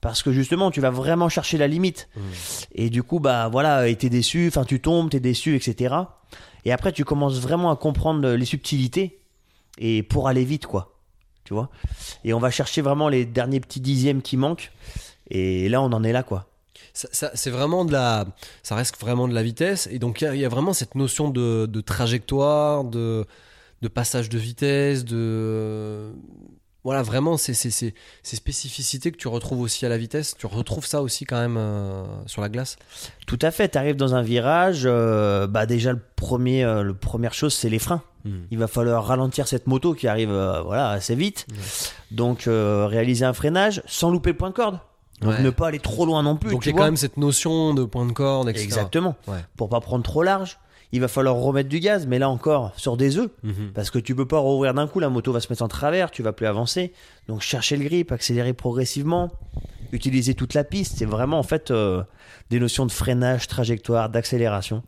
Parce 0.00 0.22
que 0.22 0.30
justement 0.30 0.70
tu 0.70 0.80
vas 0.80 0.90
vraiment 0.90 1.28
chercher 1.28 1.58
la 1.58 1.66
limite. 1.66 2.08
Mmh. 2.14 2.20
et 2.72 2.90
du 2.90 3.02
coup 3.02 3.18
bah 3.18 3.48
voilà 3.48 3.92
t'es 3.96 4.08
déçu 4.08 4.46
enfin 4.46 4.64
tu 4.64 4.80
tombes 4.80 5.10
t'es 5.10 5.18
déçu 5.18 5.56
etc 5.56 5.92
et 6.64 6.72
après 6.72 6.92
tu 6.92 7.04
commences 7.04 7.40
vraiment 7.40 7.70
à 7.70 7.76
comprendre 7.76 8.28
les 8.28 8.44
subtilités. 8.44 9.18
Et 9.78 10.02
pour 10.02 10.28
aller 10.28 10.44
vite 10.44 10.66
quoi. 10.66 10.98
Tu 11.44 11.54
vois? 11.54 11.70
Et 12.24 12.34
on 12.34 12.38
va 12.38 12.50
chercher 12.50 12.82
vraiment 12.82 13.08
les 13.08 13.24
derniers 13.24 13.60
petits 13.60 13.80
dixièmes 13.80 14.22
qui 14.22 14.36
manquent. 14.36 14.70
Et 15.30 15.68
là 15.68 15.80
on 15.82 15.92
en 15.92 16.04
est 16.04 16.12
là 16.12 16.22
quoi 16.22 16.47
c'est 17.12 17.50
vraiment 17.50 17.84
de 17.84 17.92
la, 17.92 18.26
ça 18.62 18.74
reste 18.74 18.98
vraiment 19.00 19.28
de 19.28 19.34
la 19.34 19.42
vitesse. 19.42 19.88
Et 19.90 19.98
donc 19.98 20.20
il 20.20 20.36
y, 20.36 20.44
a 20.44 20.48
vraiment 20.48 20.72
cette 20.72 20.94
notion 20.94 21.30
de, 21.30 21.80
trajectoire, 21.80 22.84
de, 22.84 23.24
de, 23.82 23.88
passage 23.88 24.28
de 24.28 24.38
vitesse, 24.38 25.04
de 25.04 26.12
voilà 26.84 27.02
vraiment 27.02 27.36
ces, 27.36 27.54
ces, 27.54 27.94
spécificités 28.22 29.12
que 29.12 29.16
tu 29.16 29.28
retrouves 29.28 29.60
aussi 29.60 29.84
à 29.84 29.88
la 29.88 29.98
vitesse. 29.98 30.34
Tu 30.38 30.46
retrouves 30.46 30.86
ça 30.86 31.02
aussi 31.02 31.24
quand 31.24 31.38
même 31.38 31.56
euh, 31.56 32.04
sur 32.26 32.40
la 32.40 32.48
glace. 32.48 32.76
Tout 33.26 33.38
à 33.42 33.50
fait. 33.50 33.68
Tu 33.68 33.78
arrives 33.78 33.96
dans 33.96 34.14
un 34.14 34.22
virage, 34.22 34.82
euh, 34.84 35.46
bah 35.46 35.66
déjà 35.66 35.92
le 35.92 36.00
premier, 36.16 36.64
euh, 36.64 36.82
le 36.82 36.94
première 36.94 37.34
chose 37.34 37.54
c'est 37.54 37.68
les 37.68 37.78
freins. 37.78 38.02
Hmm. 38.24 38.40
Il 38.50 38.58
va 38.58 38.68
falloir 38.68 39.06
ralentir 39.06 39.46
cette 39.46 39.66
moto 39.66 39.92
qui 39.92 40.08
arrive 40.08 40.30
voilà 40.30 40.90
assez 40.90 41.14
vite. 41.14 41.46
Donc 42.10 42.44
réaliser 42.46 43.24
un 43.24 43.34
freinage 43.34 43.82
sans 43.86 44.10
louper 44.10 44.30
le 44.30 44.36
point 44.36 44.50
de 44.50 44.54
corde. 44.54 44.80
Donc 45.20 45.38
ne 45.40 45.50
pas 45.50 45.68
aller 45.68 45.80
trop 45.80 46.06
loin 46.06 46.22
non 46.22 46.36
plus. 46.36 46.50
Donc 46.50 46.64
il 46.66 46.70
y 46.70 46.72
a 46.74 46.76
quand 46.76 46.84
même 46.84 46.96
cette 46.96 47.16
notion 47.16 47.74
de 47.74 47.84
point 47.84 48.06
de 48.06 48.12
corde, 48.12 48.48
etc. 48.48 48.64
Exactement. 48.64 49.16
Pour 49.56 49.68
pas 49.68 49.80
prendre 49.80 50.04
trop 50.04 50.22
large, 50.22 50.58
il 50.92 51.00
va 51.00 51.08
falloir 51.08 51.36
remettre 51.36 51.68
du 51.68 51.80
gaz, 51.80 52.06
mais 52.06 52.18
là 52.18 52.30
encore 52.30 52.72
sur 52.76 52.96
des 52.96 53.18
œufs, 53.18 53.30
mhm. 53.42 53.72
parce 53.74 53.90
que 53.90 53.98
tu 53.98 54.14
peux 54.14 54.26
pas 54.26 54.38
rouvrir 54.38 54.72
d'un 54.74 54.86
coup, 54.86 55.00
la 55.00 55.10
moto 55.10 55.32
va 55.32 55.40
se 55.40 55.48
mettre 55.50 55.62
en 55.62 55.68
travers, 55.68 56.10
tu 56.10 56.22
vas 56.22 56.32
plus 56.32 56.46
avancer. 56.46 56.92
Donc 57.28 57.42
chercher 57.42 57.76
le 57.76 57.84
grip, 57.84 58.10
accélérer 58.10 58.54
progressivement, 58.54 59.30
utiliser 59.92 60.34
toute 60.34 60.54
la 60.54 60.64
piste, 60.64 60.98
c'est 60.98 61.04
vraiment 61.04 61.38
en 61.38 61.42
fait 61.42 61.70
euh, 61.70 62.02
des 62.50 62.58
notions 62.58 62.86
de 62.86 62.92
freinage, 62.92 63.48
trajectoire, 63.48 64.08
d'accélération. 64.08 64.82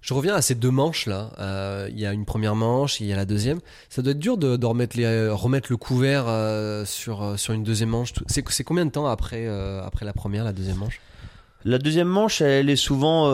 Je 0.00 0.14
reviens 0.14 0.34
à 0.34 0.42
ces 0.42 0.54
deux 0.54 0.70
manches 0.70 1.06
là. 1.06 1.32
Euh, 1.38 1.88
il 1.90 1.98
y 1.98 2.06
a 2.06 2.12
une 2.12 2.24
première 2.24 2.54
manche, 2.54 3.00
il 3.00 3.06
y 3.06 3.12
a 3.12 3.16
la 3.16 3.24
deuxième. 3.24 3.60
Ça 3.88 4.02
doit 4.02 4.12
être 4.12 4.18
dur 4.18 4.38
de, 4.38 4.64
remettre, 4.64 4.96
les, 4.96 5.28
remettre 5.28 5.68
le 5.70 5.76
couvert 5.76 6.24
euh, 6.28 6.84
sur, 6.84 7.22
euh, 7.22 7.36
sur 7.36 7.52
une 7.54 7.64
deuxième 7.64 7.90
manche. 7.90 8.12
C'est, 8.26 8.64
combien 8.64 8.86
de 8.86 8.90
temps 8.90 9.06
après, 9.06 9.46
après 9.82 10.04
la 10.04 10.12
première, 10.12 10.44
la 10.44 10.52
deuxième 10.52 10.76
manche? 10.76 11.00
La 11.64 11.78
deuxième 11.78 12.08
manche, 12.08 12.40
elle 12.40 12.70
est 12.70 12.76
souvent 12.76 13.32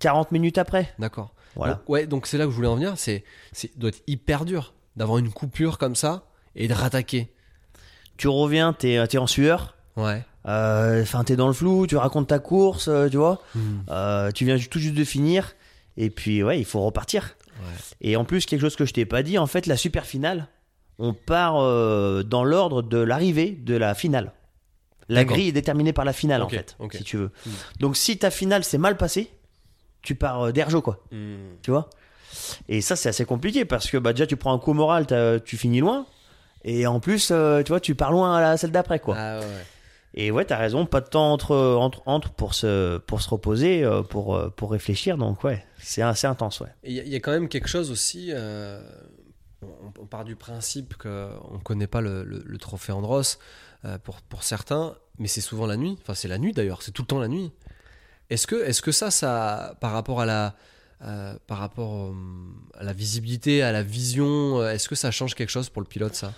40 0.00 0.32
minutes 0.32 0.58
après. 0.58 0.92
D'accord. 0.98 1.32
Voilà. 1.56 1.74
Donc, 1.74 1.82
ouais, 1.88 2.06
donc 2.06 2.26
c'est 2.26 2.36
là 2.36 2.46
que 2.46 2.50
je 2.50 2.56
voulais 2.56 2.68
en 2.68 2.74
venir. 2.74 2.94
C'est, 2.96 3.22
c'est 3.52 3.76
doit 3.78 3.90
être 3.90 4.02
hyper 4.08 4.44
dur 4.44 4.74
d'avoir 4.96 5.18
une 5.18 5.30
coupure 5.30 5.78
comme 5.78 5.94
ça 5.94 6.24
et 6.56 6.66
de 6.66 6.74
rattaquer. 6.74 7.32
Tu 8.16 8.28
reviens, 8.28 8.72
t'es, 8.72 8.94
es 8.94 9.18
en 9.18 9.26
sueur. 9.26 9.76
Ouais. 9.96 10.24
Euh, 10.46 11.02
enfin, 11.02 11.24
t'es 11.24 11.36
dans 11.36 11.46
le 11.46 11.52
flou, 11.52 11.86
tu 11.86 11.96
racontes 11.96 12.28
ta 12.28 12.38
course, 12.38 12.88
euh, 12.88 13.08
tu 13.08 13.16
vois. 13.16 13.40
Hmm. 13.54 13.80
Euh, 13.90 14.30
tu 14.30 14.44
viens 14.44 14.58
tout 14.58 14.78
juste 14.78 14.94
de 14.94 15.04
finir. 15.04 15.54
Et 15.96 16.10
puis, 16.10 16.42
ouais, 16.42 16.58
il 16.58 16.64
faut 16.64 16.80
repartir. 16.80 17.36
Et 18.00 18.16
en 18.16 18.24
plus, 18.24 18.44
quelque 18.44 18.60
chose 18.60 18.76
que 18.76 18.84
je 18.84 18.92
t'ai 18.92 19.06
pas 19.06 19.22
dit, 19.22 19.38
en 19.38 19.46
fait, 19.46 19.66
la 19.66 19.76
super 19.76 20.04
finale, 20.04 20.48
on 20.98 21.14
part 21.14 21.54
dans 22.24 22.44
l'ordre 22.44 22.82
de 22.82 22.98
l'arrivée 22.98 23.52
de 23.52 23.74
la 23.74 23.94
finale. 23.94 24.32
La 25.08 25.24
grille 25.24 25.48
est 25.48 25.52
déterminée 25.52 25.92
par 25.92 26.04
la 26.04 26.12
finale, 26.12 26.42
en 26.42 26.48
fait, 26.48 26.76
si 26.92 27.04
tu 27.04 27.16
veux. 27.16 27.30
Hmm. 27.46 27.50
Donc, 27.78 27.96
si 27.96 28.18
ta 28.18 28.30
finale 28.30 28.64
s'est 28.64 28.78
mal 28.78 28.96
passée, 28.96 29.30
tu 30.02 30.14
pars 30.14 30.52
d'Erjo, 30.52 30.82
quoi. 30.82 30.98
Hmm. 31.12 31.54
Tu 31.62 31.70
vois? 31.70 31.88
Et 32.68 32.80
ça, 32.80 32.96
c'est 32.96 33.08
assez 33.08 33.24
compliqué 33.24 33.64
parce 33.64 33.88
que 33.88 33.96
bah, 33.96 34.12
déjà, 34.12 34.26
tu 34.26 34.36
prends 34.36 34.52
un 34.52 34.58
coup 34.58 34.72
moral, 34.72 35.06
tu 35.44 35.56
finis 35.56 35.80
loin. 35.80 36.06
Et 36.64 36.86
en 36.86 36.98
plus, 36.98 37.28
tu 37.28 37.68
vois, 37.68 37.80
tu 37.80 37.94
pars 37.94 38.10
loin 38.10 38.36
à 38.36 38.40
la 38.40 38.56
celle 38.56 38.72
d'après, 38.72 38.98
quoi. 38.98 39.14
Ah, 39.16 39.38
ouais. 39.38 39.46
Et 40.16 40.30
ouais, 40.30 40.44
t'as 40.44 40.58
raison, 40.58 40.86
pas 40.86 41.00
de 41.00 41.08
temps 41.08 41.32
entre, 41.32 41.56
entre, 41.56 42.02
entre 42.06 42.30
pour, 42.30 42.54
se, 42.54 42.98
pour 42.98 43.20
se 43.20 43.28
reposer, 43.28 43.82
euh, 43.82 44.02
pour, 44.02 44.36
euh, 44.36 44.48
pour 44.48 44.70
réfléchir. 44.70 45.18
Donc 45.18 45.42
ouais, 45.42 45.64
c'est 45.78 46.02
assez 46.02 46.28
intense. 46.28 46.60
Ouais. 46.60 46.68
Il 46.84 46.92
y, 46.92 47.16
a 47.16 47.20
quand 47.20 47.32
même 47.32 47.48
quelque 47.48 47.68
chose 47.68 47.90
aussi. 47.90 48.28
Euh, 48.30 48.80
on, 49.98 50.06
part 50.06 50.24
du 50.24 50.36
principe 50.36 50.94
qu'on 50.96 51.08
ne 51.08 51.62
connaît 51.64 51.88
pas 51.88 52.00
le, 52.00 52.22
le, 52.22 52.58
trophée 52.58 52.92
Andros 52.92 53.38
pour, 54.04 54.20
pour 54.22 54.44
certains, 54.44 54.94
mais 55.18 55.26
c'est 55.26 55.40
souvent 55.40 55.66
la 55.66 55.76
nuit. 55.76 55.98
Enfin, 56.02 56.14
c'est 56.14 56.28
la 56.28 56.38
nuit 56.38 56.52
d'ailleurs, 56.52 56.82
c'est 56.82 56.92
tout 56.92 57.02
le 57.02 57.08
temps 57.08 57.18
la 57.18 57.28
nuit. 57.28 57.50
Est-ce 58.30 58.46
que, 58.46 58.56
est 58.56 58.80
que 58.80 58.92
ça, 58.92 59.10
ça, 59.10 59.76
par 59.80 59.90
rapport 59.92 60.20
à 60.20 60.26
la. 60.26 60.54
par 61.48 61.58
rapport 61.58 62.14
à 62.74 62.84
la 62.84 62.92
visibilité, 62.92 63.62
à 63.62 63.72
la 63.72 63.82
vision, 63.82 64.64
est-ce 64.68 64.88
que 64.88 64.94
ça 64.94 65.10
change 65.10 65.34
quelque 65.34 65.50
chose 65.50 65.70
pour 65.70 65.82
le 65.82 65.88
pilote 65.88 66.14
ça? 66.14 66.32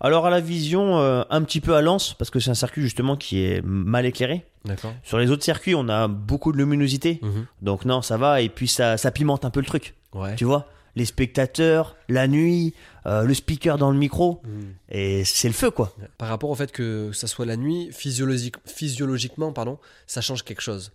Alors 0.00 0.26
à 0.26 0.30
la 0.30 0.40
vision, 0.40 0.98
euh, 0.98 1.22
un 1.30 1.42
petit 1.42 1.60
peu 1.60 1.74
à 1.74 1.82
Lens, 1.82 2.14
parce 2.14 2.30
que 2.30 2.38
c'est 2.38 2.50
un 2.50 2.54
circuit 2.54 2.82
justement 2.82 3.16
qui 3.16 3.44
est 3.44 3.62
mal 3.64 4.06
éclairé. 4.06 4.44
D'accord. 4.64 4.94
Sur 5.02 5.18
les 5.18 5.30
autres 5.30 5.42
circuits, 5.42 5.74
on 5.74 5.88
a 5.88 6.08
beaucoup 6.08 6.52
de 6.52 6.58
luminosité. 6.58 7.18
Mhm. 7.22 7.46
Donc 7.62 7.84
non, 7.84 8.02
ça 8.02 8.16
va. 8.16 8.40
Et 8.40 8.48
puis 8.48 8.68
ça, 8.68 8.96
ça 8.96 9.10
pimente 9.10 9.44
un 9.44 9.50
peu 9.50 9.60
le 9.60 9.66
truc. 9.66 9.94
Ouais. 10.12 10.36
Tu 10.36 10.44
vois 10.44 10.68
Les 10.94 11.04
spectateurs, 11.04 11.96
la 12.08 12.28
nuit, 12.28 12.74
euh, 13.06 13.22
le 13.24 13.34
speaker 13.34 13.76
dans 13.76 13.90
le 13.90 13.98
micro. 13.98 14.40
Mhm. 14.44 14.74
Et 14.90 15.24
c'est 15.24 15.48
le 15.48 15.54
feu, 15.54 15.70
quoi. 15.70 15.94
Par 16.16 16.28
rapport 16.28 16.50
au 16.50 16.54
fait 16.54 16.70
que 16.70 17.10
ça 17.12 17.26
soit 17.26 17.46
la 17.46 17.56
nuit, 17.56 17.90
physiologique, 17.92 18.56
physiologiquement, 18.66 19.52
pardon, 19.52 19.78
ça 20.06 20.20
change 20.20 20.44
quelque 20.44 20.62
chose. 20.62 20.92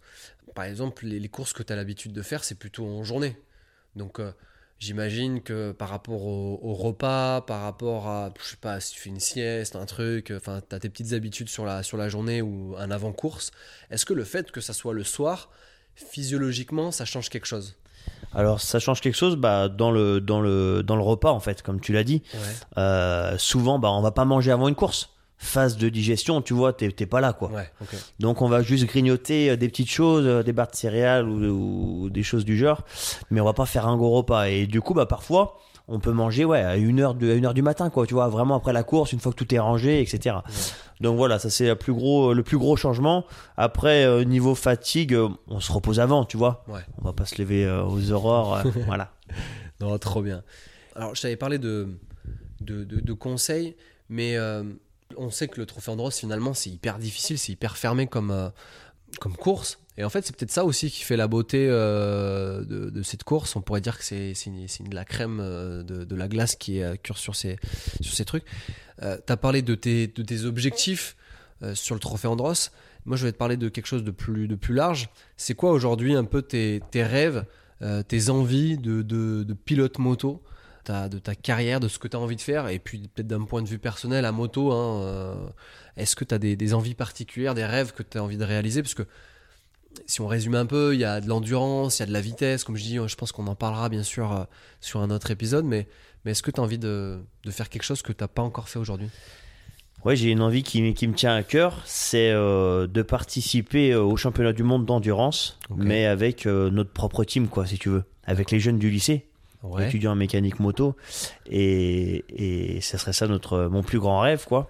Par 0.55 0.65
exemple, 0.65 1.05
les, 1.05 1.29
courses 1.29 1.51
que 1.51 1.63
tu 1.63 1.73
as 1.73 1.75
l'habitude 1.75 2.13
de 2.13 2.21
faire, 2.21 2.43
c'est 2.43 2.55
plutôt 2.55 2.85
en 2.85 3.03
journée. 3.03 3.35
Donc... 3.95 4.19
Euh, 4.19 4.31
J'imagine 4.79 5.41
que 5.41 5.71
par 5.71 5.89
rapport 5.89 6.25
au, 6.25 6.73
repas, 6.73 7.41
par 7.41 7.61
rapport 7.61 8.07
à, 8.07 8.33
je 8.41 8.49
sais 8.49 8.57
pas, 8.57 8.81
si 8.81 8.93
tu 8.93 8.99
fais 8.99 9.09
une 9.09 9.19
sieste, 9.19 9.77
un 9.77 9.85
truc, 9.85 10.33
enfin, 10.35 10.59
tu 10.67 10.75
as 10.75 10.79
tes 10.79 10.89
petites 10.89 11.13
habitudes 11.13 11.47
sur 11.47 11.65
la, 11.65 11.83
sur 11.83 11.95
la 11.95 12.09
journée 12.09 12.41
ou 12.41 12.75
un 12.77 12.91
avant-course, 12.91 13.51
est-ce 13.91 14.05
que 14.05 14.13
le 14.13 14.25
fait 14.25 14.51
que 14.51 14.59
ça 14.59 14.73
soit 14.73 14.93
le 14.93 15.05
soir, 15.05 15.49
physiologiquement, 15.95 16.91
ça 16.91 17.05
change 17.05 17.29
quelque 17.29 17.45
chose? 17.45 17.77
Alors 18.33 18.59
ça 18.59 18.79
change 18.79 18.99
quelque 18.99 19.15
chose 19.15 19.35
bah, 19.37 19.69
dans, 19.69 19.91
le, 19.91 20.19
dans, 20.19 20.41
le, 20.41 20.83
dans 20.83 20.95
le 20.95 21.01
repas 21.01 21.31
en 21.31 21.39
fait, 21.39 21.61
comme 21.61 21.79
tu 21.79 21.93
l'as 21.93 22.03
dit. 22.03 22.23
Euh, 22.77 23.37
souvent 23.37 23.79
bah, 23.79 23.91
on 23.91 24.01
va 24.01 24.11
pas 24.11 24.25
manger 24.25 24.51
avant 24.51 24.67
une 24.67 24.75
course 24.75 25.12
phase 25.43 25.77
de 25.77 25.89
digestion, 25.89 26.41
tu 26.41 26.53
vois, 26.53 26.73
t'es 26.73 26.89
pas 27.05 27.21
là, 27.21 27.33
quoi. 27.33 27.51
Donc 28.19 28.41
on 28.41 28.47
va 28.49 28.61
juste 28.61 28.85
grignoter 28.85 29.51
euh, 29.51 29.55
des 29.55 29.67
petites 29.67 29.89
choses, 29.91 30.25
euh, 30.25 30.43
des 30.43 30.53
barres 30.53 30.71
de 30.71 30.75
céréales 30.75 31.27
ou, 31.27 32.09
des 32.09 32.23
choses 32.23 32.45
du 32.45 32.57
genre, 32.57 32.81
mais 33.29 33.41
on 33.41 33.45
va 33.45 33.53
pas 33.53 33.65
faire 33.65 33.87
un 33.87 33.97
gros 33.97 34.11
repas. 34.11 34.45
Et 34.45 34.65
du 34.67 34.81
coup, 34.81 34.93
bah 34.93 35.05
parfois, 35.05 35.57
on 35.87 35.99
peut 35.99 36.11
manger 36.13 36.45
ouais, 36.45 36.61
à 36.61 36.77
1h, 36.77 37.17
de, 37.17 37.31
à 37.31 37.33
une 37.35 37.45
heure 37.45 37.53
du 37.53 37.61
matin, 37.61 37.89
quoi, 37.89 38.07
tu 38.07 38.13
vois, 38.13 38.29
vraiment 38.29 38.55
après 38.55 38.71
la 38.73 38.83
course, 38.83 39.11
une 39.11 39.19
fois 39.19 39.31
que 39.33 39.37
tout 39.37 39.53
est 39.53 39.59
rangé, 39.59 40.01
etc. 40.01 40.37
Donc 41.01 41.17
voilà, 41.17 41.39
ça 41.39 41.49
c'est 41.49 41.67
le 41.67 41.75
plus 41.75 41.93
gros, 41.93 42.33
le 42.33 42.43
plus 42.43 42.57
gros 42.57 42.77
changement. 42.77 43.25
Après, 43.57 44.05
euh, 44.05 44.23
niveau 44.23 44.55
fatigue, 44.55 45.13
euh, 45.13 45.27
on 45.47 45.59
se 45.59 45.71
repose 45.71 45.99
avant, 45.99 46.23
tu 46.23 46.37
vois. 46.37 46.63
Ouais. 46.69 46.79
On 47.01 47.05
va 47.05 47.13
pas 47.13 47.25
se 47.25 47.41
lever 47.41 47.65
euh, 47.65 47.83
aux 47.83 48.11
aurores, 48.11 48.55
euh, 48.55 48.63
voilà. 48.85 49.11
Non, 49.81 49.97
trop 49.97 50.21
bien. 50.21 50.43
Alors, 50.95 51.15
je 51.15 51.21
t'avais 51.21 51.35
parlé 51.35 51.57
de, 51.57 51.89
de, 52.61 52.85
de- 52.85 53.01
de 53.01 53.13
conseils, 53.13 53.75
mais 54.07 54.37
euh, 54.37 54.63
on 55.17 55.29
sait 55.29 55.47
que 55.47 55.59
le 55.59 55.65
trophée 55.65 55.91
Andros, 55.91 56.11
finalement, 56.11 56.53
c'est 56.53 56.69
hyper 56.69 56.99
difficile, 56.99 57.37
c'est 57.37 57.51
hyper 57.51 57.77
fermé 57.77 58.07
comme, 58.07 58.31
euh, 58.31 58.49
comme 59.19 59.35
course. 59.35 59.79
Et 59.97 60.03
en 60.03 60.09
fait, 60.09 60.25
c'est 60.25 60.35
peut-être 60.35 60.51
ça 60.51 60.65
aussi 60.65 60.89
qui 60.89 61.03
fait 61.03 61.17
la 61.17 61.27
beauté 61.27 61.67
euh, 61.69 62.63
de, 62.65 63.03
cette 63.03 63.23
course. 63.23 63.55
On 63.55 63.61
pourrait 63.61 63.81
dire 63.81 63.97
que 63.97 64.03
c'est 64.03 64.33
de 64.33 64.95
la 64.95 65.05
crème 65.05 65.39
euh, 65.39 65.83
de, 65.83 66.15
la 66.15 66.27
glace 66.27 66.55
qui 66.55 66.79
est 66.79 67.01
cure 67.01 67.17
sur 67.17 67.35
ces, 67.35 67.57
sur 68.01 68.13
ces 68.13 68.25
trucs. 68.25 68.45
Euh, 69.03 69.17
tu 69.25 69.31
as 69.31 69.37
parlé 69.37 69.61
de 69.61 69.75
tes, 69.75 70.07
de 70.07 70.23
tes 70.23 70.45
objectifs 70.45 71.15
sur 71.75 71.95
le 71.95 72.01
trophée 72.01 72.27
Andros. 72.27 72.71
Moi, 73.05 73.15
je 73.15 73.23
vais 73.25 73.31
te 73.31 73.37
parler 73.37 73.55
de 73.55 73.69
quelque 73.69 73.85
chose 73.85 74.03
de 74.03 74.11
plus, 74.11 74.49
de 74.49 74.55
plus 74.55 74.73
large. 74.73 75.09
C'est 75.37 75.53
quoi 75.53 75.71
aujourd'hui 75.71 76.13
un 76.13 76.25
peu 76.25 76.41
tes, 76.41 76.81
tes 76.91 77.03
rêves, 77.03 77.45
tes 78.09 78.29
envies 78.29 78.77
de, 78.77 79.01
de 79.01 79.53
pilote 79.53 79.97
moto? 79.97 80.43
Ta- 80.83 81.09
de 81.09 81.19
ta 81.19 81.35
carrière, 81.35 81.79
de 81.79 81.87
ce 81.87 81.99
que 81.99 82.07
tu 82.07 82.15
as 82.15 82.19
envie 82.19 82.35
de 82.35 82.41
faire, 82.41 82.67
et 82.67 82.79
puis 82.79 83.09
peut-être 83.13 83.27
d'un 83.27 83.43
point 83.43 83.61
de 83.61 83.67
vue 83.67 83.79
personnel 83.79 84.25
à 84.25 84.31
moto, 84.31 84.71
hein, 84.71 85.01
euh, 85.01 85.35
est-ce 85.97 86.15
que 86.15 86.23
tu 86.25 86.33
as 86.33 86.39
des, 86.39 86.55
des 86.55 86.73
envies 86.73 86.95
particulières, 86.95 87.53
des 87.55 87.65
rêves 87.65 87.93
que 87.93 88.03
tu 88.03 88.17
as 88.17 88.23
envie 88.23 88.37
de 88.37 88.43
réaliser? 88.43 88.81
Parce 88.81 88.93
que 88.93 89.03
si 90.07 90.21
on 90.21 90.27
résume 90.27 90.55
un 90.55 90.65
peu, 90.65 90.93
il 90.95 90.99
y 90.99 91.05
a 91.05 91.21
de 91.21 91.27
l'endurance, 91.27 91.99
il 91.99 92.01
y 92.01 92.03
a 92.03 92.05
de 92.07 92.13
la 92.13 92.21
vitesse, 92.21 92.63
comme 92.63 92.75
je 92.75 92.83
dis, 92.83 92.97
je 93.05 93.15
pense 93.15 93.31
qu'on 93.31 93.47
en 93.47 93.55
parlera 93.55 93.89
bien 93.89 94.03
sûr 94.03 94.31
euh, 94.31 94.43
sur 94.81 95.01
un 95.01 95.09
autre 95.11 95.29
épisode, 95.31 95.65
mais, 95.65 95.87
mais 96.25 96.31
est-ce 96.31 96.41
que 96.43 96.51
tu 96.51 96.59
as 96.59 96.63
envie 96.63 96.79
de, 96.79 97.19
de 97.43 97.51
faire 97.51 97.69
quelque 97.69 97.83
chose 97.83 98.01
que 98.01 98.11
tu 98.11 98.23
n'as 98.23 98.27
pas 98.27 98.41
encore 98.41 98.69
fait 98.69 98.79
aujourd'hui? 98.79 99.09
Ouais, 100.03 100.17
j'ai 100.17 100.31
une 100.31 100.41
envie 100.41 100.63
qui, 100.63 100.93
qui 100.95 101.07
me 101.07 101.13
tient 101.13 101.33
à 101.33 101.43
cœur, 101.43 101.81
c'est 101.85 102.31
euh, 102.31 102.87
de 102.87 103.01
participer 103.03 103.95
au 103.95 104.17
championnat 104.17 104.51
du 104.51 104.63
monde 104.63 104.85
d'endurance, 104.85 105.57
mais 105.73 106.05
avec 106.05 106.45
notre 106.45 106.91
propre 106.91 107.23
team, 107.23 107.47
quoi, 107.47 107.65
si 107.65 107.77
tu 107.77 107.87
veux, 107.89 108.03
avec 108.25 108.51
les 108.51 108.59
jeunes 108.59 108.79
du 108.79 108.89
lycée, 108.89 109.27
Ouais. 109.63 109.87
étudiants 109.87 110.11
en 110.11 110.15
mécanique 110.15 110.59
moto, 110.59 110.95
et, 111.45 112.25
et 112.75 112.81
ça 112.81 112.97
serait 112.97 113.13
ça 113.13 113.27
notre 113.27 113.67
mon 113.71 113.81
plus 113.83 113.99
grand 113.99 114.19
rêve, 114.19 114.45
quoi, 114.47 114.69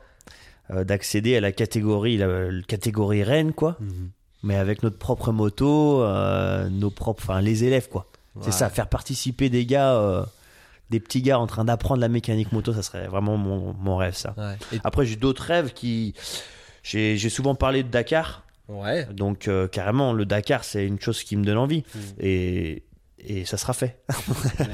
euh, 0.71 0.83
d'accéder 0.83 1.35
à 1.35 1.41
la 1.41 1.51
catégorie, 1.51 2.17
la, 2.17 2.51
la 2.51 2.61
catégorie 2.63 3.23
reine, 3.23 3.53
quoi, 3.53 3.77
Mhm. 3.79 4.09
mais 4.43 4.55
avec 4.55 4.83
notre 4.83 4.97
propre 4.97 5.31
moto, 5.31 6.01
euh, 6.03 6.69
nos 6.69 6.89
propres, 6.91 7.23
enfin 7.23 7.41
les 7.41 7.63
élèves, 7.63 7.89
quoi. 7.89 8.05
Ouais. 8.35 8.41
C'est 8.45 8.51
ça, 8.51 8.69
faire 8.69 8.87
participer 8.87 9.49
des 9.49 9.65
gars, 9.65 9.93
euh, 9.95 10.23
des 10.89 10.99
petits 10.99 11.21
gars 11.21 11.39
en 11.39 11.47
train 11.47 11.65
d'apprendre 11.65 12.01
la 12.01 12.07
mécanique 12.09 12.51
moto, 12.51 12.73
ça 12.73 12.83
serait 12.83 13.07
vraiment 13.07 13.37
mon, 13.37 13.73
mon 13.73 13.97
rêve, 13.97 14.15
ça. 14.15 14.33
Ouais. 14.37 14.79
Après, 14.83 15.05
j'ai 15.05 15.15
d'autres 15.15 15.43
rêves 15.43 15.73
qui. 15.73 16.13
J'ai 16.83 17.15
j'ai 17.17 17.29
souvent 17.29 17.55
parlé 17.55 17.81
de 17.81 17.87
Dakar, 17.89 18.43
ouais. 18.67 19.05
donc 19.05 19.47
euh, 19.47 19.67
carrément, 19.67 20.11
le 20.13 20.25
Dakar, 20.25 20.63
c'est 20.65 20.85
une 20.85 20.99
chose 20.99 21.23
qui 21.23 21.35
me 21.37 21.43
donne 21.45 21.57
envie. 21.57 21.83
Mhm. 21.95 22.01
Et, 22.19 22.83
et 23.25 23.45
ça 23.45 23.57
sera 23.57 23.73
fait. 23.73 23.99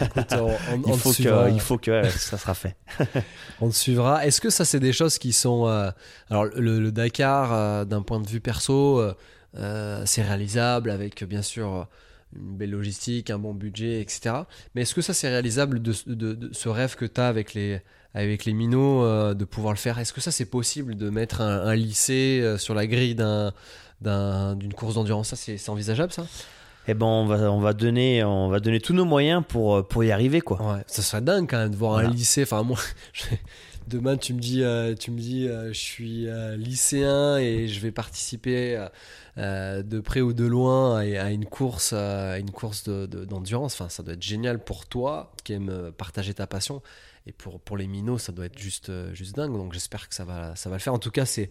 Écoute, 0.02 0.34
on, 0.34 0.82
Il 0.88 0.97
faut, 0.97 1.14
suivra. 1.14 1.45
que, 1.47 1.52
il 1.54 1.60
faut 1.60 1.78
que 1.78 2.08
ça 2.10 2.38
sera 2.38 2.54
fait. 2.54 2.76
On 3.62 3.70
te 3.70 3.76
suivra. 3.76 4.26
Est-ce 4.26 4.41
que 4.41 4.50
ça, 4.50 4.66
c'est 4.66 4.80
des 4.80 4.93
choses 4.93 5.18
qui 5.18 5.34
sont. 5.34 5.68
euh, 5.68 5.91
alors, 6.30 6.45
le, 6.45 6.80
le 6.80 6.91
Dakar, 6.91 7.54
euh, 7.54 7.86
d'un 7.86 8.02
point 8.02 8.20
de 8.20 8.28
vue 8.28 8.39
perso, 8.41 9.02
euh, 9.58 10.04
c'est 10.06 10.22
réalisable 10.24 10.89
avec, 10.89 11.24
bien 11.24 11.41
sûr, 11.41 11.88
une 12.36 12.58
belle 12.58 12.72
logistique, 12.72 13.30
un 13.30 13.39
bon 13.39 13.54
budget, 13.54 14.02
etc. 14.02 14.36
Mais 14.76 14.82
est-ce 14.84 14.93
que 14.93 15.02
ça, 15.02 15.14
c'est 15.14 15.30
réalisable 15.30 15.82
de, 15.82 15.93
de- 16.08 16.34
de 16.34 16.50
ce 16.54 16.70
rêve 16.70 16.95
que 16.95 17.06
tu 17.06 17.20
as 17.20 17.28
avec 17.28 17.54
les, 17.54 17.82
avec 18.14 18.45
les 18.45 18.54
minots, 18.54 19.34
de 19.34 19.45
pouvoir 19.45 19.74
le 19.74 19.80
faire? 19.80 19.97
Est-ce 20.00 20.14
que 20.14 20.22
ça, 20.22 20.32
c'est 20.32 20.45
possible 20.45 20.95
de 20.95 21.10
mettre 21.10 21.41
un, 21.41 21.62
un 21.66 21.76
lycée 21.76 22.56
sur 22.58 22.74
la 22.76 22.86
grille 22.88 23.16
d'un. 23.16 23.54
d'un- 24.02 24.56
d'une 24.56 24.74
course 24.74 24.93
d'endurance? 24.95 25.30
Ça 25.30 25.36
c'est 25.36 25.58
c'est 25.58 25.70
envisageable 25.72 26.14
ça? 26.14 26.26
Eh 26.92 26.96
ben, 26.96 27.06
on 27.06 27.26
va, 27.28 27.52
on 27.52 27.60
va 27.60 27.74
donner, 27.74 28.24
on 28.24 28.50
va 28.50 28.60
donner 28.60 28.80
tous 28.80 28.94
nos 28.94 29.06
moyens 29.06 29.44
pour, 29.48 29.76
euh, 29.76 29.84
pour 29.84 30.04
y 30.04 30.12
arriver, 30.12 30.42
quoi. 30.42 30.60
Ouais, 30.62 30.82
ça 30.88 31.04
serait 31.04 31.22
dingue 31.22 31.48
quand 31.48 31.58
même 31.60 31.70
de 31.70 31.76
voir 31.76 31.92
Voilà. 31.94 32.10
un 32.10 32.12
lycée. 32.12 32.42
Enfin, 32.44 32.64
moi, 32.64 32.80
je- 33.14 33.26
demain, 33.88 34.18
tu 34.18 34.34
me 34.34 34.40
dis, 34.40 34.64
euh, 34.64 34.96
tu 34.96 35.12
me 35.12 35.20
dis, 35.20 35.48
euh, 35.48 35.68
je 35.72 35.78
suis 35.80 36.28
euh, 36.28 36.56
lycéen 36.58 37.38
et 37.38 37.68
je 37.68 37.80
vais 37.80 37.92
participer 37.92 38.88
de 39.38 40.00
près 40.00 40.22
ou 40.22 40.34
de 40.34 40.46
loin 40.46 40.98
à, 40.98 41.02
à 41.24 41.30
une 41.30 41.46
course, 41.46 41.94
à 41.94 42.40
une 42.40 42.52
course 42.52 42.84
de- 42.84 43.06
de- 43.06 43.24
d'endurance. 43.24 43.74
enfin, 43.80 43.88
ça 43.90 44.02
doit 44.04 44.14
être 44.16 44.24
génial 44.24 44.60
pour 44.64 44.86
toi 44.88 45.32
qui 45.44 45.54
aime 45.54 45.92
partager 45.98 46.34
ta 46.34 46.48
passion. 46.48 46.82
Et 47.28 47.32
pour, 47.32 47.60
pour 47.60 47.78
les 47.78 47.86
minots, 47.88 48.18
ça 48.18 48.32
doit 48.32 48.46
être 48.46 48.58
juste, 48.58 48.92
juste 49.14 49.36
dingue. 49.36 49.54
Donc, 49.54 49.74
j'espère 49.74 50.10
que 50.10 50.16
ça 50.16 50.26
va, 50.26 50.56
ça 50.56 50.70
va 50.70 50.78
le 50.78 50.82
faire. 50.82 50.94
En 50.94 51.00
tout 51.00 51.12
cas, 51.12 51.26
c'est. 51.26 51.50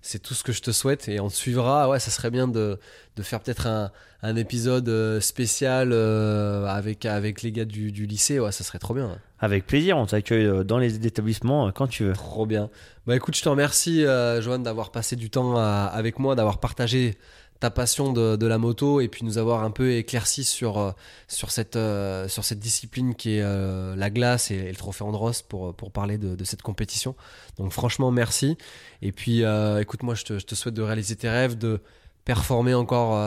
C'est 0.00 0.20
tout 0.22 0.34
ce 0.34 0.42
que 0.44 0.52
je 0.52 0.62
te 0.62 0.70
souhaite 0.70 1.08
et 1.08 1.20
on 1.20 1.28
te 1.28 1.34
suivra. 1.34 1.88
Ouais, 1.88 1.98
ça 1.98 2.10
serait 2.10 2.30
bien 2.30 2.48
de, 2.48 2.78
de 3.16 3.22
faire 3.22 3.40
peut-être 3.40 3.66
un, 3.66 3.90
un 4.22 4.36
épisode 4.36 4.88
euh, 4.88 5.20
spécial 5.20 5.90
euh, 5.92 6.66
avec, 6.66 7.04
avec 7.04 7.42
les 7.42 7.52
gars 7.52 7.64
du, 7.64 7.92
du 7.92 8.06
lycée. 8.06 8.38
Ouais, 8.38 8.52
ça 8.52 8.64
serait 8.64 8.78
trop 8.78 8.94
bien. 8.94 9.18
Avec 9.40 9.66
plaisir, 9.66 9.96
on 9.98 10.06
t'accueille 10.06 10.46
euh, 10.46 10.64
dans 10.64 10.78
les 10.78 11.04
établissements 11.06 11.70
quand 11.72 11.88
tu 11.88 12.04
veux. 12.04 12.12
Trop 12.12 12.46
bien. 12.46 12.70
Bah 13.06 13.16
écoute, 13.16 13.36
je 13.36 13.42
te 13.42 13.48
remercie, 13.48 14.04
euh, 14.04 14.40
Johan, 14.40 14.58
d'avoir 14.60 14.90
passé 14.92 15.16
du 15.16 15.30
temps 15.30 15.56
à- 15.56 15.90
avec 15.92 16.18
moi, 16.18 16.34
d'avoir 16.34 16.58
partagé 16.60 17.18
ta 17.60 17.70
passion 17.70 18.12
de, 18.12 18.46
la 18.46 18.58
moto 18.58 19.00
et 19.00 19.08
puis 19.08 19.24
nous 19.24 19.38
avoir 19.38 19.64
un 19.64 19.70
peu 19.70 19.92
éclairci 19.92 20.44
sur, 20.44 20.78
euh, 20.78 20.92
sur, 21.26 21.50
cette, 21.50 21.76
euh, 21.76 22.28
sur 22.28 22.44
cette 22.44 22.60
discipline 22.60 23.14
qui 23.14 23.36
est 23.36 23.42
euh, 23.42 23.96
la 23.96 24.10
glace 24.10 24.50
et, 24.50 24.68
le 24.68 24.76
trophée 24.76 25.04
Andros 25.04 25.42
pour, 25.42 25.74
pour 25.74 25.90
parler 25.90 26.18
de, 26.18 26.44
cette 26.44 26.62
compétition. 26.62 27.14
Donc 27.58 27.72
franchement, 27.72 28.10
merci. 28.10 28.56
Et 29.02 29.12
puis 29.12 29.42
écoute, 29.80 30.02
moi, 30.02 30.14
je 30.14 30.24
te, 30.24 30.38
je 30.38 30.46
te 30.46 30.54
souhaite 30.54 30.74
de 30.74 30.82
réaliser 30.82 31.16
tes 31.16 31.28
rêves, 31.28 31.58
de 31.58 31.80
performer 32.24 32.74
encore 32.74 33.18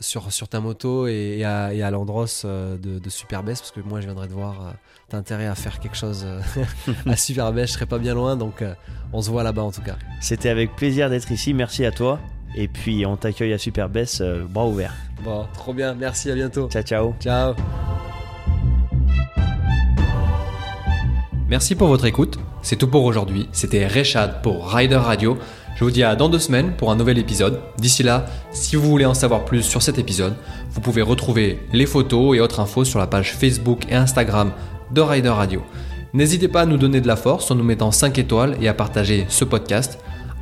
sur, 0.00 0.32
sur 0.32 0.48
ta 0.48 0.60
moto 0.60 1.06
et, 1.06 1.44
à, 1.44 1.90
l'Andros 1.90 2.44
de, 2.44 2.76
de 2.76 3.10
parce 3.30 3.70
que 3.70 3.80
moi, 3.80 4.00
je 4.00 4.06
viendrai 4.06 4.28
te 4.28 4.32
voir. 4.32 4.74
T'as 5.08 5.18
intérêt 5.18 5.46
à 5.46 5.54
faire 5.54 5.80
quelque 5.80 5.96
chose 5.96 6.26
à 7.06 7.16
Superbest, 7.16 7.68
je 7.68 7.72
serai 7.74 7.86
pas 7.86 7.98
bien 7.98 8.14
loin, 8.14 8.36
donc 8.36 8.64
on 9.12 9.22
se 9.22 9.30
voit 9.30 9.42
là-bas 9.42 9.62
en 9.62 9.72
tout 9.72 9.82
cas. 9.82 9.96
C'était 10.20 10.48
avec 10.48 10.76
plaisir 10.76 11.10
d'être 11.10 11.30
ici, 11.30 11.52
merci 11.52 11.84
à 11.84 11.92
toi. 11.92 12.20
Et 12.54 12.68
puis, 12.68 13.06
on 13.06 13.16
t'accueille 13.16 13.52
à 13.52 13.58
Superbest, 13.58 14.20
euh, 14.20 14.44
bras 14.48 14.66
ouverts. 14.66 14.94
Bon, 15.22 15.46
trop 15.54 15.72
bien, 15.72 15.94
merci, 15.94 16.30
à 16.30 16.34
bientôt. 16.34 16.68
Ciao, 16.68 16.82
ciao. 16.82 17.14
Ciao. 17.20 17.54
Merci 21.48 21.74
pour 21.74 21.88
votre 21.88 22.04
écoute. 22.04 22.38
C'est 22.62 22.76
tout 22.76 22.86
pour 22.86 23.04
aujourd'hui. 23.04 23.48
C'était 23.52 23.86
Rechad 23.86 24.42
pour 24.42 24.72
Rider 24.72 24.96
Radio. 24.96 25.36
Je 25.76 25.84
vous 25.84 25.90
dis 25.90 26.02
à 26.02 26.14
dans 26.14 26.28
deux 26.28 26.38
semaines 26.38 26.72
pour 26.76 26.90
un 26.90 26.96
nouvel 26.96 27.18
épisode. 27.18 27.60
D'ici 27.78 28.02
là, 28.02 28.26
si 28.52 28.76
vous 28.76 28.88
voulez 28.88 29.06
en 29.06 29.14
savoir 29.14 29.44
plus 29.44 29.62
sur 29.62 29.82
cet 29.82 29.98
épisode, 29.98 30.34
vous 30.70 30.80
pouvez 30.80 31.02
retrouver 31.02 31.58
les 31.72 31.86
photos 31.86 32.36
et 32.36 32.40
autres 32.40 32.60
infos 32.60 32.84
sur 32.84 32.98
la 32.98 33.06
page 33.06 33.32
Facebook 33.34 33.80
et 33.88 33.94
Instagram 33.94 34.52
de 34.92 35.00
Rider 35.00 35.30
Radio. 35.30 35.62
N'hésitez 36.12 36.48
pas 36.48 36.62
à 36.62 36.66
nous 36.66 36.76
donner 36.76 37.00
de 37.00 37.06
la 37.06 37.16
force 37.16 37.50
en 37.50 37.54
nous 37.54 37.64
mettant 37.64 37.92
5 37.92 38.18
étoiles 38.18 38.56
et 38.60 38.68
à 38.68 38.74
partager 38.74 39.26
ce 39.28 39.44
podcast. 39.44 39.98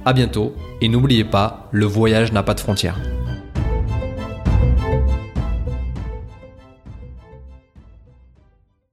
À 0.08 0.14
bientôt 0.14 0.54
et 0.80 0.88
n'oubliez 0.88 1.24
pas, 1.24 1.68
le 1.70 1.84
voyage 1.84 2.32
n'a 2.32 2.42
pas 2.42 2.54
de 2.54 2.60
frontières. 2.60 2.98